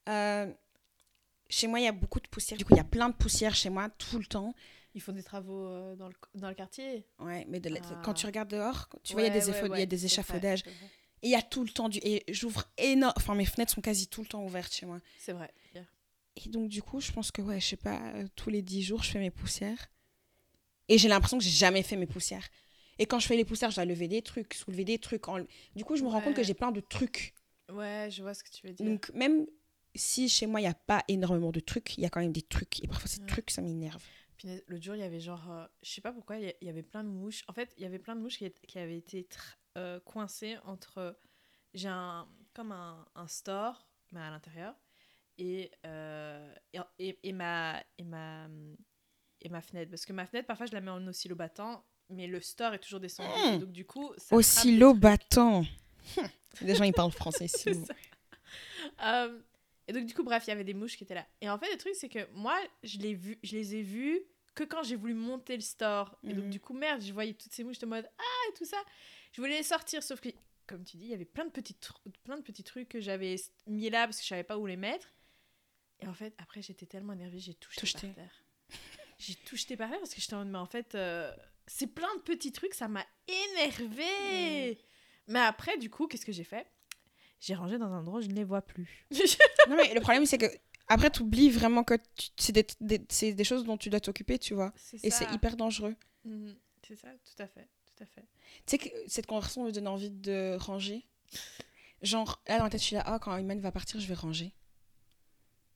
Euh, 0.10 0.52
chez 1.50 1.68
moi, 1.68 1.80
il 1.80 1.84
y 1.84 1.88
a 1.88 1.92
beaucoup 1.92 2.20
de 2.20 2.28
poussière. 2.28 2.58
Du 2.58 2.66
coup, 2.66 2.74
il 2.74 2.78
y 2.78 2.82
a 2.82 2.84
plein 2.86 3.10
de 3.10 3.14
poussière 3.16 3.54
chez 3.56 3.70
moi 3.70 3.90
tout 3.98 4.18
le 4.20 4.26
temps. 4.26 4.54
Ils 4.96 5.02
font 5.02 5.12
des 5.14 5.22
travaux 5.24 5.68
euh, 5.68 5.96
dans, 5.96 6.08
le, 6.08 6.16
dans 6.34 6.50
le 6.50 6.56
quartier. 6.56 7.06
Ouais, 7.20 7.46
mais 7.48 7.60
de 7.60 7.70
la- 7.70 7.80
Ah. 7.84 8.02
quand 8.04 8.14
tu 8.16 8.26
regardes 8.26 8.50
dehors, 8.50 8.90
tu 9.04 9.14
vois, 9.14 9.22
il 9.22 9.26
y 9.26 9.30
a 9.30 9.40
des, 9.40 9.50
ouais, 9.50 9.80
y 9.80 9.84
a 9.84 9.86
des 9.86 10.06
échafaudages. 10.06 10.64
vrai. 10.64 10.74
Et 11.24 11.28
il 11.28 11.32
y 11.32 11.36
a 11.36 11.42
tout 11.42 11.64
le 11.64 11.70
temps 11.70 11.90
du. 11.90 12.00
Et 12.04 12.24
j'ouvre 12.32 12.64
énorme. 12.78 13.14
Enfin, 13.18 13.34
mes 13.36 13.46
fenêtres 13.46 13.74
sont 13.74 13.82
quasi 13.82 14.08
tout 14.08 14.22
le 14.22 14.28
temps 14.28 14.44
ouvertes 14.44 14.74
chez 14.74 14.86
moi. 14.86 15.00
C'est 15.20 15.34
vrai. 15.34 15.52
Et 16.46 16.50
donc, 16.50 16.70
du 16.70 16.82
coup, 16.82 17.00
je 17.02 17.12
pense 17.12 17.32
que, 17.32 17.42
ouais, 17.42 17.60
je 17.60 17.66
sais 17.66 17.76
pas, 17.78 18.00
euh, 18.16 18.28
tous 18.36 18.50
les 18.50 18.62
10 18.62 18.84
jours, 18.84 19.04
je 19.04 19.12
fais 19.12 19.20
mes 19.20 19.32
poussières. 19.32 19.88
Et 20.88 20.98
j'ai 20.98 21.08
l'impression 21.10 21.38
que 21.38 21.44
j'ai 21.44 21.50
jamais 21.50 21.84
fait 21.84 21.98
mes 21.98 22.08
poussières. 22.08 22.48
Et 23.00 23.06
quand 23.06 23.20
je 23.20 23.28
fais 23.28 23.36
les 23.36 23.46
poussières, 23.46 23.70
je 23.72 23.76
dois 23.76 23.86
lever 23.86 24.08
des 24.08 24.22
trucs, 24.22 24.54
soulever 24.54 24.86
des 24.86 25.00
trucs. 25.00 25.28
en- 25.28 25.44
Du 25.76 25.84
coup, 25.84 25.96
je 25.96 26.04
me 26.04 26.08
rends 26.08 26.22
compte 26.22 26.36
que 26.36 26.44
j'ai 26.44 26.54
plein 26.54 26.72
de 26.72 26.80
trucs. 26.80 27.34
Ouais, 27.72 28.08
je 28.12 28.22
vois 28.22 28.34
ce 28.34 28.44
que 28.44 28.50
tu 28.50 28.66
veux 28.66 28.74
dire. 28.74 28.86
Donc, 28.86 29.10
même 29.14 29.46
si 29.96 30.30
chez 30.30 30.48
moi, 30.48 30.60
il 30.62 30.64
n'y 30.64 30.70
a 30.70 30.74
pas 30.74 31.04
énormément 31.08 31.52
de 31.52 31.60
trucs, 31.60 31.98
il 31.98 32.02
y 32.02 32.06
a 32.06 32.10
quand 32.10 32.22
même 32.22 32.32
des 32.32 32.42
trucs. 32.42 32.84
Et 32.84 32.88
parfois, 32.88 33.08
ces 33.10 33.20
Ouais. 33.20 33.28
trucs, 33.28 33.52
ça 33.52 33.62
m'énerve. 33.62 34.04
Puis 34.38 34.48
l'autre 34.68 34.84
jour, 34.84 34.96
il 34.96 35.00
y 35.00 35.04
avait 35.04 35.20
genre, 35.20 35.50
euh, 35.52 35.66
je 35.82 35.90
sais 35.90 36.02
pas 36.02 36.14
pourquoi, 36.14 36.38
il 36.38 36.54
y 36.62 36.70
avait 36.70 36.84
plein 36.84 37.04
de 37.04 37.10
mouches. 37.10 37.44
En 37.48 37.54
fait, 37.54 37.74
il 37.78 37.84
y 37.84 37.86
avait 37.86 38.00
plein 38.00 38.16
de 38.16 38.22
mouches 38.22 38.38
qui, 38.38 38.50
qui 38.52 38.78
avaient 38.80 38.98
été 38.98 39.28
euh, 39.78 40.00
coincées 40.02 40.58
entre. 40.66 41.20
J'ai 41.74 41.88
un. 41.90 42.28
comme 42.54 42.72
un, 42.72 43.06
un 43.16 43.28
store, 43.28 43.88
mais 44.12 44.22
à 44.22 44.30
l'intérieur, 44.30 44.76
et, 45.38 45.72
euh, 45.86 46.54
et, 47.00 47.18
et, 47.24 47.32
ma, 47.34 47.84
et, 47.98 48.04
ma, 48.04 48.48
et 49.42 49.50
ma 49.50 49.62
fenêtre. 49.62 49.90
Parce 49.92 50.06
que 50.06 50.14
ma 50.14 50.26
fenêtre, 50.26 50.48
parfois, 50.48 50.66
je 50.66 50.74
la 50.74 50.82
mets 50.82 50.92
en 50.92 51.06
oscillo 51.08 51.36
battant, 51.36 51.86
mais 52.10 52.28
le 52.28 52.40
store 52.42 52.74
est 52.74 52.80
toujours 52.80 53.00
descendu. 53.00 53.30
Mm. 53.30 53.54
Et 53.54 53.58
donc, 53.60 53.72
du 53.72 53.86
coup. 53.86 54.12
trucs. 54.18 54.94
battant. 54.94 55.66
Des 56.62 56.76
gens, 56.76 56.84
ils 56.84 56.94
parlent 56.94 57.12
français 57.12 57.46
ici. 57.54 57.70
Euh, 59.04 59.40
et 59.88 59.94
donc, 59.94 60.06
du 60.06 60.14
coup, 60.14 60.24
bref, 60.24 60.44
il 60.48 60.50
y 60.50 60.54
avait 60.54 60.64
des 60.64 60.74
mouches 60.74 60.98
qui 60.98 61.04
étaient 61.04 61.16
là. 61.16 61.26
Et 61.42 61.50
en 61.50 61.58
fait, 61.58 61.72
le 61.72 61.78
truc, 61.78 61.94
c'est 61.96 62.10
que 62.10 62.28
moi, 62.34 62.58
je, 62.84 62.98
vu, 63.14 63.38
je 63.44 63.56
les 63.56 63.76
ai 63.76 63.82
vues 63.82 64.22
que 64.56 64.64
quand 64.64 64.84
j'ai 64.84 64.96
voulu 64.96 65.14
monter 65.14 65.56
le 65.56 65.62
store. 65.62 66.18
Et 66.24 66.34
donc, 66.34 66.46
Mhm. 66.46 66.50
du 66.50 66.60
coup, 66.60 66.74
merde, 66.74 67.02
je 67.02 67.14
voyais 67.14 67.34
toutes 67.34 67.52
ces 67.52 67.64
mouches 67.64 67.80
de 67.80 67.86
mode 67.86 68.10
Ah, 68.18 68.50
et 68.50 68.54
tout 68.58 68.66
ça. 68.66 68.78
Je 69.34 69.42
voulais 69.42 69.58
les 69.58 69.64
sortir, 69.64 70.02
sauf 70.02 70.20
que, 70.20 70.30
comme 70.66 70.84
tu 70.84 70.98
dis, 70.98 71.06
il 71.06 71.12
y 71.12 71.14
avait 71.14 71.26
plein 71.26 71.46
de 71.46 71.52
petits, 71.52 71.78
plein 72.24 72.38
de 72.38 72.42
petits 72.42 72.64
trucs 72.64 72.90
que 72.90 73.00
j'avais 73.00 73.36
mis 73.68 73.90
là 73.90 74.06
parce 74.08 74.18
que 74.18 74.24
je 74.24 74.30
savais 74.30 74.44
pas 74.44 74.58
où 74.58 74.66
les 74.66 74.76
mettre. 74.78 75.08
Et 76.02 76.08
en 76.08 76.14
fait, 76.14 76.34
après, 76.38 76.62
j'étais 76.62 76.86
tellement 76.86 77.14
énervée, 77.14 77.40
j'ai 77.40 77.54
tout 77.56 77.72
Tout 77.78 77.86
jeté. 77.86 78.08
par 78.08 78.16
terre. 78.16 78.44
j'ai 79.20 79.36
tout 79.36 79.56
jeté 79.56 79.76
par 79.78 79.90
terre 79.90 80.00
parce 80.00 80.14
que 80.14 80.22
j'étais 80.22 80.34
en 80.36 80.40
mode, 80.40 80.50
mais 80.50 80.58
en 80.60 80.66
fait, 80.66 80.96
euh, 80.96 81.32
c'est 81.66 81.88
plein 81.88 82.14
de 82.16 82.22
petits 82.22 82.52
trucs, 82.52 82.74
ça 82.74 82.88
m'a 82.88 83.06
énervé. 83.28 84.78
Mais 85.28 85.40
après, 85.40 85.78
du 85.78 85.90
coup, 85.90 86.08
qu'est-ce 86.08 86.26
que 86.26 86.32
j'ai 86.32 86.44
fait? 86.44 86.68
J'ai 87.40 87.54
rangé 87.56 87.78
dans 87.78 87.86
un 87.88 88.00
endroit 88.00 88.20
où 88.20 88.22
je 88.22 88.28
ne 88.28 88.34
les 88.34 88.44
vois 88.44 88.62
plus. 88.62 89.06
non, 89.70 89.76
mais 89.76 89.94
le 89.94 90.00
problème, 90.02 90.26
c'est 90.26 90.38
que. 90.38 90.46
Après, 90.90 91.12
tu 91.12 91.22
oublies 91.22 91.50
vraiment 91.50 91.84
que 91.84 91.96
c'est 92.38 92.54
des, 92.54 92.66
des- 92.80 93.34
des 93.34 93.44
choses 93.44 93.66
dont 93.66 93.78
tu 93.78 93.90
dois 93.90 94.00
t'occuper, 94.00 94.40
tu 94.40 94.54
vois. 94.54 94.74
Et 95.04 95.12
c'est 95.12 95.30
hyper 95.34 95.58
dangereux. 95.58 95.96
Mhm. 96.24 96.56
C'est 96.88 96.96
ça, 96.96 97.10
tout 97.10 97.44
à 97.44 97.48
fait, 97.48 97.68
tout 97.86 98.04
à 98.04 98.06
fait. 98.06 98.22
Tu 98.66 98.72
sais 98.72 98.78
que 98.78 98.88
cette 99.08 99.26
conversation 99.28 99.66
me 99.66 99.72
donne 99.74 99.88
envie 99.90 100.10
de 100.10 100.56
ranger. 100.58 101.06
Genre, 102.02 102.42
là, 102.48 102.58
dans 102.60 102.64
la 102.64 102.70
tête, 102.70 102.80
je 102.80 102.86
suis 102.86 102.96
là, 102.96 103.04
ah, 103.06 103.20
quand 103.20 103.36
Iman 103.36 103.60
va 103.60 103.72
partir, 103.74 104.00
je 104.00 104.08
vais 104.08 104.14
ranger. 104.14 104.54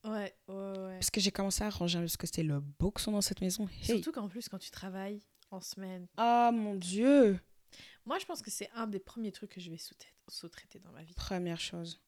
Ouais, 0.04 0.34
ouais, 0.48 0.54
ouais. 0.78 0.94
Parce 0.94 1.10
que 1.10 1.20
j'ai 1.20 1.30
commencé 1.30 1.62
à 1.62 1.70
ranger, 1.70 2.00
parce 2.00 2.16
que 2.16 2.26
c'était 2.26 2.42
le 2.42 2.60
boxon 2.60 3.12
dans 3.12 3.20
cette 3.20 3.40
maison. 3.40 3.68
Hey. 3.68 3.84
Surtout 3.84 4.12
qu'en 4.12 4.28
plus, 4.28 4.48
quand 4.48 4.58
tu 4.58 4.70
travailles, 4.70 5.20
en 5.50 5.60
semaine. 5.60 6.06
Oh 6.18 6.50
mon 6.52 6.74
dieu. 6.74 7.38
Moi, 8.04 8.18
je 8.18 8.24
pense 8.26 8.42
que 8.42 8.50
c'est 8.50 8.68
un 8.74 8.86
des 8.86 8.98
premiers 8.98 9.30
trucs 9.32 9.50
que 9.52 9.60
je 9.60 9.70
vais 9.70 9.78
sous-traiter 10.28 10.80
dans 10.80 10.90
ma 10.92 11.02
vie. 11.04 11.14
Première 11.14 11.60
chose. 11.60 12.00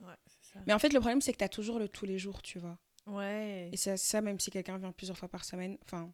Ouais, 0.00 0.14
c'est 0.26 0.52
ça. 0.52 0.60
Mais 0.66 0.72
en 0.72 0.78
fait, 0.78 0.92
le 0.92 1.00
problème, 1.00 1.20
c'est 1.20 1.32
que 1.32 1.38
tu 1.38 1.44
as 1.44 1.48
toujours 1.48 1.78
le 1.78 1.88
tous 1.88 2.06
les 2.06 2.18
jours, 2.18 2.42
tu 2.42 2.58
vois. 2.58 2.78
Ouais. 3.06 3.68
Et 3.72 3.76
c'est 3.76 3.96
ça, 3.96 4.20
même 4.20 4.38
si 4.38 4.50
quelqu'un 4.50 4.78
vient 4.78 4.92
plusieurs 4.92 5.18
fois 5.18 5.28
par 5.28 5.44
semaine, 5.44 5.76
enfin, 5.82 6.12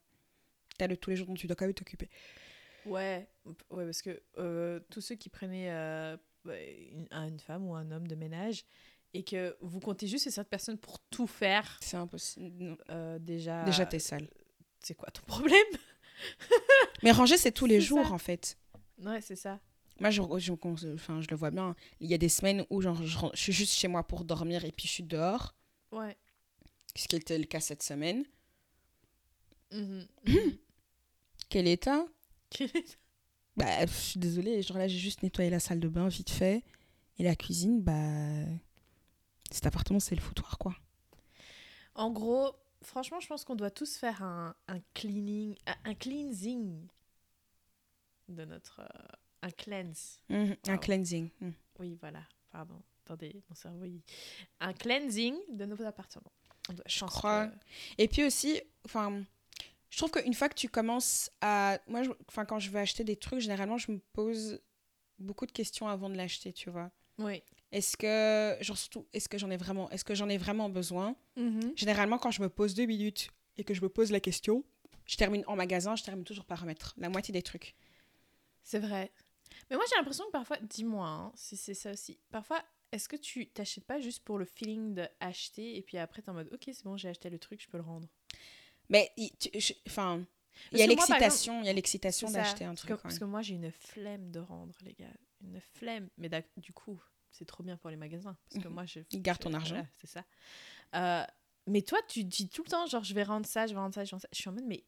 tu 0.78 0.84
as 0.84 0.86
le 0.86 0.96
tous 0.96 1.10
les 1.10 1.16
jours 1.16 1.26
dont 1.26 1.34
tu 1.34 1.46
dois 1.46 1.56
quand 1.56 1.66
même 1.66 1.74
t'occuper. 1.74 2.08
Ouais, 2.86 3.28
ouais, 3.70 3.84
parce 3.84 4.00
que 4.00 4.22
euh, 4.38 4.80
tous 4.90 5.02
ceux 5.02 5.16
qui 5.16 5.28
prenaient 5.28 5.70
euh, 5.70 6.16
une, 6.46 7.06
un- 7.10 7.28
une 7.28 7.40
femme 7.40 7.66
ou 7.66 7.74
un 7.74 7.90
homme 7.90 8.06
de 8.06 8.14
ménage 8.14 8.64
et 9.14 9.24
que 9.24 9.56
vous 9.60 9.80
comptez 9.80 10.06
juste 10.06 10.24
sur 10.24 10.32
cette 10.32 10.48
personne 10.48 10.78
pour 10.78 10.98
tout 11.10 11.26
faire, 11.26 11.78
C'est 11.82 11.96
impossible. 11.96 12.76
Euh, 12.90 13.18
déjà. 13.18 13.64
Déjà, 13.64 13.86
t'es 13.86 13.98
sale. 13.98 14.28
C'est 14.80 14.94
quoi 14.94 15.10
ton 15.10 15.22
problème? 15.22 15.56
Mais 17.02 17.12
ranger, 17.12 17.36
c'est 17.36 17.52
tous 17.52 17.66
les 17.66 17.80
jours, 17.80 18.06
ça. 18.06 18.12
en 18.12 18.18
fait. 18.18 18.58
Ouais, 19.02 19.20
c'est 19.20 19.36
ça. 19.36 19.60
Moi, 20.00 20.10
je, 20.10 20.22
je, 20.38 20.52
enfin, 20.94 21.20
je 21.20 21.28
le 21.28 21.36
vois 21.36 21.50
bien. 21.50 21.74
Il 22.00 22.08
y 22.08 22.14
a 22.14 22.18
des 22.18 22.28
semaines 22.28 22.64
où 22.70 22.80
genre, 22.80 23.02
je, 23.02 23.18
suis 23.34 23.52
juste 23.52 23.72
chez 23.72 23.88
moi 23.88 24.04
pour 24.04 24.24
dormir 24.24 24.64
et 24.64 24.70
puis 24.70 24.86
je 24.86 24.92
suis 24.92 25.02
dehors. 25.02 25.54
Ouais. 25.90 26.16
Ce 26.94 27.08
qui 27.08 27.16
était 27.16 27.38
le 27.38 27.44
cas 27.44 27.60
cette 27.60 27.82
semaine. 27.82 28.24
Mhm, 29.72 30.06
mhm. 30.26 30.58
Quel 31.48 31.66
état? 31.66 32.04
Bah, 33.56 33.80
pff, 33.80 33.90
je 33.90 34.10
suis 34.10 34.20
désolée. 34.20 34.62
Genre 34.62 34.78
là, 34.78 34.86
j'ai 34.86 34.98
juste 34.98 35.24
nettoyé 35.24 35.50
la 35.50 35.58
salle 35.58 35.80
de 35.80 35.88
bain 35.88 36.06
vite 36.06 36.30
fait. 36.30 36.62
Et 37.18 37.24
la 37.24 37.34
cuisine, 37.34 37.82
bah. 37.82 38.44
Cet 39.50 39.66
appartement, 39.66 40.00
c'est 40.00 40.14
le 40.14 40.20
foutoir, 40.20 40.58
quoi. 40.58 40.74
en 41.94 42.10
gros, 42.10 42.54
franchement, 42.82 43.18
je 43.20 43.26
pense 43.26 43.44
qu'on 43.44 43.56
doit 43.56 43.70
tous 43.70 43.96
faire 43.96 44.22
un, 44.22 44.54
un 44.68 44.78
cleaning, 44.94 45.56
un, 45.84 45.94
cleansing 45.94 46.86
de 48.28 48.44
notre. 48.44 48.80
euh, 48.80 49.16
un 49.42 49.50
cleanse. 49.50 50.20
Mhm, 50.28 50.56
Un 50.68 50.78
cleansing. 50.78 51.30
Mhm. 51.40 51.54
Oui, 51.78 51.96
voilà. 52.00 52.22
Pardon. 52.50 52.80
Attendez, 53.04 53.42
mon 53.48 53.54
cerveau, 53.54 53.84
il... 53.84 54.02
Un 54.60 54.72
cleansing 54.74 55.34
de 55.50 55.64
nos 55.64 55.80
appartements. 55.82 56.32
On 56.68 56.72
doit- 56.74 56.84
Je 56.86 57.04
crois. 57.04 57.46
que- 57.46 57.54
Et 57.98 58.08
puis 58.08 58.24
aussi, 58.24 58.60
enfin, 58.84 59.22
je 59.90 59.96
trouve 59.96 60.10
qu'une 60.10 60.34
fois 60.34 60.48
que 60.50 60.54
tu 60.56 60.68
commences 60.68 61.30
à. 61.40 61.78
Moi, 61.86 62.02
je- 62.02 62.10
enfin, 62.28 62.44
quand 62.44 62.58
je 62.58 62.70
veux 62.70 62.78
acheter 62.80 63.04
des 63.04 63.16
trucs, 63.16 63.40
généralement, 63.40 63.78
je 63.78 63.92
me 63.92 63.98
pose 64.12 64.60
beaucoup 65.18 65.46
de 65.46 65.52
questions 65.52 65.88
avant 65.88 66.10
de 66.10 66.16
l'acheter, 66.16 66.52
tu 66.52 66.68
vois. 66.68 66.90
Oui. 67.18 67.42
Est-ce 67.70 67.96
que, 67.96 68.56
genre 68.62 68.78
surtout, 68.78 69.06
est-ce 69.12 69.28
que 69.28 69.36
j'en 69.36 69.50
ai 69.50 69.56
vraiment, 69.56 69.90
est-ce 69.90 70.04
que 70.04 70.14
j'en 70.14 70.28
ai 70.28 70.38
vraiment 70.38 70.68
besoin? 70.70 71.16
Mhm. 71.36 71.72
Généralement, 71.76 72.18
quand 72.18 72.30
je 72.30 72.40
me 72.40 72.48
pose 72.48 72.74
deux 72.74 72.86
minutes 72.86 73.28
et 73.56 73.64
que 73.64 73.74
je 73.74 73.82
me 73.82 73.88
pose 73.88 74.10
la 74.10 74.20
question, 74.20 74.64
je 75.04 75.16
termine 75.16 75.44
en 75.46 75.56
magasin, 75.56 75.94
je 75.96 76.02
termine 76.02 76.24
toujours 76.24 76.44
par 76.44 76.60
remettre 76.60 76.94
la 76.96 77.08
moitié 77.08 77.32
des 77.32 77.42
trucs. 77.42 77.74
C'est 78.62 78.78
vrai. 78.78 79.12
Mais 79.70 79.76
moi, 79.76 79.84
j'ai 79.88 79.96
l'impression 79.96 80.24
que 80.26 80.30
parfois, 80.30 80.58
dis-moi 80.62 81.06
hein, 81.06 81.32
si 81.34 81.56
c'est 81.56 81.74
ça 81.74 81.92
aussi. 81.92 82.18
Parfois, 82.30 82.62
est-ce 82.92 83.08
que 83.08 83.16
tu 83.16 83.48
t'achètes 83.48 83.84
pas 83.84 84.00
juste 84.00 84.24
pour 84.24 84.38
le 84.38 84.44
feeling 84.46 84.94
d'acheter 84.94 85.76
et 85.76 85.82
puis 85.82 85.98
après, 85.98 86.22
t'es 86.22 86.30
en 86.30 86.34
mode, 86.34 86.48
ok, 86.52 86.62
c'est 86.66 86.84
bon, 86.84 86.96
j'ai 86.96 87.08
acheté 87.08 87.28
le 87.28 87.38
truc, 87.38 87.62
je 87.62 87.68
peux 87.68 87.76
le 87.76 87.82
rendre? 87.82 88.08
Mais, 88.88 89.12
enfin, 89.86 90.24
il 90.72 90.78
y 90.78 90.82
a 90.82 90.86
l'excitation, 90.86 91.60
il 91.60 91.66
y 91.66 91.68
a 91.68 91.72
l'excitation 91.72 92.30
d'acheter 92.30 92.64
un 92.64 92.74
truc. 92.74 92.88
Parce 93.02 93.14
ouais. 93.14 93.20
que 93.20 93.24
moi, 93.24 93.42
j'ai 93.42 93.54
une 93.54 93.70
flemme 93.70 94.30
de 94.30 94.40
rendre, 94.40 94.74
les 94.82 94.94
gars. 94.94 95.06
Une 95.42 95.60
flemme. 95.60 96.08
Mais 96.16 96.30
du 96.56 96.72
coup, 96.72 97.00
c'est 97.30 97.44
trop 97.46 97.62
bien 97.62 97.76
pour 97.76 97.90
les 97.90 97.96
magasins. 97.96 98.36
Parce 98.50 98.62
que 98.62 98.68
Mhm. 98.68 98.74
moi, 98.74 98.84
je. 98.86 99.00
Je- 99.12 99.18
ton 99.38 99.52
argent. 99.54 99.74
voilà, 99.76 99.88
c'est 99.96 100.06
ça. 100.08 100.24
Euh, 100.94 101.24
mais 101.66 101.82
toi, 101.82 101.98
tu 102.08 102.24
dis 102.24 102.48
tout 102.48 102.62
le 102.64 102.70
temps, 102.70 102.86
genre, 102.86 103.04
je 103.04 103.14
vais 103.14 103.22
rendre 103.22 103.46
ça, 103.46 103.66
je 103.66 103.74
vais 103.74 103.78
rendre 103.80 103.94
ça, 103.94 104.04
je 104.04 104.10
vais 104.10 104.14
rendre 104.14 104.22
ça. 104.22 104.28
Je 104.32 104.38
suis 104.38 104.48
en 104.48 104.52
mode, 104.52 104.64
mais 104.66 104.84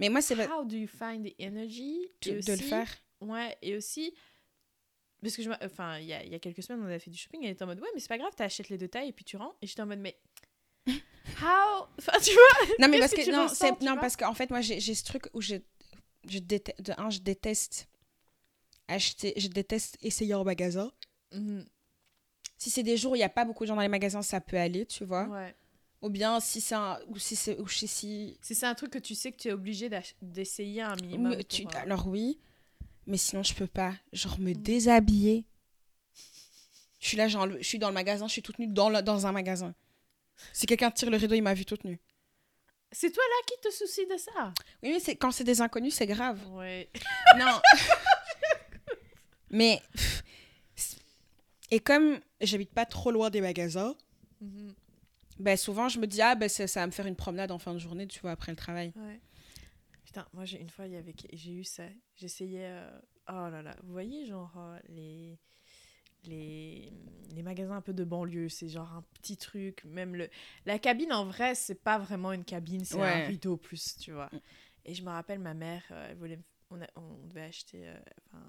Mais 0.00 0.08
moi, 0.08 0.20
c'est 0.22 0.34
how 0.48 0.64
do 0.64 0.76
you 0.76 0.86
find 0.86 1.26
the 1.26 1.34
energy? 1.40 2.08
Tu- 2.20 2.28
Et 2.30 2.32
de 2.40 2.46
le 2.46 2.52
aussi- 2.54 2.62
faire. 2.68 2.88
Ouais, 3.20 3.56
et 3.62 3.76
aussi. 3.76 4.14
Parce 5.20 5.34
que 5.36 5.42
je. 5.42 5.48
me- 5.50 5.56
Enfin, 5.64 5.98
il 5.98 6.06
y 6.06 6.12
a, 6.12 6.24
y 6.24 6.34
a 6.34 6.38
quelques 6.38 6.62
semaines, 6.62 6.80
on 6.82 6.86
avait 6.86 7.00
fait 7.00 7.10
du 7.10 7.18
shopping, 7.18 7.42
elle 7.42 7.50
était 7.50 7.64
en 7.64 7.66
mode, 7.66 7.80
ouais, 7.80 7.88
mais 7.94 8.00
c'est 8.00 8.08
pas 8.08 8.18
grave, 8.18 8.32
t'achètes 8.36 8.68
les 8.68 8.78
deux 8.78 8.86
tailles 8.86 9.08
et 9.08 9.12
puis 9.12 9.24
tu 9.24 9.36
rends. 9.36 9.56
Et 9.60 9.66
j'étais 9.66 9.82
en 9.82 9.86
mode, 9.86 9.98
mais. 9.98 10.16
How? 11.42 11.86
Enfin, 11.98 12.12
tu 12.22 12.30
vois? 12.32 12.66
Non, 12.78 12.88
mais 12.88 13.00
parce 13.00 13.12
que 13.12 13.24
que, 13.26 13.30
non, 13.32 13.48
ressens, 13.48 13.76
non 13.82 13.96
parce 13.96 14.16
qu'en 14.16 14.34
fait, 14.34 14.50
moi, 14.50 14.60
j'ai 14.60 14.78
j'ai 14.80 14.94
ce 14.94 15.04
truc 15.04 15.28
où 15.34 15.40
je, 15.40 15.56
je 16.28 16.38
déteste, 16.38 16.80
de 16.80 16.92
un, 16.96 17.10
je 17.10 17.18
déteste 17.18 17.88
acheter, 18.88 19.34
je 19.36 19.48
déteste 19.48 19.96
essayer 20.02 20.34
en 20.34 20.44
magasin. 20.44 20.90
Mhm, 21.32 21.64
Si 22.56 22.70
c'est 22.70 22.82
des 22.82 22.96
jours 22.96 23.12
où 23.12 23.14
il 23.14 23.18
n'y 23.20 23.24
a 23.24 23.28
pas 23.28 23.44
beaucoup 23.44 23.62
de 23.64 23.68
gens 23.68 23.76
dans 23.76 23.82
les 23.82 23.88
magasins, 23.88 24.22
ça 24.22 24.40
peut 24.40 24.56
aller, 24.58 24.84
tu 24.86 25.04
vois. 25.04 25.26
Ouais. 25.28 25.54
Ou 26.02 26.10
bien 26.10 26.40
si 26.40 26.60
c'est 26.60 26.74
un, 26.74 26.98
ou 27.08 27.18
si 27.18 27.36
c'est, 27.36 27.58
ou 27.58 27.68
si, 27.68 27.86
si 27.88 28.36
Si 28.40 28.54
c'est 28.54 28.66
un 28.66 28.74
truc 28.74 28.90
que 28.92 28.98
tu 28.98 29.14
sais 29.14 29.30
que 29.32 29.36
tu 29.36 29.48
es 29.48 29.52
obligé 29.52 29.90
d'essayer 30.22 30.82
un 30.82 30.94
minimum. 30.96 31.42
Tu- 31.44 31.62
pour, 31.64 31.74
euh, 31.76 31.78
alors 31.80 32.06
oui, 32.08 32.38
mais 33.06 33.16
sinon 33.16 33.42
je 33.42 33.54
peux 33.54 33.66
pas. 33.66 33.94
Genre 34.12 34.38
me 34.40 34.50
Mm. 34.50 34.62
déshabiller. 34.62 35.44
Je 37.00 37.06
suis 37.08 37.16
là, 37.16 37.28
genre, 37.28 37.46
je 37.58 37.62
suis 37.62 37.78
dans 37.78 37.88
le 37.88 37.94
magasin, 37.94 38.26
je 38.26 38.32
suis 38.32 38.42
toute 38.42 38.58
nue 38.58 38.66
dans, 38.66 38.90
le- 38.90 39.02
dans 39.02 39.26
un 39.26 39.32
magasin. 39.32 39.74
Si 40.52 40.66
quelqu'un 40.66 40.90
tire 40.90 41.10
le 41.10 41.16
rideau, 41.16 41.34
il 41.34 41.42
m'a 41.42 41.54
vu 41.54 41.64
toute 41.64 41.84
nue. 41.84 42.00
C'est 42.90 43.10
toi 43.12 43.22
là 43.22 43.46
qui 43.46 43.60
te 43.68 43.72
soucie 43.74 44.06
de 44.06 44.16
ça? 44.16 44.52
Oui, 44.82 44.90
mais 44.92 45.00
c'est, 45.00 45.14
quand 45.16 45.30
c'est 45.30 45.44
des 45.44 45.60
inconnus, 45.60 45.94
c'est 45.94 46.06
grave. 46.06 46.40
Ouais. 46.54 46.88
Non. 47.38 47.60
mais. 49.50 49.80
Et 51.70 51.80
comme 51.80 52.18
j'habite 52.40 52.70
pas 52.72 52.86
trop 52.86 53.10
loin 53.10 53.30
des 53.30 53.40
magasins, 53.40 53.94
Mhm. 54.40 54.74
ben 55.38 55.56
souvent 55.56 55.88
je 55.88 55.98
me 55.98 56.06
dis, 56.06 56.22
ah, 56.22 56.34
ben 56.34 56.48
ça, 56.48 56.66
ça 56.66 56.80
va 56.80 56.86
me 56.86 56.92
faire 56.92 57.06
une 57.06 57.16
promenade 57.16 57.50
en 57.50 57.58
fin 57.58 57.74
de 57.74 57.78
journée, 57.78 58.06
tu 58.06 58.20
vois, 58.20 58.30
après 58.30 58.52
le 58.52 58.56
travail. 58.56 58.92
Ouais. 58.96 59.20
Putain, 60.04 60.26
moi 60.32 60.44
j'ai 60.46 60.60
une 60.60 60.70
fois 60.70 60.86
il 60.86 60.92
y 60.92 60.96
avait 60.96 61.14
j'ai 61.32 61.52
eu 61.52 61.64
ça. 61.64 61.84
J'essayais 62.16 62.64
euh, 62.70 62.98
oh 63.28 63.48
là 63.50 63.60
là, 63.62 63.76
vous 63.82 63.92
voyez 63.92 64.24
genre 64.26 64.54
euh, 64.56 64.78
les 64.88 65.38
les 66.24 66.90
les 67.34 67.42
magasins 67.42 67.76
un 67.76 67.80
peu 67.82 67.92
de 67.92 68.04
banlieue, 68.04 68.48
c'est 68.48 68.68
genre 68.68 68.90
un 68.94 69.04
petit 69.20 69.36
truc, 69.36 69.84
même 69.84 70.14
le 70.16 70.30
la 70.64 70.78
cabine 70.78 71.12
en 71.12 71.26
vrai, 71.26 71.54
c'est 71.54 71.74
pas 71.82 71.98
vraiment 71.98 72.32
une 72.32 72.44
cabine, 72.44 72.84
c'est 72.84 72.96
Ouais. 72.96 73.24
un 73.24 73.26
rideau 73.26 73.56
plus, 73.58 73.98
tu 73.98 74.12
vois. 74.12 74.30
Mm. 74.32 74.40
Et 74.86 74.94
je 74.94 75.02
me 75.02 75.10
rappelle 75.10 75.38
ma 75.40 75.52
mère, 75.54 75.82
euh, 75.90 76.08
elle 76.10 76.16
voulait 76.16 76.38
on, 76.70 76.80
a- 76.80 76.88
on 76.96 77.26
devait 77.28 77.42
acheter 77.42 77.86
euh, 77.88 77.98
enfin 78.32 78.46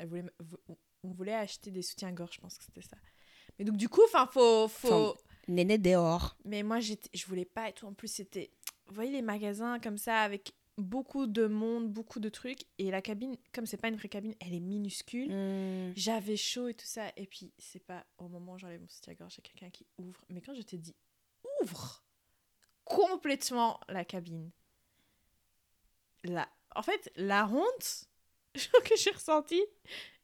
elle 0.00 0.08
voulait 0.08 0.24
on 1.02 1.12
voulait 1.12 1.34
acheter 1.34 1.70
des 1.70 1.82
soutiens-gorge, 1.82 2.34
je 2.34 2.40
pense 2.40 2.58
que 2.58 2.64
c'était 2.64 2.82
ça. 2.82 2.96
Mais 3.58 3.64
donc 3.64 3.76
du 3.76 3.88
coup, 3.88 4.02
enfin 4.04 4.26
faut 4.26 4.68
faut 4.68 5.16
Néné 5.48 5.78
dehors. 5.78 6.36
mais 6.44 6.62
moi, 6.62 6.78
je 6.80 7.26
voulais 7.26 7.44
pas 7.44 7.68
et 7.68 7.72
tout. 7.72 7.86
En 7.86 7.94
plus, 7.94 8.08
c'était. 8.08 8.52
Vous 8.86 8.94
voyez 8.94 9.10
les 9.10 9.22
magasins 9.22 9.80
comme 9.80 9.98
ça, 9.98 10.20
avec 10.20 10.52
beaucoup 10.78 11.26
de 11.26 11.46
monde, 11.46 11.90
beaucoup 11.90 12.20
de 12.20 12.28
trucs. 12.28 12.64
Et 12.78 12.90
la 12.90 13.02
cabine, 13.02 13.36
comme 13.52 13.66
c'est 13.66 13.76
pas 13.76 13.88
une 13.88 13.96
vraie 13.96 14.08
cabine, 14.08 14.34
elle 14.40 14.54
est 14.54 14.60
minuscule. 14.60 15.32
Hmm. 15.32 15.92
J'avais 15.96 16.36
chaud 16.36 16.68
et 16.68 16.74
tout 16.74 16.86
ça. 16.86 17.10
Et 17.16 17.26
puis, 17.26 17.52
c'est 17.58 17.84
pas 17.84 18.04
au 18.18 18.28
moment 18.28 18.54
où 18.54 18.58
j'enlève 18.58 18.80
mon 18.80 18.88
soutien-gorge, 18.88 19.36
il 19.38 19.42
quelqu'un 19.42 19.70
qui 19.70 19.86
ouvre. 19.98 20.24
Mais 20.28 20.40
quand 20.40 20.54
je 20.54 20.62
t'ai 20.62 20.78
dit 20.78 20.94
ouvre 21.62 22.04
complètement 22.84 23.80
la 23.88 24.04
cabine, 24.04 24.50
là, 26.24 26.48
en 26.76 26.82
fait, 26.82 27.10
la 27.16 27.48
honte 27.48 28.09
que 28.84 28.96
j'ai 28.96 29.10
ressentie, 29.10 29.64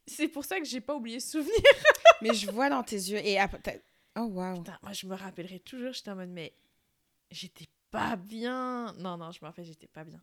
c'est 0.06 0.28
pour 0.28 0.44
ça 0.44 0.58
que 0.58 0.64
j'ai 0.66 0.80
pas 0.80 0.94
oublié 0.94 1.20
ce 1.20 1.32
souvenir. 1.32 1.54
Mais 2.22 2.34
je 2.34 2.50
vois 2.50 2.68
dans 2.68 2.82
tes 2.82 2.96
yeux. 2.96 3.18
Et 3.24 3.38
après, 3.38 3.82
oh 4.16 4.22
waouh. 4.22 4.58
Putain, 4.58 4.78
moi, 4.82 4.92
je 4.92 5.06
me 5.06 5.14
rappellerai 5.14 5.60
toujours, 5.60 5.92
j'étais 5.92 6.10
en 6.10 6.16
mode, 6.16 6.30
mais 6.30 6.54
j'étais 7.30 7.66
pas 7.90 8.16
bien. 8.16 8.92
Non, 8.98 9.16
non, 9.16 9.30
je 9.32 9.38
me 9.42 9.46
rappelle, 9.46 9.64
j'étais 9.64 9.86
pas 9.88 10.04
bien. 10.04 10.20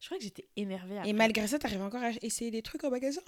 Je 0.00 0.06
crois 0.06 0.18
que 0.18 0.24
j'étais 0.24 0.48
énervée. 0.56 0.98
après. 0.98 1.10
Et 1.10 1.12
malgré 1.12 1.46
ça, 1.46 1.58
t'arrives 1.58 1.82
encore 1.82 2.02
à 2.02 2.10
essayer 2.22 2.50
des 2.50 2.62
trucs 2.62 2.84
au 2.84 2.90
magasin? 2.90 3.20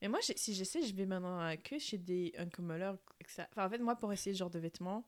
Mais 0.00 0.08
moi, 0.08 0.18
si 0.22 0.54
j'essaie, 0.54 0.82
je 0.82 0.94
vais 0.94 1.06
maintenant 1.06 1.54
que 1.62 1.78
chez 1.78 1.98
des 1.98 2.32
uncommolers. 2.36 2.94
Enfin, 3.24 3.66
en 3.66 3.70
fait, 3.70 3.78
moi, 3.78 3.96
pour 3.96 4.12
essayer 4.12 4.34
ce 4.34 4.38
genre 4.40 4.50
de 4.50 4.58
vêtements, 4.58 5.06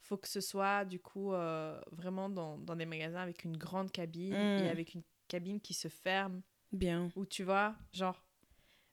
faut 0.00 0.16
que 0.16 0.28
ce 0.28 0.40
soit, 0.40 0.84
du 0.84 1.00
coup, 1.00 1.32
euh, 1.32 1.80
vraiment 1.90 2.28
dans, 2.28 2.58
dans 2.58 2.76
des 2.76 2.86
magasins 2.86 3.20
avec 3.20 3.44
une 3.44 3.56
grande 3.56 3.90
cabine 3.90 4.34
et 4.34 4.68
avec 4.68 4.94
une 4.94 5.02
cabine 5.26 5.60
qui 5.60 5.74
se 5.74 5.88
ferme. 5.88 6.42
Bien. 6.76 7.10
Ou 7.16 7.26
tu 7.26 7.42
vois, 7.42 7.74
genre. 7.92 8.22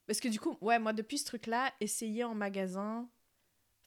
Parce 0.06 0.20
que 0.20 0.28
du 0.28 0.40
coup, 0.40 0.58
ouais, 0.62 0.80
moi, 0.80 0.94
depuis 0.94 1.18
ce 1.18 1.26
truc-là, 1.26 1.74
essayer 1.80 2.24
en 2.24 2.36
magasin. 2.36 3.10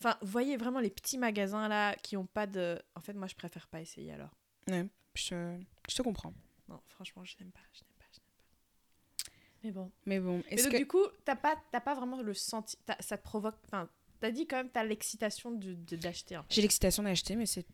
Enfin, 0.01 0.17
vous 0.21 0.29
voyez 0.29 0.57
vraiment 0.57 0.81
les 0.81 0.91
petits 0.91 1.19
magasins 1.19 1.69
là 1.69 1.95
qui 1.97 2.17
ont 2.17 2.27
pas 2.27 2.47
de. 2.47 2.81
En 2.95 3.01
fait, 3.01 3.15
moi, 3.15 3.27
je 3.27 3.35
préfère 3.35 3.67
pas 3.69 3.81
essayer 3.81 4.13
alors. 4.13 4.35
Ouais, 4.69 4.87
je, 5.15 5.59
je 5.89 5.95
te 5.95 6.03
comprends. 6.03 6.35
Non, 6.69 6.81
franchement, 6.89 7.25
je 7.25 7.37
n'aime 7.41 7.53
pas, 7.53 7.61
je 7.73 7.81
n'aime 7.83 7.95
pas, 7.99 8.05
je 8.13 8.19
n'aime 8.19 8.35
pas. 8.37 9.33
Mais 9.63 9.73
bon. 9.73 9.93
Mais 10.05 10.21
bon, 10.21 10.43
est-ce 10.49 10.69
que... 10.69 10.77
du 10.77 10.87
coup, 10.87 11.05
t'as 11.25 11.37
pas, 11.37 11.57
pas 11.57 11.95
vraiment 11.95 12.21
le 12.23 12.35
senti... 12.35 12.77
Ça 13.01 13.17
te 13.17 13.23
provoque... 13.23 13.57
Enfin, 13.65 13.89
t'as 14.21 14.31
dit 14.31 14.47
quand 14.47 14.57
même, 14.57 14.71
t'as 14.71 14.85
l'excitation 14.85 15.51
de, 15.53 15.75
de- 15.75 15.97
d'acheter, 15.97 16.37
en 16.37 16.43
fait. 16.43 16.55
J'ai 16.55 16.63
l'excitation 16.63 17.03
d'acheter, 17.03 17.37
mais 17.37 17.47
c'est 17.47 17.67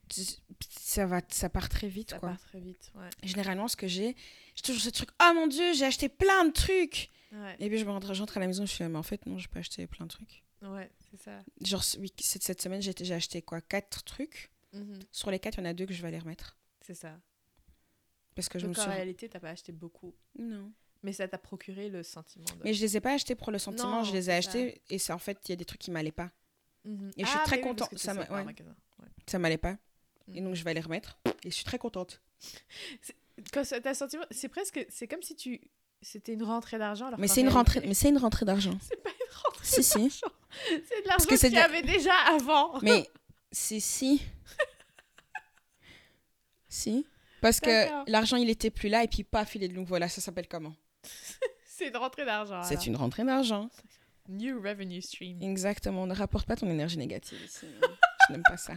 ça 0.71 1.07
va, 1.07 1.21
ça 1.29 1.49
part 1.49 1.69
très 1.69 1.89
vite, 1.89 2.11
Ça 2.11 2.19
quoi. 2.19 2.31
part 2.31 2.41
très 2.41 2.61
vite, 2.61 2.93
ouais. 2.97 3.09
Généralement, 3.23 3.69
ce 3.69 3.77
que 3.77 3.87
j'ai, 3.87 4.15
j'ai 4.55 4.63
toujours 4.63 4.83
ce 4.83 4.91
truc. 4.91 5.11
Oh 5.23 5.33
mon 5.35 5.47
dieu, 5.47 5.73
j'ai 5.75 5.85
acheté 5.85 6.09
plein 6.09 6.45
de 6.45 6.53
trucs. 6.53 7.09
Ouais, 7.33 7.57
Et 7.61 7.69
puis 7.69 7.79
je 7.79 7.85
me 7.85 7.91
rentre, 7.91 8.13
j'entre 8.15 8.37
à 8.37 8.41
la 8.41 8.47
maison, 8.47 8.67
je 8.67 8.73
suis 8.73 8.83
là, 8.85 8.89
mais 8.91 8.99
en 8.99 9.03
fait 9.03 9.25
non, 9.27 9.39
j'ai 9.39 9.49
pas 9.49 9.61
acheté 9.61 9.87
plein 9.87 10.05
de 10.07 10.11
trucs. 10.11 10.43
ouais 10.63 10.91
c'est 11.11 11.17
ça. 11.21 11.41
Genre 11.63 11.83
cette, 11.83 12.43
cette 12.43 12.61
semaine, 12.61 12.83
j'ai 12.83 13.15
acheté 13.15 13.41
quoi, 13.43 13.61
quatre 13.63 14.03
trucs. 14.05 14.51
Mhm, 14.75 14.99
Sur 15.11 15.31
les 15.31 15.39
quatre, 15.39 15.57
il 15.59 15.61
y 15.61 15.63
en 15.63 15.71
a 15.71 15.75
deux 15.75 15.87
que 15.87 15.95
je 15.95 16.03
vais 16.03 16.09
aller 16.09 16.19
remettre. 16.19 16.57
C'est 16.83 16.95
ça. 16.95 17.19
Parce 18.35 18.49
que 18.49 18.59
je 18.59 18.67
me 18.67 18.73
Donc 18.73 18.79
en 18.81 18.83
suis. 18.87 18.91
réalité, 18.91 19.29
t'as 19.29 19.41
pas 19.41 19.51
acheté 19.51 19.73
beaucoup. 19.73 20.15
Non. 20.39 20.73
Mais 21.03 21.13
ça 21.13 21.27
t'a 21.27 21.39
procuré 21.39 21.89
le 21.89 22.03
sentiment 22.03 22.45
de. 22.45 22.63
Mais 22.65 22.75
je 22.75 22.81
les 22.81 22.97
ai 22.97 23.01
pas 23.01 23.13
achetés 23.15 23.35
pour 23.35 23.51
le 23.51 23.59
sentiment, 23.59 23.91
Non, 23.99 24.05
je 24.05 24.13
les 24.13 24.31
ai 24.31 24.33
ça. 24.33 24.37
achetés 24.51 24.81
et 24.89 24.99
c'est 24.99 25.13
en 25.13 25.19
fait, 25.19 25.39
il 25.49 25.51
y 25.51 25.53
a 25.53 25.57
des 25.57 25.65
trucs 25.65 25.81
qui 25.81 25.91
m'allaient 25.91 26.13
pas. 26.13 26.31
Mhm. 26.85 27.11
Et 27.17 27.25
je 27.25 27.29
suis 27.29 27.39
Ah, 27.41 27.45
très 27.45 27.57
mais 27.57 27.63
oui, 27.63 27.69
contente, 27.69 27.99
ça 27.99 28.15
ouais. 28.15 28.29
Ouais. 28.31 29.39
M'allait 29.39 29.59
pas. 29.59 29.77
Et 30.33 30.41
Mhm. 30.41 30.47
donc, 30.49 30.55
je 30.55 30.63
vais 30.65 30.75
les 30.75 30.81
remettre. 30.81 31.19
Et 31.45 31.51
je 31.51 31.55
suis 31.55 31.65
très 31.65 31.79
contente. 31.79 32.21
Quand 33.53 33.63
t'as 33.83 33.95
sentiment, 33.95 34.25
c'est 34.31 34.49
presque, 34.49 34.85
c'est 34.89 35.09
comme 35.09 35.23
si 35.23 35.35
tu, 35.35 35.61
c'était 36.01 36.35
une 36.35 36.43
rentrée 36.45 36.79
d'argent. 36.79 37.07
alors 37.07 37.19
Mais 37.19 37.27
c'est 37.29 37.41
une 37.41 37.49
rentrée, 37.49 37.81
mais 37.87 37.95
c'est 37.95 38.09
une 38.11 38.19
rentrée 38.19 38.45
d'argent. 38.45 38.77
C'est 38.89 39.03
pas 39.03 39.11
une 39.11 39.37
rentrée 39.45 39.65
Si, 39.67 39.83
si. 39.83 39.99
d'argent. 39.99 40.27
C'est 40.67 41.03
de 41.03 41.09
l'argent 41.09 41.25
que 41.27 41.35
qu'il 41.37 41.53
y 41.53 41.59
avait 41.59 41.83
déjà 41.83 42.15
avant. 42.29 42.79
Mais 42.83 43.09
si, 43.51 43.81
si. 43.81 44.23
si. 46.69 47.07
Parce 47.41 47.59
que 47.61 48.09
l'argent, 48.11 48.37
il 48.37 48.49
était 48.51 48.71
plus 48.71 48.89
là 48.89 49.03
et 49.03 49.09
puis 49.09 49.25
paf, 49.25 49.55
il 49.57 49.65
est 49.65 49.69
de 49.69 49.75
nouveau 49.75 49.99
là. 49.99 50.09
Ça 50.09 50.21
s'appelle 50.21 50.47
comment? 50.49 50.75
C'est 51.67 51.89
une 51.89 51.97
rentrée 51.97 52.25
d'argent. 52.25 52.63
C'est 52.63 52.87
une 52.87 52.97
rentrée 52.97 53.25
d'argent. 53.25 53.69
New 54.29 54.61
revenue 54.63 55.03
stream. 55.03 55.43
Exactement. 55.43 56.07
Ne 56.07 56.15
rapporte 56.15 56.47
pas 56.47 56.55
ton 56.57 56.71
énergie 56.71 56.97
négative 56.99 57.41
ici. 57.45 57.67
je 58.29 58.33
n'aime 58.33 58.43
pas 58.45 58.57
ça. 58.57 58.75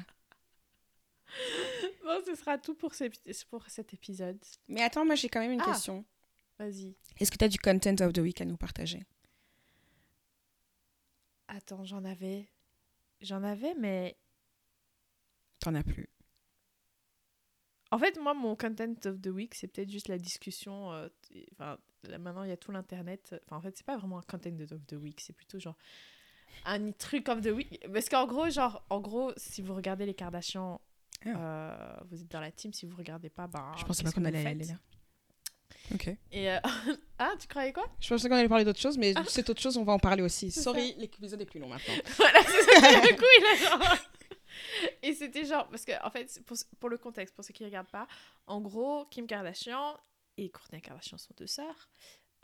Bon, 2.04 2.20
ce 2.26 2.36
sera 2.36 2.58
tout 2.58 2.74
pour, 2.76 2.94
ce- 2.96 3.46
pour 3.50 3.68
cet 3.70 3.94
épisode. 3.94 4.40
Mais 4.68 4.82
attends, 4.82 5.06
moi, 5.06 5.16
j'ai 5.16 5.30
quand 5.30 5.40
même 5.42 5.52
une 5.52 5.62
Ah. 5.62 5.66
question. 5.66 6.06
Vas-y. 6.58 6.96
Est-ce 7.20 7.30
que 7.32 7.38
tu 7.38 7.46
as 7.46 7.50
du 7.50 7.60
content 7.60 7.96
of 8.06 8.14
the 8.14 8.20
week 8.20 8.40
à 8.42 8.46
nous 8.46 8.58
partager? 8.58 9.06
Attends, 11.48 11.84
j'en 11.86 12.04
avais. 12.06 12.48
J'en 13.22 13.44
avais, 13.44 13.76
mais. 13.76 14.18
T'en 15.60 15.76
as 15.76 15.84
plus. 15.84 16.10
En 17.96 17.98
fait, 17.98 18.20
moi, 18.20 18.34
mon 18.34 18.58
content 18.58 18.94
of 19.06 19.22
the 19.22 19.28
week, 19.28 19.56
c'est 19.56 19.68
peut-être 19.68 19.90
juste 19.90 20.10
la 20.10 20.18
discussion. 20.18 20.92
euh, 20.92 21.08
Enfin, 21.54 21.78
là, 22.04 22.18
maintenant, 22.18 22.44
il 22.44 22.50
y 22.50 22.52
a 22.52 22.58
tout 22.58 22.74
l'internet. 22.74 23.34
Enfin, 23.46 23.56
en 23.56 23.62
fait, 23.62 23.78
c'est 23.78 23.86
pas 23.86 23.96
vraiment 23.96 24.18
un 24.18 24.22
content 24.24 24.50
of 24.72 24.86
the 24.86 24.94
week, 25.02 25.22
c'est 25.22 25.32
plutôt 25.32 25.60
genre 25.60 25.78
un 26.66 26.92
truc 26.92 27.30
of 27.30 27.40
the 27.42 27.52
week. 27.52 27.80
Parce 27.94 28.10
qu'en 28.10 28.28
gros, 28.28 28.50
genre, 28.50 28.84
en 28.90 29.00
gros, 29.00 29.32
si 29.38 29.62
vous 29.62 29.74
regardez 29.74 30.06
les 30.06 30.14
Kardashians, 30.14 30.82
euh, 31.26 31.74
vous 32.10 32.20
êtes 32.22 32.30
dans 32.32 32.42
la 32.42 32.52
team. 32.52 32.74
Si 32.74 32.86
vous 32.86 32.98
regardez 32.98 33.30
pas, 33.30 33.48
ben. 33.48 33.62
Ah. 33.64 33.76
je 33.78 33.86
pensais 33.86 34.04
pas 34.04 34.12
qu'on 34.12 34.26
allait 34.26 34.46
aller 34.46 34.66
là. 34.66 34.74
Ok. 35.94 36.10
Et 36.34 36.52
euh, 36.52 36.60
ah, 37.20 37.32
tu 37.40 37.48
croyais 37.48 37.72
quoi? 37.72 37.86
Je 38.02 38.10
pensais 38.10 38.28
qu'on 38.28 38.36
allait 38.36 38.50
parler 38.50 38.66
d'autre 38.66 38.80
chose, 38.80 38.98
mais 38.98 39.14
cette 39.28 39.50
autre 39.50 39.62
chose, 39.62 39.78
on 39.78 39.84
va 39.86 39.94
en 39.94 40.00
parler 40.00 40.22
aussi. 40.22 40.52
Sorry, 40.52 40.96
l'épisode 40.98 41.40
est 41.42 41.46
plus 41.46 41.62
long 41.62 41.70
maintenant. 41.70 41.94
Voilà, 42.18 42.40
c'est 42.44 42.82
ça. 42.82 43.00
Du 43.02 43.16
coup, 43.16 43.24
il 43.40 43.46
a 43.46 43.56
genre. 43.70 43.98
Et 45.02 45.14
c'était 45.14 45.46
genre. 45.46 45.68
Parce 45.70 45.86
que, 45.86 45.92
en 46.06 46.10
fait, 46.10 46.42
pour, 46.46 46.58
pour 46.80 46.90
le 46.90 46.98
contexte, 46.98 47.36
pour 47.36 47.44
ceux 47.44 47.54
qui 47.54 47.64
ne 47.64 47.68
regardent 47.68 47.90
pas, 47.90 48.08
en 48.48 48.62
gros, 48.62 49.06
Kim 49.06 49.28
Kardashian 49.28 49.98
et 50.38 50.50
Kourtney 50.50 50.82
Kardashian 50.82 51.18
sont 51.18 51.34
deux 51.38 51.48
sœurs 51.48 51.90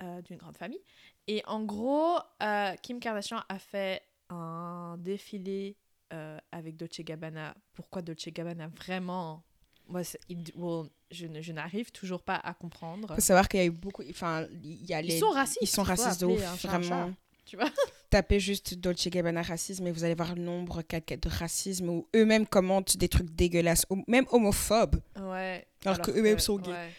euh, 0.02 0.22
d'une 0.22 0.38
grande 0.38 0.58
famille. 0.58 0.82
Et 1.28 1.44
en 1.46 1.64
gros, 1.64 2.18
euh, 2.42 2.74
Kim 2.82 3.00
Kardashian 3.00 3.44
a 3.50 3.60
fait 3.60 4.02
un 4.30 4.98
défilé 4.98 5.78
euh, 6.14 6.38
avec 6.52 6.78
Dolce 6.78 7.02
Gabbana. 7.02 7.56
Pourquoi 7.74 8.02
Dolce 8.02 8.30
Gabbana 8.30 8.68
Vraiment? 8.68 9.44
Moi, 9.88 10.02
well, 10.56 10.90
je, 11.12 11.28
je 11.42 11.52
n'arrive 11.52 11.92
toujours 11.92 12.24
pas 12.24 12.36
à 12.36 12.54
comprendre. 12.54 13.14
faut 13.16 13.22
savoir 13.22 13.50
qu'il 13.50 13.60
y 13.60 13.64
a 13.64 13.66
eu 13.66 13.72
beaucoup. 13.72 14.04
Enfin, 14.10 14.48
il 14.64 14.86
y 14.86 14.94
a 14.94 15.02
les. 15.02 15.16
Ils 15.16 15.20
sont 15.20 15.32
racistes. 15.32 15.62
Ils 15.62 15.68
sont 15.68 15.84
il 15.84 15.88
racistes 15.88 16.22
de 16.22 16.26
ouf, 16.28 16.44
un 16.44 16.56
vraiment. 16.56 17.14
tu 17.46 17.58
vois? 17.58 17.70
Tapez 18.12 18.42
juste 18.42 18.76
Dolce 18.76 19.08
Gabbana 19.08 19.42
racisme 19.42 19.88
et 19.88 19.92
vous 19.92 20.04
allez 20.04 20.16
voir 20.16 20.36
le 20.36 20.42
nombre 20.42 20.84
de 20.84 21.30
racisme 21.30 21.88
où 21.90 22.08
eux-mêmes 22.14 22.46
commentent 22.46 22.98
des 22.98 23.08
trucs 23.08 23.30
dégueulasses, 23.30 23.86
même 24.06 24.26
homophobes. 24.32 25.02
Ouais. 25.18 25.66
Alors 25.86 26.02
que 26.02 26.12
eux-mêmes 26.12 26.38
sont 26.38 26.58
gays. 26.58 26.72
Ouais. 26.72 26.92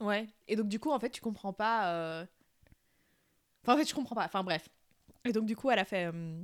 Ouais. 0.00 0.28
Et 0.48 0.56
donc, 0.56 0.68
du 0.68 0.80
coup, 0.80 0.90
en 0.90 0.98
fait, 0.98 1.10
tu 1.10 1.20
comprends 1.20 1.52
pas. 1.52 1.92
euh, 1.92 2.26
Enfin, 3.62 3.74
en 3.74 3.76
fait, 3.78 3.88
je 3.88 3.94
comprends 3.94 4.16
pas. 4.16 4.24
Enfin, 4.24 4.42
bref. 4.42 4.68
Et 5.24 5.32
donc, 5.32 5.46
du 5.46 5.54
coup, 5.54 5.70
elle 5.70 5.78
a 5.78 5.84
fait 5.84 6.06
euh, 6.12 6.40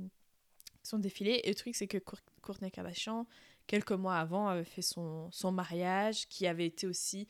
son 0.81 0.99
défilé. 0.99 1.41
Et 1.43 1.49
le 1.49 1.55
truc, 1.55 1.75
c'est 1.75 1.87
que 1.87 1.97
Kourtney 2.41 2.71
Kardashian, 2.71 3.25
quelques 3.67 3.91
mois 3.91 4.15
avant, 4.17 4.47
avait 4.47 4.63
fait 4.63 4.81
son, 4.81 5.29
son 5.31 5.51
mariage, 5.51 6.27
qui 6.29 6.47
avait 6.47 6.67
été 6.67 6.87
aussi. 6.87 7.27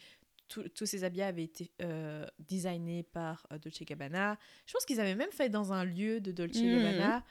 Tous 0.47 0.85
ses 0.85 1.03
habits 1.03 1.21
avaient 1.23 1.43
été 1.43 1.71
euh, 1.81 2.25
designés 2.39 3.03
par 3.03 3.47
euh, 3.51 3.57
Dolce 3.57 3.81
Gabbana. 3.83 4.37
Je 4.65 4.73
pense 4.73 4.85
qu'ils 4.85 4.99
avaient 4.99 5.15
même 5.15 5.31
fait 5.31 5.49
dans 5.49 5.73
un 5.73 5.83
lieu 5.83 6.21
de 6.21 6.31
Dolce 6.31 6.61
Mhm. 6.61 6.71
Gabbana, 6.77 7.23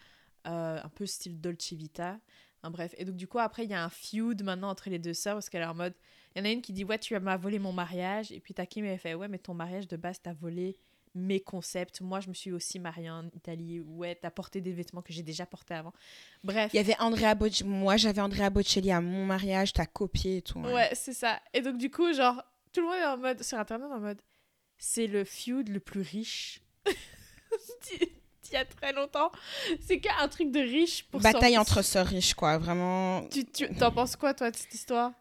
euh, 0.49 0.81
un 0.83 0.89
peu 0.89 1.07
style 1.07 1.41
Dolce 1.41 1.73
Vita. 1.73 2.19
Enfin, 2.61 2.71
bref. 2.71 2.95
Et 2.99 3.05
donc, 3.05 3.17
du 3.17 3.29
coup, 3.29 3.39
après, 3.39 3.65
il 3.65 3.71
y 3.71 3.75
a 3.75 3.85
un 3.85 3.89
feud 3.91 4.43
maintenant 4.43 4.69
entre 4.71 4.91
les 4.91 4.99
deux 4.99 5.15
sœurs 5.15 5.35
parce 5.37 5.49
qu'elle 5.49 5.63
est 5.63 5.67
en 5.67 5.75
mode. 5.75 5.95
Il 6.35 6.39
y 6.41 6.43
en 6.43 6.45
a 6.47 6.51
une 6.51 6.61
qui 6.63 6.73
dit 6.73 6.83
Ouais, 6.85 6.99
tu 6.99 7.17
m'as 7.19 7.37
volé 7.37 7.59
mon 7.61 7.73
mariage. 7.73 8.33
Et 8.33 8.41
puis 8.41 8.53
Takim 8.55 8.85
elle 8.85 8.99
fait 8.99 9.15
Ouais, 9.15 9.29
mais 9.29 9.39
ton 9.39 9.55
mariage 9.55 9.87
de 9.87 9.97
base, 9.97 10.21
t'as 10.21 10.33
volé 10.33 10.77
mes 11.15 11.39
concepts. 11.39 12.01
Moi, 12.01 12.19
je 12.19 12.29
me 12.29 12.35
suis 12.35 12.51
aussi 12.51 12.81
mariée 12.81 13.09
en 13.11 13.29
Italie. 13.29 13.79
Ouais, 13.81 14.17
t'as 14.21 14.33
porté 14.33 14.61
des 14.61 14.73
vêtements 14.73 15.01
que 15.03 15.13
j'ai 15.13 15.23
déjà 15.23 15.47
portés 15.47 15.75
avant. 15.75 15.93
Bref. 16.43 16.73
Il 16.75 16.77
y 16.77 16.81
avait 16.81 16.99
Andrea 16.99 17.37
Bocelli. 17.37 17.71
Moi, 17.71 17.97
j'avais 17.97 18.21
Andrea 18.21 18.51
Bocelli 18.51 18.91
à 18.91 19.01
mon 19.01 19.25
mariage, 19.25 19.73
t'as 19.73 19.87
copié 19.87 20.39
et 20.39 20.43
tout. 20.43 20.59
hein. 20.59 20.75
Ouais, 20.75 20.91
c'est 20.95 21.13
ça. 21.13 21.41
Et 21.53 21.61
donc, 21.61 21.79
du 21.79 21.89
coup, 21.89 22.13
genre, 22.13 22.43
tout 22.75 22.81
le 22.81 22.87
monde 22.87 22.97
est 22.97 23.05
en 23.07 23.17
mode, 23.17 23.43
sur 23.43 23.59
Internet, 23.59 23.89
en 23.91 24.01
mode, 24.01 24.21
c'est 24.77 25.07
le 25.07 25.25
feud 25.25 25.69
le 25.71 25.81
plus 25.81 26.01
riche 26.03 26.61
d'il 26.85 28.53
y 28.53 28.57
a 28.57 28.65
très 28.65 28.93
longtemps. 28.93 29.31
C'est 29.81 30.01
qu'un 30.01 30.29
truc 30.29 30.51
de 30.51 30.61
riche 30.61 31.05
pour 31.05 31.21
Bataille 31.21 31.55
sortir- 31.55 31.61
entre 31.61 31.83
sœurs 31.83 32.07
riches, 32.07 32.35
quoi. 32.35 32.59
Vraiment. 32.59 33.27
Tu, 33.29 33.45
tu 33.47 33.69
t'en 33.77 33.91
penses 33.93 34.17
quoi, 34.17 34.35
toi, 34.35 34.51
de 34.51 34.57
cette 34.57 34.75
histoire? 34.75 35.13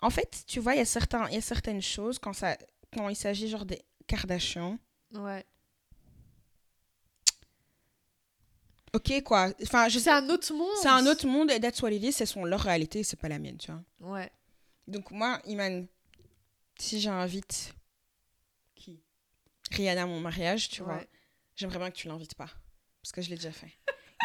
En 0.00 0.10
fait, 0.10 0.44
tu 0.46 0.60
vois, 0.60 0.74
il 0.74 0.78
y, 0.78 0.82
a 0.82 0.84
certains- 0.84 1.26
il 1.28 1.34
y 1.34 1.38
a 1.38 1.40
certaines 1.42 1.82
choses 1.82 2.18
quand, 2.18 2.32
ça, 2.32 2.56
quand 2.94 3.08
il 3.08 3.16
s'agit 3.16 3.48
genre 3.48 3.64
des 3.64 3.82
Kardashians. 4.06 4.78
Ouais. 5.14 5.44
Ok, 8.94 9.22
quoi. 9.22 9.50
Enfin, 9.62 9.88
je 9.88 9.98
C'est 9.98 10.10
un 10.10 10.28
autre 10.28 10.52
monde. 10.52 10.68
C'est 10.82 10.88
un 10.88 11.06
autre 11.06 11.26
monde 11.26 11.50
et 11.50 11.58
that's 11.58 11.80
what 11.80 11.90
it 11.90 12.02
is. 12.02 12.12
C'est 12.12 12.26
son, 12.26 12.44
leur 12.44 12.60
réalité, 12.60 13.02
c'est 13.02 13.18
pas 13.18 13.28
la 13.28 13.38
mienne, 13.38 13.56
tu 13.56 13.72
vois. 13.72 14.12
Ouais. 14.14 14.30
Donc, 14.86 15.10
moi, 15.10 15.40
Iman, 15.46 15.86
si 16.78 17.00
j'invite 17.00 17.74
qui? 18.74 19.02
Rihanna 19.70 20.02
à 20.02 20.06
mon 20.06 20.20
mariage, 20.20 20.68
tu 20.68 20.82
vois, 20.82 21.00
j'aimerais 21.54 21.78
bien 21.78 21.90
que 21.90 21.96
tu 21.96 22.08
l'invites 22.08 22.34
pas. 22.34 22.50
Parce 23.02 23.12
que 23.12 23.22
je 23.22 23.30
l'ai 23.30 23.36
déjà 23.36 23.52
fait. 23.52 23.72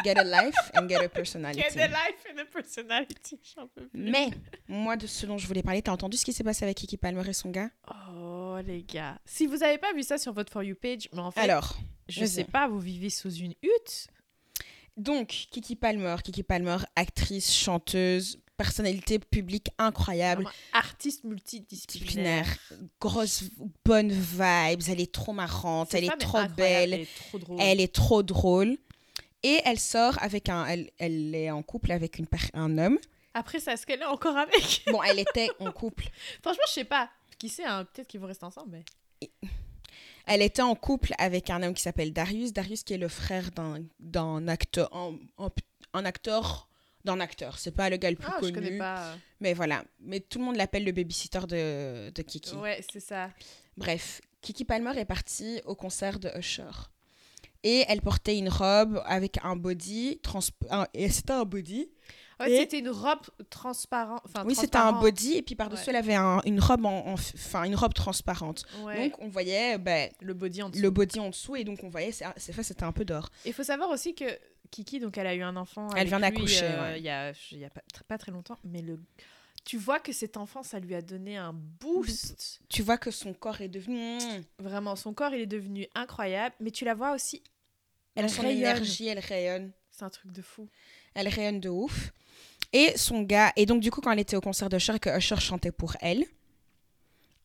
Get 0.04 0.16
a 0.16 0.22
life 0.22 0.54
and 0.76 0.88
get 0.88 1.02
a 1.02 1.08
personality. 1.08 1.60
Get 1.60 1.80
a 1.80 1.88
life 1.88 2.24
and 2.30 2.38
a 2.38 2.44
personality. 2.44 3.40
J'en 3.42 3.66
peux 3.66 3.88
plus. 3.88 4.00
Mais, 4.00 4.30
moi, 4.68 4.96
de 4.96 5.08
ce 5.08 5.26
dont 5.26 5.38
je 5.38 5.46
voulais 5.48 5.64
parler, 5.64 5.82
t'as 5.82 5.90
entendu 5.90 6.16
ce 6.16 6.24
qui 6.24 6.32
s'est 6.32 6.44
passé 6.44 6.64
avec 6.64 6.76
Kiki 6.76 6.96
Palmer 6.96 7.28
et 7.28 7.32
son 7.32 7.50
gars? 7.50 7.70
Oh, 8.12 8.58
les 8.64 8.84
gars. 8.84 9.18
Si 9.24 9.48
vous 9.48 9.64
avez 9.64 9.78
pas 9.78 9.92
vu 9.92 10.04
ça 10.04 10.16
sur 10.16 10.32
votre 10.32 10.52
For 10.52 10.62
You 10.62 10.76
page, 10.76 11.08
mais 11.12 11.18
en 11.18 11.32
fait, 11.32 11.40
Alors, 11.40 11.76
je 12.08 12.24
sais 12.24 12.44
pas, 12.44 12.68
vous 12.68 12.78
vivez 12.78 13.10
sous 13.10 13.32
une 13.32 13.54
hutte? 13.60 14.06
Donc, 14.96 15.28
Kiki 15.50 15.74
Palmer, 15.74 16.14
Kiki 16.22 16.44
Palmer, 16.44 16.78
actrice, 16.94 17.52
chanteuse, 17.52 18.38
personnalité 18.58 19.18
publique 19.18 19.68
incroyable, 19.78 20.42
Vraiment 20.42 20.56
artiste 20.74 21.24
multidisciplinaire. 21.24 22.44
disciplinaire, 22.44 22.88
grosse, 23.00 23.44
bonne 23.84 24.10
vibes, 24.12 24.82
elle 24.88 25.00
est 25.00 25.12
trop 25.12 25.32
marrante, 25.32 25.94
elle 25.94 26.04
est 26.04 26.16
trop 26.18 26.44
belle, 26.56 26.92
Elle 26.92 27.00
est 27.00 27.16
trop 27.16 27.38
drôle. 27.38 27.60
elle 27.60 27.80
est 27.80 27.94
trop 27.94 28.22
drôle. 28.22 28.76
Et 29.44 29.60
elle 29.64 29.78
sort 29.78 30.20
avec 30.20 30.48
un. 30.48 30.66
Elle, 30.66 30.90
elle 30.98 31.32
est 31.34 31.50
en 31.50 31.62
couple 31.62 31.92
avec 31.92 32.18
une, 32.18 32.26
un 32.54 32.76
homme. 32.76 32.98
Après 33.34 33.60
ça, 33.60 33.72
est-ce 33.74 33.86
qu'elle 33.86 34.02
est 34.02 34.04
encore 34.04 34.36
avec? 34.36 34.82
Bon, 34.90 35.00
elle 35.04 35.20
était 35.20 35.48
en 35.60 35.70
couple. 35.70 36.08
Franchement, 36.42 36.64
je 36.66 36.72
sais 36.72 36.84
pas. 36.84 37.08
Qui 37.38 37.48
sait, 37.48 37.64
hein, 37.64 37.84
peut-être 37.84 38.08
qu'ils 38.08 38.18
vont 38.18 38.26
rester 38.26 38.44
ensemble. 38.44 38.82
Mais... 39.20 39.30
Elle 40.26 40.42
était 40.42 40.60
en 40.62 40.74
couple 40.74 41.14
avec 41.18 41.48
un 41.50 41.62
homme 41.62 41.72
qui 41.74 41.82
s'appelle 41.82 42.12
Darius. 42.12 42.52
Darius 42.52 42.82
qui 42.82 42.94
est 42.94 42.98
le 42.98 43.08
frère 43.08 43.50
d'un 43.52 43.78
d'un 44.00 44.48
acteur. 44.48 44.94
Un, 44.94 45.14
un- 45.38 45.50
un 45.94 46.04
acteur. 46.04 46.68
D'un 47.04 47.20
acteur. 47.20 47.58
C'est 47.58 47.70
pas 47.70 47.88
le 47.90 47.96
gars 47.96 48.10
le 48.10 48.16
plus 48.16 48.26
Ah, 48.28 48.38
je 48.42 48.48
connais 48.50 48.66
connu. 48.68 48.78
pas. 48.78 49.14
Mais 49.40 49.54
voilà. 49.54 49.84
Mais 50.00 50.20
tout 50.20 50.38
le 50.38 50.44
monde 50.44 50.56
l'appelle 50.56 50.84
le 50.84 50.92
babysitter 50.92 51.40
de, 51.48 52.10
de 52.10 52.22
Kiki. 52.22 52.54
Ouais, 52.56 52.82
c'est 52.92 53.00
ça. 53.00 53.30
Bref, 53.76 54.20
Kiki 54.42 54.64
Palmer 54.64 54.98
est 54.98 55.04
partie 55.04 55.60
au 55.64 55.74
concert 55.74 56.18
de 56.18 56.28
Usher. 56.36 56.64
Et 57.64 57.84
elle 57.88 58.00
portait 58.02 58.36
une 58.38 58.48
robe 58.48 59.02
avec 59.06 59.38
un 59.42 59.56
body. 59.56 60.18
Trans 60.22 60.40
un- 60.70 60.86
et 60.94 61.08
c'était 61.10 61.32
un 61.32 61.44
body. 61.44 61.88
Et- 62.46 62.56
c'était 62.58 62.78
une 62.78 62.88
robe 62.90 63.18
transparente. 63.50 64.22
Oui, 64.44 64.54
c'était 64.54 64.76
un 64.78 64.92
body. 64.92 65.38
Et 65.38 65.42
puis 65.42 65.56
par-dessus, 65.56 65.84
Ouais. 65.86 65.90
elle 65.90 65.96
avait 65.96 66.14
un- 66.14 66.40
une 66.46 66.60
robe 66.60 66.86
en, 66.86 66.98
en- 67.08 67.14
enfin, 67.14 67.64
une 67.64 67.74
robe 67.74 67.94
transparente. 67.94 68.62
Ouais. 68.84 69.08
Donc 69.08 69.18
on 69.20 69.28
voyait 69.28 69.76
ben, 69.76 70.08
le 70.20 70.34
body 70.34 70.62
en 70.62 70.70
dessous. 70.70 70.80
le 70.82 70.90
body 70.90 71.18
en 71.18 71.30
dessous. 71.30 71.56
Et 71.56 71.64
donc 71.64 71.80
on 71.82 71.88
voyait, 71.88 72.12
ses 72.12 72.52
fesses, 72.52 72.68
c'était 72.68 72.84
un 72.84 72.92
peu 72.92 73.04
d'or. 73.04 73.28
Il 73.44 73.52
faut 73.52 73.64
savoir 73.64 73.90
aussi 73.90 74.14
que 74.14 74.24
Kiki, 74.70 75.00
donc 75.00 75.16
elle 75.18 75.26
a 75.26 75.34
eu 75.34 75.42
un 75.42 75.56
enfant. 75.56 75.88
Elle 75.96 76.08
vient 76.08 76.20
d'accoucher, 76.20 76.64
euh, 76.64 76.82
ouais. 76.92 76.98
Il 77.00 77.04
y 77.04 77.08
a, 77.10 77.32
il 77.52 77.58
y 77.58 77.64
a 77.64 77.70
pas, 77.70 77.82
tr- 77.92 78.02
pas 78.06 78.18
très 78.18 78.32
longtemps. 78.32 78.58
Mais 78.64 78.82
le... 78.82 78.98
tu 79.64 79.76
vois 79.78 79.98
que 80.00 80.12
cet 80.12 80.36
enfant, 80.36 80.62
ça 80.62 80.78
lui 80.78 80.94
a 80.94 81.02
donné 81.02 81.36
un 81.36 81.52
boost. 81.52 82.60
Tu 82.68 82.82
vois 82.82 82.98
que 82.98 83.10
son 83.10 83.34
corps 83.34 83.60
est 83.60 83.68
devenu. 83.68 84.16
mm, 84.16 84.44
Vraiment, 84.58 84.96
son 84.96 85.12
corps, 85.14 85.32
il 85.34 85.40
est 85.40 85.46
devenu 85.46 85.86
incroyable. 85.94 86.54
Mais 86.60 86.70
tu 86.70 86.84
la 86.84 86.94
vois 86.94 87.12
aussi. 87.14 87.42
Elle 88.14 88.24
Elle 88.24 88.30
a 88.30 88.34
son 88.34 88.42
rayonne. 88.42 88.58
énergie, 88.58 89.06
elle 89.08 89.18
rayonne. 89.20 89.72
C'est 89.90 90.04
un 90.04 90.10
truc 90.10 90.32
de 90.32 90.42
fou. 90.42 90.68
Elle 91.14 91.28
rayonne 91.28 91.60
de 91.60 91.68
ouf. 91.68 92.12
Et 92.72 92.96
son 92.98 93.22
gars, 93.22 93.52
et 93.56 93.64
donc 93.66 93.80
du 93.80 93.90
coup, 93.90 94.00
quand 94.02 94.12
elle 94.12 94.18
était 94.18 94.36
au 94.36 94.40
concert 94.42 94.68
d'Usher 94.68 94.94
et 94.96 94.98
que 94.98 95.16
Usher 95.16 95.40
chantait 95.40 95.72
pour 95.72 95.96
elle, 96.00 96.24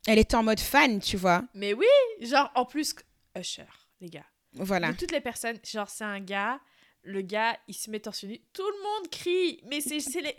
elle 0.06 0.20
était 0.20 0.36
en 0.36 0.44
mode 0.44 0.60
fan, 0.60 1.00
tu 1.00 1.16
vois. 1.18 1.44
Mais 1.54 1.74
oui, 1.74 1.86
genre 2.22 2.52
en 2.56 2.66
plus, 2.66 2.94
Usher, 3.40 3.64
les 4.02 4.10
gars. 4.10 4.26
Voilà. 4.54 4.92
De 4.92 4.98
toutes 4.98 5.12
les 5.14 5.22
personnes, 5.22 5.58
genre 5.64 5.90
c'est 5.90 6.04
un 6.04 6.20
gars, 6.20 6.60
le 7.04 7.22
gars, 7.22 7.58
il 7.68 7.74
se 7.74 7.90
met 7.92 8.00
torse 8.00 8.24
nu, 8.24 8.40
tout 8.54 8.66
le 8.68 8.84
monde 8.84 9.10
crie, 9.12 9.62
mais 9.68 9.82
c'est 9.82 10.00
c'est 10.00 10.22
les- 10.22 10.38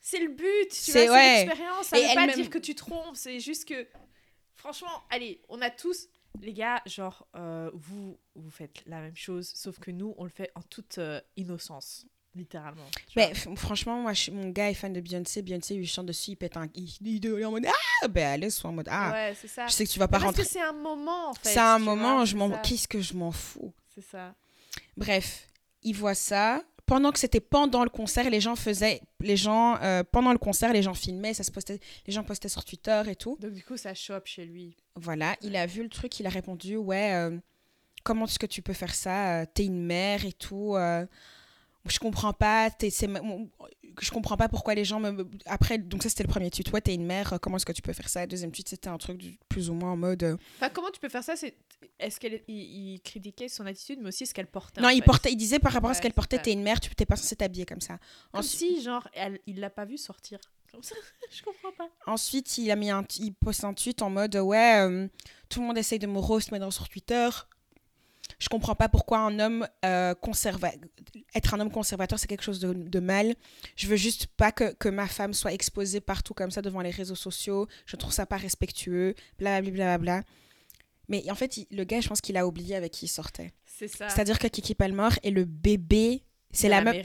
c'est 0.00 0.18
le 0.20 0.28
but, 0.28 0.68
tu 0.70 0.74
C'est- 0.76 1.06
vois, 1.06 1.16
c'est 1.16 1.22
ouais. 1.22 1.44
l'expérience, 1.44 1.86
ça 1.86 1.98
Et 1.98 2.08
veut 2.08 2.14
pas 2.14 2.26
dire 2.34 2.50
que 2.50 2.58
tu 2.58 2.74
trompes, 2.74 3.14
c'est 3.16 3.38
juste 3.40 3.66
que, 3.68 3.86
franchement, 4.54 5.02
allez, 5.10 5.40
on 5.48 5.60
a 5.62 5.70
tous, 5.70 6.08
les 6.40 6.52
gars, 6.54 6.82
genre, 6.86 7.26
euh, 7.36 7.70
vous, 7.74 8.18
vous 8.34 8.50
faites 8.50 8.82
la 8.86 9.00
même 9.00 9.16
chose, 9.16 9.50
sauf 9.54 9.78
que 9.78 9.90
nous, 9.90 10.14
on 10.18 10.24
le 10.24 10.30
fait 10.30 10.50
en 10.54 10.62
toute 10.62 10.98
euh, 10.98 11.20
innocence, 11.36 12.04
littéralement. 12.34 12.86
Mais 13.14 13.32
franchement, 13.56 14.00
moi, 14.00 14.12
je- 14.14 14.30
mon 14.30 14.48
gars 14.48 14.70
est 14.70 14.74
fan 14.74 14.92
de 14.92 15.00
Beyoncé. 15.00 15.42
Beyoncé, 15.42 15.74
il 15.76 15.86
chante 15.86 16.06
dessus, 16.06 16.30
il 16.32 16.36
pète 16.36 16.56
un. 16.56 16.66
Il, 16.74 16.88
il 17.06 17.24
est 17.26 17.44
en 17.44 17.50
mode 17.52 17.66
Ah 18.02 18.08
Ben, 18.08 18.26
allez, 18.32 18.50
sois 18.50 18.70
en 18.70 18.72
mode 18.72 18.88
Ah 18.90 19.12
ouais, 19.12 19.36
c'est 19.40 19.46
ça. 19.48 19.66
Je 19.66 19.72
sais 19.72 19.84
que 19.84 19.90
tu 19.90 19.98
vas 19.98 20.08
pas 20.08 20.18
Mais 20.18 20.24
parce 20.24 20.36
rentrer. 20.36 20.42
que 20.44 20.48
c'est 20.48 20.60
un 20.62 20.72
moment, 20.72 21.28
en 21.28 21.34
fait. 21.34 21.50
C'est 21.50 21.58
un 21.60 21.78
moment, 21.78 22.16
vois, 22.16 22.24
je 22.24 22.30
c'est 22.32 22.36
m'en. 22.38 22.50
Qu'est-ce 22.62 22.88
que 22.88 23.00
je 23.00 23.14
m'en 23.14 23.30
fous? 23.30 23.72
C'est 23.94 24.00
ça. 24.04 24.34
Bref, 24.96 25.46
il 25.82 25.94
voit 25.94 26.14
ça. 26.14 26.62
Pendant 26.84 27.12
que 27.12 27.18
c'était 27.18 27.40
pendant 27.40 27.84
le 27.84 27.90
concert, 27.90 28.28
les 28.28 28.40
gens 28.40 28.56
faisaient. 28.56 29.00
Les 29.20 29.36
gens. 29.36 29.78
euh, 29.82 30.02
pendant 30.04 30.32
le 30.32 30.38
concert, 30.38 30.72
les 30.72 30.82
gens 30.82 30.94
filmaient, 30.94 31.32
ça 31.32 31.42
se 31.44 31.50
postait. 31.50 31.78
Les 32.06 32.12
gens 32.12 32.24
postaient 32.24 32.48
sur 32.48 32.64
Twitter 32.64 33.02
et 33.08 33.16
tout. 33.16 33.36
Donc, 33.40 33.52
du 33.52 33.62
coup, 33.62 33.76
ça 33.76 33.94
chope 33.94 34.26
chez 34.26 34.44
lui. 34.44 34.76
Voilà, 34.96 35.36
il 35.42 35.56
a 35.56 35.64
vu 35.66 35.82
le 35.82 35.88
truc, 35.88 36.18
il 36.20 36.26
a 36.26 36.30
répondu 36.30 36.76
Ouais, 36.76 37.14
euh, 37.14 37.38
comment 38.02 38.26
est-ce 38.26 38.38
que 38.38 38.46
tu 38.46 38.60
peux 38.62 38.72
faire 38.74 38.94
ça 38.94 39.40
Euh, 39.42 39.46
T'es 39.54 39.64
une 39.64 39.82
mère 39.84 40.24
et 40.26 40.32
tout. 40.32 40.74
Je 41.86 41.98
comprends 41.98 42.32
pas. 42.32 42.68
je 44.00 44.10
comprends 44.10 44.36
pas 44.36 44.48
pourquoi 44.48 44.74
les 44.74 44.84
gens 44.84 45.00
me. 45.00 45.28
Après, 45.46 45.78
donc 45.78 46.02
ça, 46.02 46.08
c'était 46.08 46.22
le 46.22 46.28
premier 46.28 46.50
tweet. 46.50 46.72
Ouais, 46.72 46.80
t'es 46.80 46.94
une 46.94 47.04
mère, 47.04 47.38
comment 47.42 47.56
est-ce 47.56 47.66
que 47.66 47.72
tu 47.72 47.82
peux 47.82 47.92
faire 47.92 48.08
ça? 48.08 48.26
Deuxième 48.26 48.50
tweet, 48.52 48.68
c'était 48.68 48.88
un 48.88 48.98
truc 48.98 49.18
du- 49.18 49.38
plus 49.48 49.68
ou 49.70 49.74
moins 49.74 49.92
en 49.92 49.96
mode. 49.96 50.22
euh, 50.22 50.36
Enfin, 50.56 50.68
comment 50.70 50.90
tu 50.90 51.00
peux 51.00 51.08
faire 51.08 51.24
ça? 51.24 51.34
Est-ce 51.98 52.18
qu'il 52.20 52.40
il, 52.48 52.56
il 52.94 53.00
critiquait 53.02 53.48
son 53.48 53.66
attitude, 53.66 53.98
mais 54.00 54.08
aussi 54.08 54.26
ce 54.26 54.32
qu'elle 54.34 54.46
portait 54.46 54.80
Non, 54.80 54.88
il, 54.88 54.96
fait. 54.98 55.02
portait, 55.02 55.32
il 55.32 55.36
disait 55.36 55.58
par 55.58 55.72
rapport 55.72 55.90
à 55.90 55.94
ce 55.94 56.00
qu'elle 56.00 56.12
portait, 56.14 56.38
t'es 56.40 56.52
une 56.52 56.62
mère, 56.62 56.80
tu 56.80 56.94
t'es 56.94 57.06
pas 57.06 57.16
censé 57.16 57.36
t'habiller 57.36 57.66
comme 57.66 57.80
ça. 57.80 57.98
Comme 58.30 58.40
Ensuite, 58.40 58.76
si, 58.76 58.82
genre, 58.82 59.06
elle, 59.12 59.38
il 59.46 59.60
l'a 59.60 59.70
pas 59.70 59.84
vu 59.84 59.98
sortir. 59.98 60.38
Comme 60.70 60.82
ça, 60.82 60.94
je 61.30 61.42
comprends 61.42 61.72
pas. 61.76 61.90
ensuite, 62.06 62.56
il 62.58 62.70
a 62.70 62.76
mis 62.76 62.90
un, 62.90 63.04
il 63.18 63.34
poste 63.34 63.62
un 63.64 63.74
tweet 63.74 64.00
en 64.00 64.08
mode 64.08 64.36
Ouais, 64.36 64.78
euh, 64.80 65.06
tout 65.50 65.60
le 65.60 65.66
monde 65.66 65.76
essaye 65.76 65.98
de 65.98 66.06
me 66.06 66.18
roast 66.18 66.50
maintenant 66.50 66.70
sur 66.70 66.88
Twitter. 66.88 67.28
Je 68.42 68.48
comprends 68.48 68.74
pas 68.74 68.88
pourquoi 68.88 69.18
un 69.20 69.38
homme 69.38 69.68
euh, 69.84 70.14
être 71.34 71.54
un 71.54 71.60
homme 71.60 71.70
conservateur, 71.70 72.18
c'est 72.18 72.26
quelque 72.26 72.42
chose 72.42 72.58
de, 72.58 72.72
de 72.72 72.98
mal. 72.98 73.34
Je 73.76 73.86
veux 73.86 73.94
juste 73.96 74.26
pas 74.26 74.50
que, 74.50 74.72
que 74.74 74.88
ma 74.88 75.06
femme 75.06 75.32
soit 75.32 75.52
exposée 75.52 76.00
partout 76.00 76.34
comme 76.34 76.50
ça 76.50 76.60
devant 76.60 76.80
les 76.80 76.90
réseaux 76.90 77.14
sociaux. 77.14 77.68
Je 77.86 77.94
trouve 77.94 78.12
ça 78.12 78.26
pas 78.26 78.36
respectueux. 78.36 79.14
Blablabla. 79.38 79.70
Bla, 79.70 79.98
bla, 79.98 80.20
bla. 80.20 80.22
Mais 81.08 81.30
en 81.30 81.36
fait, 81.36 81.56
il- 81.58 81.66
le 81.70 81.84
gars, 81.84 82.00
je 82.00 82.08
pense 82.08 82.20
qu'il 82.20 82.36
a 82.36 82.44
oublié 82.44 82.74
avec 82.74 82.90
qui 82.92 83.04
il 83.06 83.08
sortait. 83.08 83.52
C'est 83.64 83.86
ça. 83.86 84.08
C'est-à-dire 84.08 84.40
que 84.40 84.48
Kiki 84.48 84.74
Palmer 84.74 85.10
est 85.22 85.30
le 85.30 85.44
bébé. 85.44 86.24
C'est 86.50 86.68
la 86.68 86.82
meuf. 86.82 86.96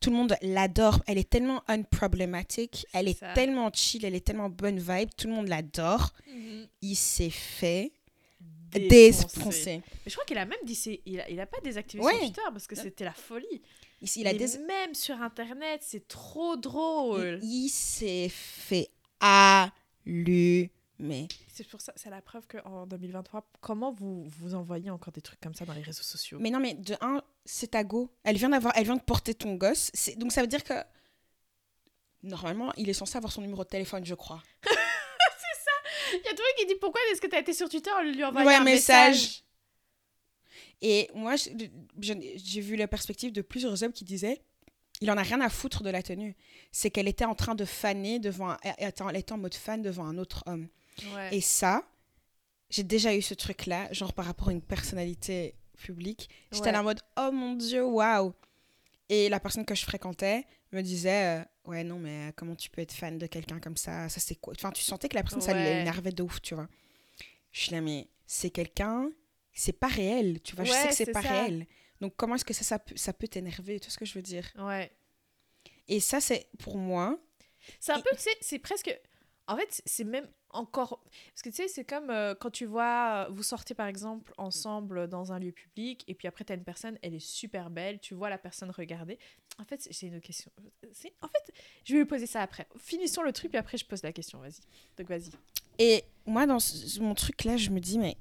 Tout 0.00 0.10
le 0.10 0.16
monde 0.16 0.36
l'adore. 0.40 1.02
Elle 1.06 1.18
est 1.18 1.28
tellement 1.28 1.62
unproblematique. 1.68 2.86
Elle 2.94 3.08
est 3.08 3.20
tellement 3.34 3.70
chill. 3.74 4.04
Elle 4.06 4.14
est 4.14 4.24
tellement 4.26 4.48
bonne 4.48 4.78
vibe. 4.78 5.10
Tout 5.18 5.28
le 5.28 5.34
monde 5.34 5.48
l'adore. 5.48 6.12
Il 6.80 6.96
s'est 6.96 7.30
fait 7.30 7.92
défoncer. 8.80 9.82
Mais 10.04 10.10
je 10.10 10.12
crois 10.12 10.24
qu'il 10.24 10.38
a 10.38 10.44
même 10.44 10.58
dit, 10.64 10.74
c'est- 10.74 11.00
il 11.06 11.20
a, 11.20 11.28
il 11.30 11.38
a 11.40 11.46
pas 11.46 11.60
désactivé 11.60 12.02
Ouais. 12.02 12.12
son 12.12 12.18
Twitter 12.20 12.42
parce 12.52 12.66
que 12.66 12.74
c'était 12.76 13.04
la 13.04 13.12
folie. 13.12 13.62
Il, 14.00 14.08
il 14.16 14.26
a 14.26 14.34
dés- 14.34 14.58
même 14.66 14.94
sur 14.94 15.20
internet, 15.22 15.80
c'est 15.84 16.08
trop 16.08 16.56
drôle. 16.56 17.38
il, 17.42 17.66
il 17.66 17.68
s'est 17.68 18.28
fait 18.30 18.90
allumer. 19.20 20.70
C'est 21.52 21.66
pour 21.68 21.80
ça, 21.80 21.92
c'est 21.96 22.10
la 22.10 22.22
preuve 22.22 22.46
qu'en 22.46 22.86
2023, 22.86 23.44
comment 23.60 23.92
vous 23.92 24.24
vous 24.38 24.54
envoyez 24.54 24.88
encore 24.90 25.12
des 25.12 25.20
trucs 25.20 25.40
comme 25.40 25.54
ça 25.54 25.64
dans 25.64 25.72
les 25.72 25.82
réseaux 25.82 26.02
sociaux? 26.02 26.38
Mais 26.40 26.50
non, 26.50 26.60
mais 26.60 26.74
de 26.74 26.94
un, 27.00 27.20
c'est 27.44 27.72
ta 27.72 27.82
go. 27.84 28.10
Elle 28.24 28.36
vient 28.36 28.48
d'avoir, 28.50 28.72
elle 28.76 28.84
vient 28.84 28.96
de 28.96 29.02
porter 29.02 29.34
ton 29.34 29.54
gosse. 29.54 29.90
C'est- 29.94 30.16
Donc 30.16 30.32
ça 30.32 30.40
veut 30.40 30.46
dire 30.46 30.62
que 30.64 30.74
normalement, 32.22 32.72
il 32.76 32.88
est 32.88 32.92
censé 32.94 33.16
avoir 33.16 33.32
son 33.32 33.40
numéro 33.40 33.64
de 33.64 33.68
téléphone, 33.68 34.04
je 34.04 34.14
crois. 34.14 34.42
Il 36.12 36.16
y 36.24 36.28
a 36.28 36.30
tout 36.30 36.36
le 36.36 36.42
monde 36.42 36.58
qui 36.58 36.66
dit 36.66 36.74
pourquoi 36.80 37.00
est-ce 37.10 37.20
que 37.20 37.26
tu 37.26 37.36
as 37.36 37.40
été 37.40 37.52
sur 37.52 37.68
Twitter 37.68 37.90
on 37.98 38.02
lui 38.02 38.22
envoie 38.24 38.44
Ouais, 38.44 38.54
un 38.54 38.64
message. 38.64 39.14
message. 39.14 39.44
Et 40.80 41.08
moi, 41.14 41.34
j'ai 41.36 42.60
vu 42.60 42.76
la 42.76 42.88
perspective 42.88 43.32
de 43.32 43.40
plusieurs 43.42 43.82
hommes 43.82 43.92
qui 43.92 44.04
disaient 44.04 44.40
il 45.00 45.10
en 45.10 45.16
a 45.16 45.22
rien 45.22 45.40
à 45.40 45.48
foutre 45.48 45.82
de 45.82 45.90
la 45.90 46.02
tenue. 46.02 46.36
C'est 46.70 46.90
qu'elle 46.90 47.08
était 47.08 47.24
en 47.24 47.34
train 47.34 47.54
de 47.56 47.64
faner 47.64 48.18
devant. 48.20 48.50
un- 48.50 48.56
elle 48.78 49.16
était 49.16 49.32
en- 49.32 49.38
mode 49.38 49.54
fan 49.54 49.82
devant 49.82 50.04
un 50.04 50.16
autre 50.18 50.44
homme. 50.46 50.68
Ouais. 51.14 51.36
Et 51.36 51.40
ça, 51.40 51.82
j'ai 52.70 52.82
déjà 52.84 53.14
eu 53.14 53.22
ce 53.22 53.34
truc-là, 53.34 53.92
genre 53.92 54.12
par 54.12 54.26
rapport 54.26 54.48
à 54.48 54.52
une 54.52 54.62
personnalité 54.62 55.54
publique. 55.76 56.28
J'étais 56.52 56.70
Ouais. 56.70 56.76
en 56.76 56.84
mode 56.84 57.00
oh 57.16 57.30
mon 57.32 57.54
dieu, 57.54 57.84
waouh. 57.84 58.32
Et 59.08 59.28
la 59.28 59.40
personne 59.40 59.64
que 59.64 59.74
je 59.74 59.84
fréquentais 59.84 60.44
me 60.70 60.82
disait 60.82 61.40
euh, 61.40 61.44
ouais 61.66 61.84
non 61.84 61.98
mais 61.98 62.28
euh, 62.28 62.32
comment 62.34 62.54
tu 62.56 62.70
peux 62.70 62.80
être 62.82 62.92
fan 62.92 63.18
de 63.18 63.26
quelqu'un 63.26 63.60
comme 63.60 63.76
ça? 63.76 64.08
Ça 64.08 64.20
c'est 64.20 64.34
quoi? 64.36 64.54
Enfin 64.56 64.70
tu 64.72 64.82
sentais 64.82 65.08
que 65.08 65.14
la 65.14 65.22
personne 65.22 65.40
ça 65.40 65.52
Ouais. 65.52 65.78
l'énervait 65.78 66.12
de 66.12 66.22
ouf, 66.22 66.40
tu 66.42 66.54
vois. 66.54 66.68
Je 67.52 67.60
suis 67.60 67.72
là 67.72 67.80
mais 67.80 68.08
c'est 68.26 68.50
quelqu'un, 68.50 69.10
c'est 69.52 69.72
pas 69.72 69.88
réel, 69.88 70.40
tu 70.42 70.56
vois? 70.56 70.64
je 70.64 70.72
sais 70.72 70.88
que 70.88 70.94
c'est 70.94 71.12
pas 71.12 71.22
ça. 71.22 71.42
réel. 71.44 71.66
Donc 72.00 72.14
comment 72.16 72.34
est-ce 72.36 72.44
que 72.44 72.54
ça 72.54 72.64
ça 72.64 72.78
peut, 72.78 72.96
ça 72.96 73.12
peut 73.12 73.28
t'énerver? 73.28 73.78
Tu 73.80 73.86
vois 73.86 73.92
ce 73.92 73.98
que 73.98 74.04
je 74.06 74.14
veux 74.14 74.22
dire? 74.22 74.50
Ouais. 74.58 74.90
Et 75.88 76.00
ça 76.00 76.20
c'est 76.20 76.48
pour 76.58 76.76
moi. 76.78 77.18
C'est 77.78 77.92
un 77.92 78.00
peu, 78.00 78.10
tu 78.16 78.22
sais, 78.22 78.36
c'est 78.40 78.58
presque. 78.58 78.92
En 79.46 79.56
fait, 79.56 79.82
c'est 79.86 80.02
même 80.04 80.28
encore. 80.52 81.00
Parce 81.30 81.42
que 81.42 81.48
tu 81.50 81.56
sais, 81.56 81.68
c'est 81.68 81.84
comme 81.84 82.10
euh, 82.10 82.34
quand 82.34 82.50
tu 82.50 82.66
vois. 82.66 83.26
euh, 83.28 83.32
Vous 83.32 83.42
sortez 83.42 83.74
par 83.74 83.86
exemple 83.86 84.32
ensemble 84.38 85.08
dans 85.08 85.32
un 85.32 85.38
lieu 85.38 85.52
public, 85.52 86.04
et 86.08 86.14
puis 86.14 86.28
après, 86.28 86.44
tu 86.44 86.52
as 86.52 86.56
une 86.56 86.64
personne, 86.64 86.98
elle 87.02 87.14
est 87.14 87.20
super 87.24 87.70
belle, 87.70 87.98
tu 88.00 88.14
vois 88.14 88.30
la 88.30 88.38
personne 88.38 88.70
regarder. 88.70 89.18
En 89.58 89.64
fait, 89.64 89.86
c'est 89.90 90.06
une 90.06 90.20
question. 90.20 90.50
En 91.20 91.28
fait, 91.28 91.52
je 91.84 91.92
vais 91.92 91.98
lui 92.00 92.06
poser 92.06 92.26
ça 92.26 92.40
après. 92.42 92.66
Finissons 92.78 93.22
le 93.22 93.32
truc, 93.32 93.50
puis 93.50 93.58
après, 93.58 93.76
je 93.78 93.84
pose 93.84 94.02
la 94.02 94.12
question, 94.12 94.38
vas-y. 94.40 94.60
Donc, 94.96 95.08
vas-y. 95.08 95.30
Et 95.78 96.04
moi, 96.26 96.46
dans 96.46 96.58
ce- 96.60 97.00
mon 97.00 97.14
truc 97.14 97.44
là, 97.44 97.56
je 97.56 97.70
me 97.70 97.80
dis, 97.80 97.98
mais. 97.98 98.16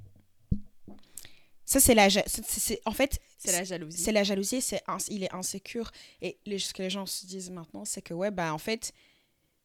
Ça, 1.66 1.80
c'est 1.80 1.96
la. 1.96 2.10
ja- 2.10 2.24
c'est- 2.28 2.44
c'est- 2.46 2.82
En 2.86 2.92
fait, 2.92 3.20
C'est 3.38 3.52
la 3.54 3.64
jalousie. 3.64 3.98
c'est 3.98 4.12
la 4.12 4.24
jalousie, 4.24 4.62
c'est 4.62 4.82
ins- 4.88 4.98
il 5.10 5.24
est 5.24 5.34
insécure. 5.34 5.92
Et 6.22 6.38
les, 6.46 6.60
ce 6.60 6.74
que 6.74 6.82
les 6.84 6.90
gens 6.90 7.06
se 7.06 7.26
disent 7.26 7.50
maintenant, 7.50 7.86
c'est 7.86 8.02
que, 8.02 8.14
ouais, 8.14 8.30
bah, 8.32 8.54
en 8.54 8.58
fait, 8.58 8.92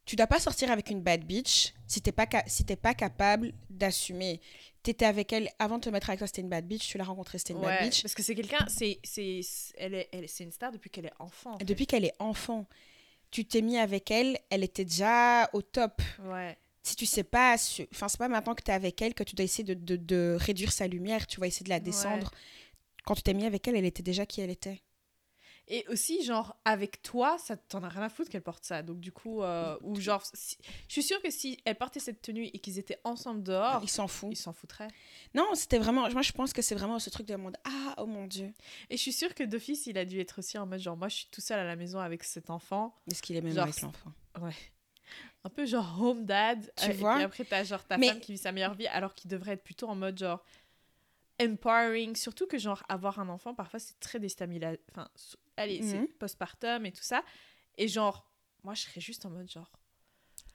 tu 0.07 0.16
dois 0.16 0.26
pas 0.26 0.40
sortir 0.40 0.70
avec 0.70 0.88
une 0.90 1.02
bad 1.02 1.24
bitch 1.24 1.74
si 1.86 2.00
t'es 2.00 2.12
pas, 2.12 2.26
si 2.46 2.64
t'es 2.64 2.76
pas 2.76 2.94
capable 2.94 3.52
d'assumer. 3.68 4.40
T'étais 4.82 5.04
avec 5.04 5.32
elle, 5.32 5.50
avant 5.59 5.78
de 5.78 5.82
te 5.84 5.90
mettre 5.90 6.09
avec 6.11 6.18
toi, 6.18 6.26
c'était 6.28 6.42
une 6.42 6.48
bad 6.48 6.64
bitch, 6.66 6.88
tu 6.88 6.96
l'as 6.96 7.04
rencontrée, 7.04 7.38
c'était 7.38 7.54
une 7.54 7.59
Ouais, 7.59 7.66
bad 7.80 7.84
bitch. 7.90 8.02
parce 8.02 8.14
que 8.14 8.22
c'est 8.22 8.34
quelqu'un, 8.36 8.64
c'est, 8.68 9.00
c'est, 9.02 9.40
elle 9.76 9.94
est, 9.94 10.09
elle, 10.12 10.28
c'est 10.28 10.44
une 10.44 10.52
star 10.52 10.70
depuis 10.72 10.88
qu'elle 10.90 11.07
est 11.07 11.12
enfant. 11.18 11.54
en 11.54 11.59
fait. 11.59 11.64
Depuis 11.64 11.86
qu'elle 11.86 12.04
est 12.04 12.14
enfant, 12.20 12.66
tu 13.32 13.44
t'es 13.44 13.61
mis 13.62 13.76
avec 13.78 14.11
elle, 14.12 14.38
elle 14.48 14.62
était 14.62 14.84
déjà 14.84 15.50
au 15.52 15.61
top. 15.62 16.00
Ouais. 16.24 16.57
si 16.84 16.94
tu 16.94 17.04
sais 17.04 17.24
pas, 17.24 17.57
enfin 17.92 18.07
c'est 18.09 18.16
pas 18.18 18.28
maintenant 18.28 18.54
que 18.54 18.62
tu 18.62 18.70
es 18.70 18.74
avec 18.74 19.02
elle 19.02 19.12
que 19.12 19.24
tu 19.24 19.34
dois 19.34 19.44
essayer 19.44 19.64
de, 19.64 19.74
de- 19.74 19.96
de 19.96 20.36
réduire 20.38 20.70
sa 20.70 20.86
lumière, 20.86 21.26
tu 21.26 21.40
vas 21.40 21.48
essayer 21.48 21.64
de 21.64 21.68
la 21.70 21.80
descendre. 21.80 22.30
Quand 23.04 23.16
tu 23.16 23.22
t'es 23.24 23.34
mis 23.34 23.44
avec 23.44 23.66
elle, 23.66 23.74
elle 23.74 23.84
était 23.84 24.04
déjà 24.04 24.24
qui 24.24 24.40
elle 24.40 24.50
était. 24.50 24.80
Et 25.68 25.84
aussi, 25.88 26.22
genre, 26.22 26.56
avec 26.64 27.02
toi, 27.02 27.38
ça 27.38 27.56
t'en 27.56 27.82
a 27.82 27.88
rien 27.88 28.02
à 28.02 28.08
foutre 28.08 28.30
qu'elle 28.30 28.42
porte 28.42 28.64
ça. 28.64 28.82
Donc, 28.82 29.00
du 29.00 29.10
coup, 29.10 29.42
euh, 29.42 29.76
ou 29.82 29.98
genre, 30.00 30.22
si- 30.32 30.58
je 30.86 30.92
suis 30.92 31.02
sûre 31.02 31.20
que 31.20 31.30
si 31.30 31.58
elle 31.64 31.74
portait 31.74 31.98
cette 31.98 32.22
tenue 32.22 32.44
et 32.44 32.58
qu'ils 32.60 32.78
étaient 32.78 33.00
ensemble 33.02 33.42
dehors, 33.42 33.80
Il 33.82 33.88
s'en 33.88 34.06
fout. 34.06 34.28
ils 34.30 34.36
s'en 34.36 34.52
foutraient. 34.52 34.86
Non, 35.34 35.54
c'était 35.54 35.78
vraiment, 35.78 36.08
moi 36.10 36.22
je 36.22 36.30
pense 36.32 36.52
que 36.52 36.62
c'est 36.62 36.76
vraiment 36.76 37.00
ce 37.00 37.10
truc 37.10 37.26
de 37.26 37.34
monde. 37.34 37.56
Ah, 37.64 37.94
oh 37.98 38.06
mon 38.06 38.26
dieu. 38.28 38.52
Et 38.90 38.96
je 38.96 39.02
suis 39.02 39.12
sûre 39.12 39.34
que 39.34 39.42
d'office, 39.42 39.86
il 39.86 39.98
a 39.98 40.04
dû 40.04 40.20
être 40.20 40.38
aussi 40.38 40.56
en 40.56 40.66
mode, 40.66 40.78
genre, 40.78 40.96
moi, 40.96 41.08
je 41.08 41.16
suis 41.16 41.28
tout 41.32 41.40
seul 41.40 41.58
à 41.58 41.64
la 41.64 41.74
maison 41.74 41.98
avec 41.98 42.22
cet 42.22 42.48
enfant. 42.50 42.94
Est-ce 43.10 43.20
qu'il 43.20 43.34
est 43.36 43.40
même 43.40 43.52
Genre, 43.54 43.64
avec 43.64 43.80
l'enfant 43.82 44.12
Ouais. 44.40 44.54
Un 45.44 45.48
peu 45.50 45.64
genre 45.66 46.00
home 46.00 46.24
dad. 46.26 46.72
Tu 46.76 46.90
Euh, 46.90 46.92
vois 46.94 47.12
Et 47.14 47.16
puis 47.16 47.24
après, 47.24 47.44
t'as 47.44 47.64
genre 47.64 47.84
ta 47.84 47.98
Mais- 47.98 48.08
femme 48.08 48.20
qui 48.20 48.32
vit 48.32 48.38
sa 48.38 48.50
meilleure 48.52 48.74
vie 48.74 48.86
alors 48.88 49.14
qu'il 49.14 49.30
devrait 49.30 49.52
être 49.52 49.62
plutôt 49.64 49.88
en 49.88 49.94
mode 49.94 50.18
genre 50.18 50.44
empowering. 51.41 52.16
Surtout 52.16 52.47
que 52.47 52.59
genre 52.59 52.82
avoir 52.89 53.18
un 53.18 53.28
enfant, 53.28 53.55
parfois 53.55 53.78
c'est 53.80 53.99
très 54.01 54.18
déstabilisant. 54.20 54.74
Enfin, 54.91 55.09
allez, 55.57 55.80
Mhm. 55.80 55.89
c'est 55.91 56.07
postpartum 56.18 56.87
et 56.87 56.93
tout 56.93 57.03
ça. 57.03 57.22
Et 57.78 57.89
genre, 57.89 58.26
moi 58.64 58.74
je 58.74 58.82
serais 58.82 59.01
juste 59.01 59.24
en 59.26 59.30
mode 59.30 59.51
genre, 59.51 59.70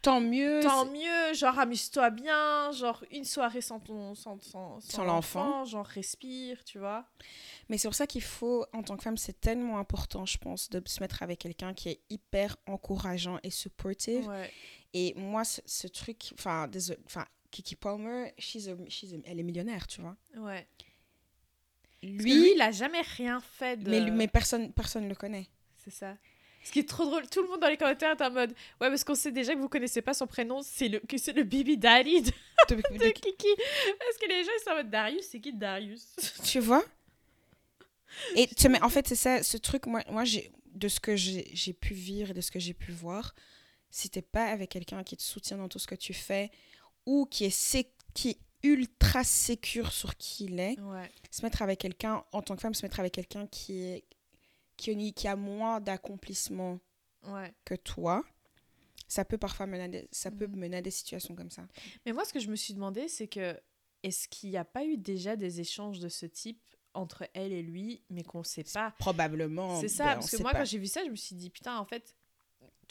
Tant 0.02 0.20
mieux. 0.20 0.62
tant 0.64 0.86
mieux, 0.86 1.34
genre 1.36 1.60
amuse-toi 1.60 2.10
bien, 2.10 2.72
genre 2.72 3.04
une 3.12 3.24
soirée 3.24 3.62
sans 3.62 3.80
ton 3.80 4.16
sans, 4.16 4.40
sans, 4.42 4.80
Sans 4.80 5.04
l'enfant. 5.04 5.44
l'enfant, 5.46 5.66
genre 5.66 5.86
respire, 5.86 6.64
tu 6.64 6.80
vois. 6.80 7.06
Mais 7.70 7.78
c'est 7.78 7.88
pour 7.88 7.94
ça 7.94 8.08
qu'il 8.08 8.24
faut, 8.24 8.66
en 8.74 8.82
tant 8.82 8.98
que 8.98 9.04
femme, 9.04 9.18
c'est 9.18 9.40
tellement 9.40 9.78
important, 9.78 10.26
je 10.26 10.40
pense, 10.40 10.72
de 10.72 10.82
se 10.88 11.00
mettre 11.02 11.22
avec 11.22 11.38
quelqu'un 11.38 11.76
qui 11.76 11.90
est 11.90 12.02
hyper 12.10 12.58
encourageant 12.66 13.38
et 13.44 13.52
supportive. 13.52 14.26
Ouais. 14.28 14.52
Et 14.96 15.14
moi, 15.18 15.44
ce, 15.44 15.62
ce 15.68 15.86
truc, 15.88 16.32
enfin, 16.34 16.68
désolé, 16.68 17.00
enfin, 17.06 17.26
Kiki 17.52 17.76
Palmer, 17.76 18.34
she's 18.40 18.68
a- 18.68 18.76
she's 18.90 19.14
a- 19.14 19.18
elle 19.26 19.40
est 19.40 19.44
millionnaire, 19.44 19.86
tu 19.88 20.02
vois. 20.02 20.16
Ouais. 20.38 20.66
Lui, 22.04 22.18
lui, 22.34 22.52
il 22.56 22.62
a 22.62 22.72
jamais 22.72 23.02
rien 23.02 23.40
fait 23.42 23.78
de. 23.78 23.90
mais, 23.90 24.00
lui- 24.02 24.12
mais 24.12 24.28
personne 24.28 24.72
personne 24.74 25.08
le 25.08 25.14
connaît. 25.16 25.48
C'est 25.84 25.92
ça. 25.92 26.18
Ce 26.64 26.72
qui 26.72 26.80
est 26.80 26.88
trop 26.90 27.06
drôle, 27.06 27.28
tout 27.28 27.42
le 27.42 27.48
monde 27.48 27.60
dans 27.60 27.68
les 27.68 27.78
commentaires 27.78 28.12
est 28.12 28.22
en 28.24 28.32
mode 28.32 28.52
Ouais, 28.80 28.90
parce 28.90 29.04
qu'on 29.04 29.16
sait 29.16 29.32
déjà 29.32 29.54
que 29.56 29.60
vous 29.60 29.70
connaissez 29.70 30.02
pas 30.02 30.14
son 30.14 30.28
prénom, 30.28 30.62
c'est 30.64 30.88
le, 30.90 31.00
que 31.00 31.18
c'est 31.18 31.34
le 31.34 31.44
baby 31.44 31.78
daddy 31.78 32.22
de, 32.24 32.32
De- 32.70 32.76
de 32.76 32.98
de- 32.98 33.10
Kiki. 33.12 33.48
Parce 34.00 34.18
que 34.20 34.28
les 34.28 34.44
gens 34.44 34.52
ils 34.60 34.64
sont 34.64 34.72
en 34.72 34.76
mode 34.76 34.90
Darius, 34.90 35.26
c'est 35.26 35.40
qui 35.40 35.54
Darius? 35.54 36.08
Tu 36.44 36.60
vois? 36.60 36.84
Et 38.36 38.48
tu 38.58 38.70
mais 38.70 38.82
en 38.82 38.90
fait, 38.90 39.08
c'est 39.08 39.16
ça, 39.16 39.42
ce 39.44 39.58
truc, 39.58 39.86
moi, 39.88 40.04
moi 40.10 40.24
j'ai, 40.24 40.52
de 40.74 40.88
ce 40.88 41.00
que 41.00 41.16
j'ai 41.16 41.50
j'ai 41.54 41.74
pu 41.74 41.94
vivre 41.94 42.32
et 42.32 42.34
de 42.34 42.42
ce 42.42 42.52
que 42.52 42.60
j'ai 42.60 42.74
pu 42.74 42.92
voir, 42.92 43.34
si 43.90 44.10
t'es 44.10 44.22
pas 44.22 44.46
avec 44.46 44.70
quelqu'un 44.70 45.04
qui 45.04 45.18
te 45.18 45.24
soutient 45.24 45.58
dans 45.58 45.68
tout 45.68 45.80
ce 45.80 45.88
que 45.88 45.96
tu 45.96 46.14
fais 46.14 46.50
ou 47.12 47.26
qui 47.26 47.46
est, 47.46 47.50
sé- 47.50 47.92
qui 48.14 48.30
est 48.30 48.40
ultra 48.64 49.24
sécure 49.24 49.92
sur 49.92 50.16
qui 50.18 50.46
il 50.46 50.60
est, 50.60 50.80
Ouais. 50.80 51.10
se 51.32 51.42
mettre 51.44 51.62
avec 51.62 51.80
quelqu'un, 51.80 52.24
en 52.32 52.42
tant 52.42 52.56
que 52.56 52.62
femme, 52.62 52.74
se 52.74 52.86
mettre 52.86 53.00
avec 53.00 53.14
quelqu'un 53.14 53.48
qui, 53.48 53.82
est, 53.82 54.06
qui, 54.78 55.28
a 55.28 55.36
moins 55.36 55.80
d'accomplissement 55.82 56.80
Ouais. 57.28 57.54
que 57.66 57.76
toi, 57.76 58.24
ça 59.08 59.26
peut 59.26 59.38
parfois 59.38 59.68
mener 59.68 59.84
à 59.84 59.88
des, 59.88 60.08
ça 60.12 60.32
peut 60.32 60.48
Mhm. 60.48 60.56
mener 60.60 60.78
à 60.78 60.82
des 60.82 60.92
situations 60.92 61.36
comme 61.36 61.52
ça. 61.52 61.68
Mais 62.06 62.14
moi, 62.14 62.24
ce 62.26 62.34
que 62.34 62.40
je 62.40 62.50
me 62.50 62.56
suis 62.56 62.74
demandé, 62.74 63.08
c'est 63.08 63.28
que 63.28 63.60
est-ce 64.04 64.28
qu'il 64.28 64.50
n'y 64.52 64.58
a 64.58 64.66
pas 64.66 64.84
eu 64.86 64.98
déjà 64.98 65.36
des 65.36 65.60
échanges 65.60 66.00
de 66.00 66.10
ce 66.10 66.26
type 66.26 66.62
entre 66.94 67.28
elle 67.34 67.52
et 67.54 67.62
lui, 67.62 68.04
mais 68.10 68.24
qu'on 68.24 68.40
ne 68.40 68.44
sait 68.44 68.64
pas? 68.64 68.92
Probablement. 69.00 69.80
C'est 69.82 69.88
ça, 69.88 70.06
ben, 70.06 70.14
parce 70.16 70.32
que 70.32 70.42
moi, 70.42 70.52
pas. 70.52 70.60
quand 70.60 70.66
j'ai 70.66 70.80
vu 70.80 70.88
ça, 70.88 71.04
je 71.06 71.10
me 71.12 71.16
suis 71.16 71.36
dit, 71.36 71.50
putain, 71.50 71.78
en 71.78 71.86
fait, 71.86 72.16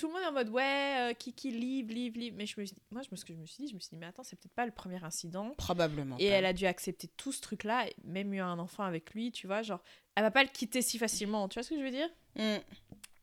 tout 0.00 0.06
le 0.08 0.12
monde 0.14 0.22
est 0.22 0.26
en 0.26 0.32
mode, 0.32 0.48
ouais, 0.48 1.10
euh, 1.10 1.14
Kiki, 1.14 1.50
live, 1.50 1.88
live, 1.90 2.14
live. 2.16 2.34
Mais 2.36 2.46
je 2.46 2.58
me 2.58 2.64
suis 2.64 2.74
dit- 2.74 2.82
moi, 2.90 3.02
je 3.02 3.08
me, 3.10 3.16
ce 3.16 3.24
que 3.24 3.32
je 3.34 3.38
me 3.38 3.46
suis 3.46 3.64
dit, 3.64 3.68
je 3.70 3.74
me 3.74 3.80
suis 3.80 3.90
dit, 3.90 3.96
mais 3.96 4.06
attends, 4.06 4.22
c'est 4.24 4.36
peut-être 4.36 4.54
pas 4.54 4.64
le 4.66 4.72
premier 4.72 5.02
incident. 5.04 5.50
Probablement. 5.58 6.16
Et 6.18 6.28
pas. 6.30 6.34
elle 6.36 6.46
a 6.46 6.52
dû 6.52 6.66
accepter 6.66 7.08
tout 7.16 7.32
ce 7.32 7.40
truc-là, 7.40 7.86
même 8.04 8.32
eu 8.34 8.40
un 8.40 8.58
enfant 8.58 8.82
avec 8.84 9.12
lui, 9.12 9.30
tu 9.32 9.46
vois, 9.46 9.62
genre, 9.62 9.80
elle 10.14 10.22
va 10.22 10.30
pas 10.30 10.42
le 10.42 10.48
quitter 10.48 10.82
si 10.82 10.98
facilement, 10.98 11.48
tu 11.48 11.54
vois 11.58 11.62
ce 11.62 11.70
que 11.70 11.78
je 11.78 11.82
veux 11.84 11.90
dire? 11.90 12.08
Mm. 12.36 12.56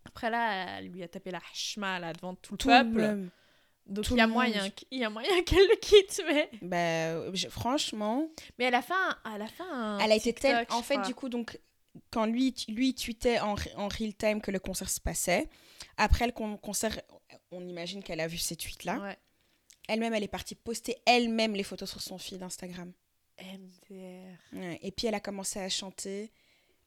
Après 0.05 0.30
là, 0.30 0.78
elle 0.80 0.88
lui 0.89 1.03
a 1.03 1.07
tapé 1.07 1.32
la 1.32 1.41
chma 1.53 1.99
là 1.99 2.13
devant 2.13 2.36
tout 2.36 2.53
le 2.53 2.57
Tout 2.57 2.67
peuple. 2.69 2.97
le- 2.97 3.30
Donc 3.88 4.05
tout 4.05 4.15
il 4.15 4.17
y 4.17 4.21
a 4.21 4.28
moyen, 4.28 4.67
il 4.91 4.99
y 4.99 5.03
a 5.03 5.09
moyen 5.09 5.30
qu'elle 5.45 5.67
le 5.67 5.75
quitte, 5.80 6.21
mais. 6.28 6.49
Ben, 6.61 7.34
je- 7.34 7.47
franchement, 7.49 8.30
Mais 8.57 8.65
elle 8.65 8.75
a 8.75 8.82
fait 8.82 8.93
un, 8.93 9.17
elle 9.36 9.41
a 9.41 9.47
fait 9.47 9.63
un 9.71 9.99
elle 9.99 10.11
a 10.11 10.15
été 10.15 10.34
telle. 10.34 10.65
En 10.71 10.82
fait, 10.82 10.95
crois. 10.95 11.07
du 11.07 11.15
coup, 11.15 11.30
donc, 11.30 11.59
quand 12.11 12.25
lui, 12.25 12.53
lui 12.67 12.93
tweetait 12.93 13.39
en, 13.39 13.55
en 13.75 13.88
real 13.88 14.13
time 14.15 14.41
que 14.41 14.51
le 14.51 14.59
concert 14.59 14.89
se 14.89 14.99
passait, 14.99 15.49
après 15.97 16.25
le 16.27 16.31
con- 16.31 16.57
concert, 16.57 17.01
on 17.51 17.67
imagine 17.67 18.03
qu'elle 18.03 18.19
a 18.19 18.27
vu 18.27 18.37
ces 18.37 18.55
tweets-là. 18.55 18.97
Ouais. 18.99 19.17
Elle-même, 19.87 20.13
elle 20.13 20.23
est 20.23 20.27
partie 20.27 20.55
poster 20.55 20.95
elle-même 21.05 21.53
les 21.55 21.63
photos 21.63 21.89
sur 21.89 22.01
son 22.01 22.17
feed 22.17 22.41
Instagram. 22.43 22.91
MDR. 23.39 24.37
Ouais, 24.53 24.79
Et 24.81 24.91
puis, 24.91 25.07
elle 25.07 25.15
a 25.15 25.19
commencé 25.19 25.59
à 25.59 25.69
chanter. 25.69 26.31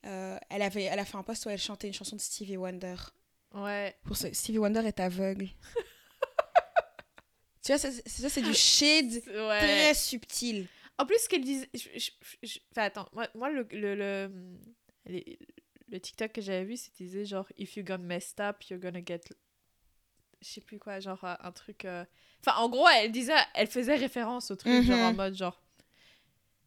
Euh, 0.07 0.39
elle, 0.49 0.63
avait, 0.63 0.85
elle 0.85 0.99
a 0.99 1.05
fait 1.05 1.17
un 1.17 1.23
post 1.23 1.47
où 1.47 1.51
elle 1.51 1.59
chantait 1.61 1.87
une 1.87 1.95
chanson 1.95 2.17
de 2.17 2.21
Stevie 2.21 2.57
Wonder. 2.57 2.97
Ouais. 3.55 3.95
Pour 4.05 4.17
ce, 4.17 4.33
Stevie 4.33 4.59
Wonder 4.59 4.81
est 4.87 5.01
aveugle. 5.01 5.49
tu 7.63 7.73
vois, 7.73 7.79
ça, 7.79 7.91
c'est- 7.93 8.43
du 8.43 8.55
shade 8.55 9.13
Ouais. 9.27 9.59
très 9.59 9.95
subtil. 9.95 10.67
En 10.99 11.07
plus, 11.07 11.19
ce 11.19 11.29
qu'elle 11.29 11.45
disait. 11.45 11.69
Enfin, 12.73 12.83
attends, 12.83 13.09
moi, 13.13 13.29
moi 13.35 13.51
le, 13.51 13.67
le, 13.73 14.31
le 15.91 16.01
TikTok 16.01 16.33
que 16.33 16.41
j'avais 16.41 16.65
vu, 16.65 16.77
c'était 16.77 17.05
disait 17.05 17.25
genre, 17.25 17.47
if 17.59 17.77
you 17.77 17.85
gonna 17.85 17.99
messed 18.05 18.41
up, 18.41 18.63
you're 18.69 18.81
gonna 18.81 19.01
get. 19.05 19.21
Je 20.43 20.49
sais 20.49 20.61
plus 20.63 20.79
quoi, 20.79 21.01
genre 21.01 21.23
euh, 21.25 21.35
un 21.41 21.53
truc. 21.53 21.85
euh, 21.85 22.05
Enfin, 22.45 22.57
en 22.59 22.69
gros, 22.71 22.89
elle 22.89 23.13
disait, 23.13 23.35
elle 23.55 23.67
faisait 23.67 23.97
référence 23.97 24.51
au 24.51 24.57
truc, 24.57 24.83
genre 24.85 24.99
en 25.01 25.11
Mhm. 25.11 25.17
mode 25.17 25.35
genre. 25.35 25.61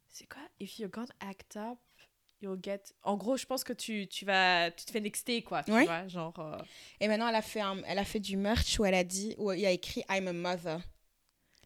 C'est 0.09 0.27
quoi? 0.27 0.41
If 0.59 0.77
you're 0.77 0.91
gonna 0.91 1.07
act 1.19 1.55
up, 1.57 1.79
you'll 2.41 2.59
get. 2.61 2.81
En 3.01 3.17
gros, 3.17 3.35
je 3.37 3.45
pense 3.47 3.63
que 3.63 3.73
tu, 3.73 4.07
tu 4.07 4.25
vas. 4.25 4.69
Tu 4.71 4.85
te 4.85 4.91
fais 4.91 4.99
nexter, 4.99 5.41
quoi, 5.41 5.63
tu 5.63 5.71
Ouais. 5.71 5.85
vois, 5.85 6.07
genre. 6.07 6.37
euh, 6.39 6.57
Et 6.99 7.07
maintenant, 7.07 7.27
elle 7.29 7.35
a 7.35 7.41
fait, 7.41 7.61
un- 7.61 7.81
elle 7.87 7.97
a 7.97 8.05
fait 8.05 8.19
du 8.19 8.37
merch 8.37 8.79
où 8.79 8.85
elle 8.85 8.93
a 8.93 9.03
dit, 9.03 9.33
où 9.39 9.51
il 9.51 9.61
y 9.61 9.65
a 9.65 9.71
écrit 9.71 10.03
I'm 10.09 10.27
a 10.27 10.33
mother. 10.33 10.79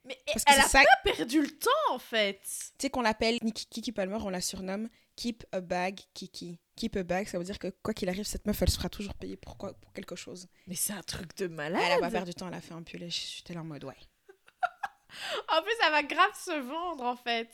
Mais 0.05 0.17
Parce 0.27 0.45
que 0.45 0.53
elle 0.53 0.59
a 0.61 0.63
ça, 0.63 0.81
pas 1.03 1.11
perdu 1.11 1.41
le 1.41 1.49
temps, 1.49 1.69
en 1.89 1.99
fait 1.99 2.39
tu 2.41 2.83
sais 2.83 2.89
qu'on 2.89 3.01
l'appelle 3.01 3.39
Nikki 3.41 3.65
Kiki 3.65 3.91
Palmer, 3.91 4.19
on 4.21 4.29
la 4.29 4.39
surnomme 4.39 4.87
Keep 5.17 5.43
a 5.51 5.59
bag 5.61 5.99
Kiki. 6.13 6.57
Keep 6.77 6.95
a 6.95 7.03
bag, 7.03 7.27
ça 7.27 7.37
veut 7.39 7.43
dire 7.43 7.57
que 7.59 7.67
quoi 7.83 7.93
qu'il 7.93 8.07
arrive, 8.07 8.23
cette 8.25 8.45
meuf, 8.45 8.61
elle 8.61 8.69
se 8.69 8.77
fera 8.77 8.87
toujours 8.87 9.15
payer 9.15 9.35
pour, 9.35 9.57
quoi, 9.57 9.73
pour 9.73 9.91
quelque 9.93 10.15
chose. 10.15 10.47
Mais 10.67 10.75
c'est 10.75 10.93
un 10.93 11.01
truc 11.01 11.35
de 11.37 11.47
malade 11.47 11.81
Elle 11.85 11.93
a 11.93 11.99
pas 11.99 12.11
perdu 12.11 12.31
de 12.31 12.35
temps, 12.37 12.47
elle 12.47 12.53
a 12.53 12.61
fait 12.61 12.73
un 12.75 12.83
pull 12.83 13.01
et 13.03 13.09
j'étais 13.09 13.53
là 13.55 13.61
en 13.61 13.65
mode 13.65 13.83
ouais. 13.83 13.97
En 15.49 15.61
plus, 15.63 15.73
elle 15.85 15.91
va 15.91 16.03
grave 16.03 16.31
se 16.35 16.59
vendre, 16.61 17.03
en 17.03 17.15
fait. 17.15 17.49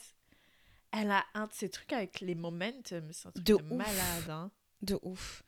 Elle 0.92 1.10
a 1.10 1.24
un 1.34 1.46
de 1.46 1.52
ces 1.52 1.68
trucs 1.70 1.92
avec 1.92 2.20
les 2.20 2.34
momentum. 2.34 3.10
C'est 3.12 3.28
un 3.28 3.30
truc 3.32 3.44
De 3.46 3.56
de, 3.56 3.62
ouf. 3.62 3.70
malade, 3.72 4.30
hein. 4.30 4.50
De 4.82 4.98
ouf. 5.02 5.42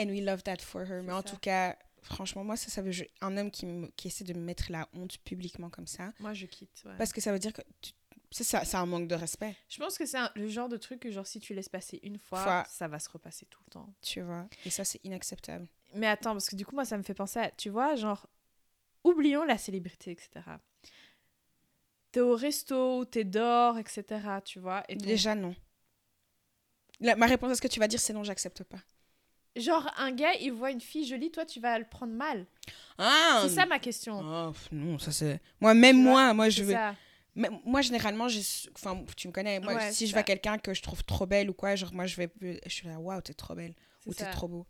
And 0.00 0.06
we 0.08 0.20
love 0.20 0.42
that 0.42 0.58
for 0.58 0.82
her. 0.82 1.02
Mais 1.02 1.12
en 1.12 1.18
ça. 1.22 1.30
tout 1.30 1.36
cas, 1.38 1.76
franchement, 2.02 2.42
moi, 2.44 2.56
ça, 2.56 2.68
ça 2.68 2.82
veut 2.82 2.90
je- 2.90 3.04
un 3.20 3.36
homme 3.36 3.50
qui, 3.52 3.66
qui 3.96 4.08
essaie 4.08 4.24
de 4.24 4.32
me 4.34 4.40
mettre 4.40 4.70
la 4.72 4.88
honte 4.94 5.18
publiquement 5.18 5.70
comme 5.70 5.86
ça. 5.86 6.12
Moi, 6.18 6.34
je 6.34 6.46
quitte, 6.46 6.82
ouais. 6.84 6.96
Parce 6.98 7.12
que 7.12 7.20
ça 7.20 7.32
veut 7.32 7.38
dire 7.38 7.52
que 7.52 7.62
tu- 7.80 7.92
c'est 8.36 8.42
ça, 8.44 8.64
c'est 8.64 8.76
un 8.76 8.84
manque 8.86 9.06
de 9.06 9.14
respect, 9.14 9.54
Je 9.68 9.78
pense 9.78 9.96
que 9.96 10.04
c'est 10.06 10.18
le 10.34 10.48
genre 10.48 10.68
de 10.68 10.76
truc 10.76 10.98
que, 10.98 11.10
genre, 11.12 11.24
si 11.26 11.38
tu 11.38 11.54
laisses 11.54 11.68
passer 11.68 12.00
une 12.02 12.18
fois, 12.18 12.42
Fois. 12.42 12.64
ça 12.68 12.88
va 12.88 12.98
se 12.98 13.08
repasser 13.08 13.46
tout 13.46 13.60
le 13.66 13.70
temps. 13.70 13.94
tu 14.02 14.22
vois? 14.22 14.48
Et 14.66 14.70
ça, 14.70 14.84
c'est 14.84 15.00
inacceptable. 15.04 15.68
Mais 15.94 16.08
attends, 16.08 16.32
parce 16.32 16.48
que 16.48 16.56
du 16.56 16.66
coup, 16.66 16.74
moi, 16.74 16.84
ça 16.84 16.98
me 16.98 17.04
fait 17.04 17.14
penser 17.14 17.38
à, 17.38 17.50
tu 17.52 17.70
vois, 17.70 17.94
genre, 17.94 18.26
oublions 19.04 19.44
la 19.44 19.56
célébrité, 19.56 20.10
etc. 20.10 20.30
T'es 22.10 22.20
au 22.20 22.34
resto, 22.34 23.04
t'es 23.04 23.22
dehors, 23.22 23.78
etc., 23.78 24.04
tu 24.44 24.58
vois. 24.58 24.82
Et 24.88 24.96
ton- 24.96 25.06
Déjà, 25.06 25.36
non. 25.36 25.54
La- 27.00 27.14
ma 27.16 27.26
réponse 27.26 27.52
à 27.52 27.54
ce 27.54 27.60
que 27.62 27.68
tu 27.68 27.78
vas 27.78 27.86
dire, 27.88 28.00
c'est 28.00 28.12
non, 28.12 28.24
j'accepte 28.24 28.64
pas. 28.64 28.78
Genre, 29.56 29.88
un 29.98 30.10
gars, 30.10 30.34
il 30.40 30.52
voit 30.52 30.72
une 30.72 30.80
fille 30.80 31.06
jolie, 31.06 31.30
toi, 31.30 31.44
tu 31.46 31.60
vas 31.60 31.78
le 31.78 31.84
prendre 31.88 32.12
mal. 32.12 32.46
Ah 32.98 33.42
C'est 33.46 33.54
ça 33.54 33.66
ma 33.66 33.78
question. 33.78 34.20
Oh, 34.20 34.52
non, 34.72 34.98
ça 34.98 35.12
c'est. 35.12 35.40
Moi, 35.60 35.74
même 35.74 36.02
moi, 36.02 36.34
moi, 36.34 36.48
je 36.48 36.64
vais. 36.64 36.72
ça. 36.72 36.96
Mais 37.36 37.48
moi, 37.64 37.80
généralement, 37.80 38.26
enfin, 38.74 39.04
tu 39.16 39.28
me 39.28 39.32
connais. 39.32 39.60
Moi, 39.60 39.74
Ouais, 39.74 39.92
si 39.92 40.06
je 40.06 40.12
vois 40.12 40.22
quelqu'un 40.22 40.58
que 40.58 40.72
je 40.72 40.82
trouve 40.82 41.02
trop 41.04 41.26
belle 41.26 41.50
ou 41.50 41.54
quoi, 41.54 41.74
genre, 41.74 41.92
moi, 41.92 42.06
je 42.06 42.16
vais. 42.16 42.30
Je 42.40 42.70
suis 42.72 42.86
là, 42.86 42.98
waouh, 42.98 43.20
t'es 43.20 43.34
trop 43.34 43.54
belle. 43.54 43.74
Ou 44.06 44.14
t'es 44.14 44.30
trop 44.30 44.48
beau. 44.48 44.66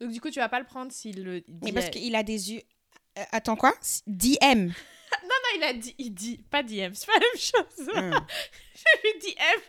Donc, 0.00 0.12
du 0.12 0.20
coup, 0.20 0.30
tu 0.30 0.38
vas 0.38 0.48
pas 0.48 0.60
le 0.60 0.66
prendre 0.66 0.92
s'il 0.92 1.24
le 1.24 1.40
dit. 1.40 1.58
Mais 1.62 1.72
parce 1.72 1.90
qu'il 1.90 2.14
a 2.14 2.22
des 2.22 2.52
yeux. 2.52 2.62
Euh, 3.18 3.24
attends, 3.32 3.56
quoi? 3.56 3.74
DM. 4.06 4.70
Non, 5.24 5.34
il 5.56 5.62
a 5.62 5.72
dit, 5.72 5.94
il 5.96 6.10
dit, 6.12 6.36
pas 6.50 6.62
DM, 6.62 6.92
c'est 6.92 7.06
pas 7.06 7.14
la 7.14 7.20
même 7.20 7.38
chose. 7.38 7.88
Hum. 7.96 8.26
J'ai 8.74 9.00
vu 9.02 9.18
DM. 9.32 9.60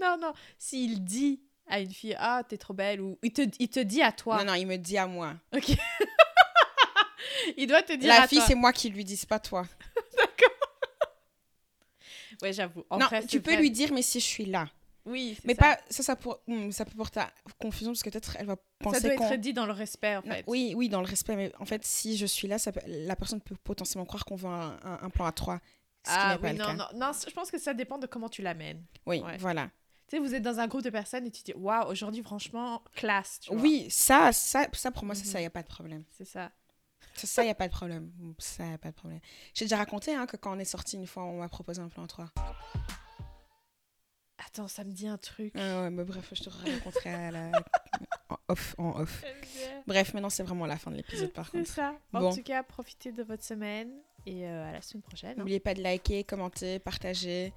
non, 0.00 0.16
non, 0.18 0.32
s'il 0.56 1.04
dit 1.04 1.42
à 1.66 1.80
une 1.80 1.92
fille, 1.92 2.16
ah, 2.18 2.42
t'es 2.48 2.56
trop 2.56 2.72
belle, 2.72 3.02
ou 3.02 3.18
il 3.22 3.30
te, 3.32 3.42
il 3.58 3.68
te 3.68 3.80
dit 3.80 4.00
à 4.00 4.10
toi. 4.10 4.38
Non, 4.38 4.52
non, 4.52 4.54
il 4.54 4.66
me 4.66 4.76
dit 4.76 4.96
à 4.96 5.06
moi. 5.06 5.34
Ok. 5.54 5.68
il 7.58 7.66
doit 7.66 7.82
te 7.82 7.92
dire 7.92 8.08
La 8.08 8.22
à 8.22 8.26
fille, 8.28 8.38
toi. 8.38 8.46
c'est 8.46 8.54
moi 8.54 8.72
qui 8.72 8.88
lui 8.88 9.04
dis, 9.04 9.22
pas 9.26 9.38
toi. 9.38 9.66
Ouais, 12.42 12.52
j'avoue. 12.52 12.84
Non, 12.90 13.06
vrai, 13.06 13.26
tu 13.26 13.40
peux 13.40 13.52
vrai. 13.52 13.60
lui 13.60 13.70
dire, 13.70 13.92
mais 13.92 14.02
si 14.02 14.20
je 14.20 14.24
suis 14.26 14.44
là. 14.46 14.68
Oui, 15.06 15.36
Mais 15.44 15.54
ça. 15.54 15.60
pas. 15.62 15.78
Ça, 15.88 16.02
ça, 16.02 16.16
pour... 16.16 16.40
hum, 16.46 16.70
ça 16.72 16.84
peut 16.84 16.94
porter 16.96 17.20
à 17.20 17.32
confusion 17.58 17.90
parce 17.92 18.02
que 18.02 18.10
peut-être 18.10 18.36
elle 18.38 18.46
va 18.46 18.56
penser 18.78 19.00
Ça 19.00 19.08
doit 19.16 19.32
être 19.32 19.40
dit 19.40 19.52
dans 19.54 19.64
le 19.66 19.72
respect, 19.72 20.16
en 20.16 20.22
Non, 20.22 20.34
fait. 20.34 20.44
oui, 20.46 20.74
oui, 20.76 20.88
dans 20.90 21.00
le 21.00 21.06
respect, 21.06 21.36
mais 21.36 21.52
en 21.58 21.64
fait, 21.64 21.84
si 21.84 22.16
je 22.18 22.26
suis 22.26 22.46
là, 22.48 22.58
ça 22.58 22.70
peut- 22.70 22.80
la 22.86 23.16
personne 23.16 23.40
peut 23.40 23.56
potentiellement 23.64 24.04
croire 24.04 24.24
qu'on 24.26 24.36
veut 24.36 24.48
un, 24.48 24.78
un- 24.84 24.98
un 25.02 25.10
plan 25.10 25.24
à 25.24 25.32
trois. 25.32 25.58
Ce 26.06 26.10
qui 26.12 26.16
Ah 26.18 26.38
pas 26.38 26.46
oui, 26.48 26.52
le 26.52 26.58
non, 26.58 26.64
cas. 26.66 26.74
non, 26.74 26.86
non, 26.94 27.12
je 27.26 27.32
pense 27.32 27.50
que 27.50 27.58
ça 27.58 27.72
dépend 27.74 27.98
de 27.98 28.06
comment 28.06 28.28
tu 28.28 28.42
l'amènes. 28.42 28.82
Oui, 29.06 29.20
Ouais. 29.20 29.36
voilà. 29.38 29.70
Tu 30.06 30.16
sais, 30.16 30.18
vous 30.18 30.34
êtes 30.34 30.42
dans 30.42 30.58
un 30.58 30.66
groupe 30.66 30.82
de 30.82 30.90
personnes 30.90 31.26
et 31.26 31.30
tu 31.30 31.42
te 31.42 31.52
dis, 31.52 31.56
waouh, 31.56 31.88
aujourd'hui, 31.90 32.22
franchement, 32.22 32.82
classe. 32.94 33.40
tu 33.40 33.52
vois. 33.52 33.60
Oui, 33.62 33.86
ça, 33.90 34.32
ça, 34.32 34.66
ça 34.72 34.90
pour 34.90 35.04
moi, 35.04 35.14
c'est 35.14 35.24
Mhm. 35.26 35.30
ça, 35.32 35.38
il 35.38 35.42
n'y 35.42 35.46
a 35.46 35.50
pas 35.50 35.62
de 35.62 35.68
problème. 35.68 36.04
C'est 36.16 36.24
ça. 36.24 36.50
Ça, 37.14 37.42
il 37.42 37.46
n'y 37.46 37.50
a 37.50 37.54
pas 37.54 37.68
de 37.68 37.72
problème. 37.72 38.10
Ça, 38.38 38.66
il 38.66 38.72
a 38.74 38.78
pas 38.78 38.90
de 38.90 38.94
problème. 38.96 39.20
J'ai 39.54 39.64
déjà 39.66 39.76
raconté 39.76 40.14
hein, 40.14 40.26
que 40.26 40.36
quand 40.36 40.56
on 40.56 40.58
est 40.58 40.64
sorti 40.64 40.96
une 40.96 41.06
fois, 41.06 41.24
on 41.24 41.38
m'a 41.38 41.48
proposé 41.48 41.80
un 41.80 41.88
plan 41.88 42.04
à 42.04 42.06
trois. 42.06 42.30
Attends, 44.46 44.68
ça 44.68 44.84
me 44.84 44.90
dit 44.92 45.06
un 45.06 45.18
truc. 45.18 45.52
Ah 45.56 45.82
ouais, 45.82 45.90
mais 45.90 46.02
bref, 46.02 46.30
je 46.32 46.42
te 46.42 46.48
raconterai 46.50 47.10
à 47.10 47.30
la... 47.30 47.50
en 48.30 48.36
off. 48.48 48.74
En 48.78 48.98
off. 49.00 49.22
Bref, 49.86 50.14
maintenant, 50.14 50.30
c'est 50.30 50.42
vraiment 50.42 50.64
la 50.66 50.76
fin 50.78 50.90
de 50.90 50.96
l'épisode, 50.96 51.30
par 51.32 51.46
C'est 51.50 51.58
contre. 51.58 51.70
ça. 51.70 51.94
En 52.14 52.20
Bon. 52.20 52.34
tout 52.34 52.42
cas, 52.42 52.62
profitez 52.62 53.12
de 53.12 53.22
votre 53.22 53.44
semaine 53.44 53.90
et 54.26 54.46
euh, 54.46 54.68
à 54.68 54.72
la 54.72 54.80
semaine 54.82 55.02
prochaine. 55.02 55.32
hein. 55.32 55.34
N'oubliez 55.38 55.60
pas 55.60 55.74
de 55.74 55.82
liker, 55.82 56.24
commenter, 56.24 56.78
partager, 56.78 57.52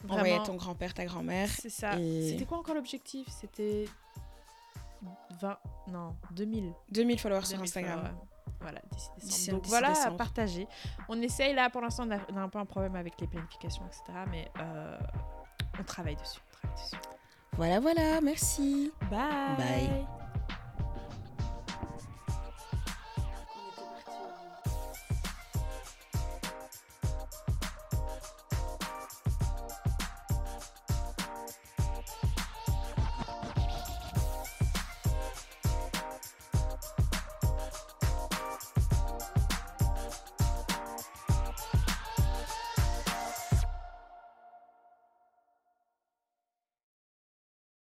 Vraiment, 0.00 0.16
envoyer 0.16 0.34
à 0.34 0.40
ton 0.40 0.56
grand-père, 0.56 0.92
ta 0.92 1.06
grand-mère. 1.06 1.48
C'est 1.48 1.70
ça. 1.70 1.98
Et- 1.98 2.30
C'était 2.32 2.44
quoi 2.44 2.58
encore 2.58 2.74
l'objectif? 2.74 3.26
C'était 3.30 3.86
20 5.40 5.58
non, 5.88 6.14
2000. 6.32 6.72
2000 6.90 7.18
followers 7.18 7.40
sur 7.46 7.56
2000 7.56 7.62
Instagram. 7.64 8.00
followers. 8.00 8.14
Voilà, 8.60 8.80
d'ici 8.92 9.10
décembre. 9.20 9.58
Donc 9.58 9.66
voilà, 9.68 9.88
décembre. 9.90 10.16
partagez. 10.16 10.66
On 11.08 11.20
essaye 11.22 11.54
là, 11.54 11.70
pour 11.70 11.80
l'instant, 11.80 12.04
on 12.06 12.10
a, 12.10 12.18
on 12.32 12.36
a 12.36 12.40
un 12.40 12.48
peu 12.48 12.58
un 12.58 12.64
problème 12.64 12.96
avec 12.96 13.20
les 13.20 13.26
planifications, 13.26 13.84
etc. 13.86 14.02
Mais 14.30 14.50
euh, 14.60 14.98
on 15.78 15.84
travaille 15.84 16.16
dessus. 16.16 16.40
On 16.48 16.52
travaille 16.56 16.82
dessus. 16.82 16.96
Voilà, 17.56 17.80
voilà, 17.80 18.20
merci. 18.20 18.92
Bye. 19.10 19.56
Bye. 19.56 20.06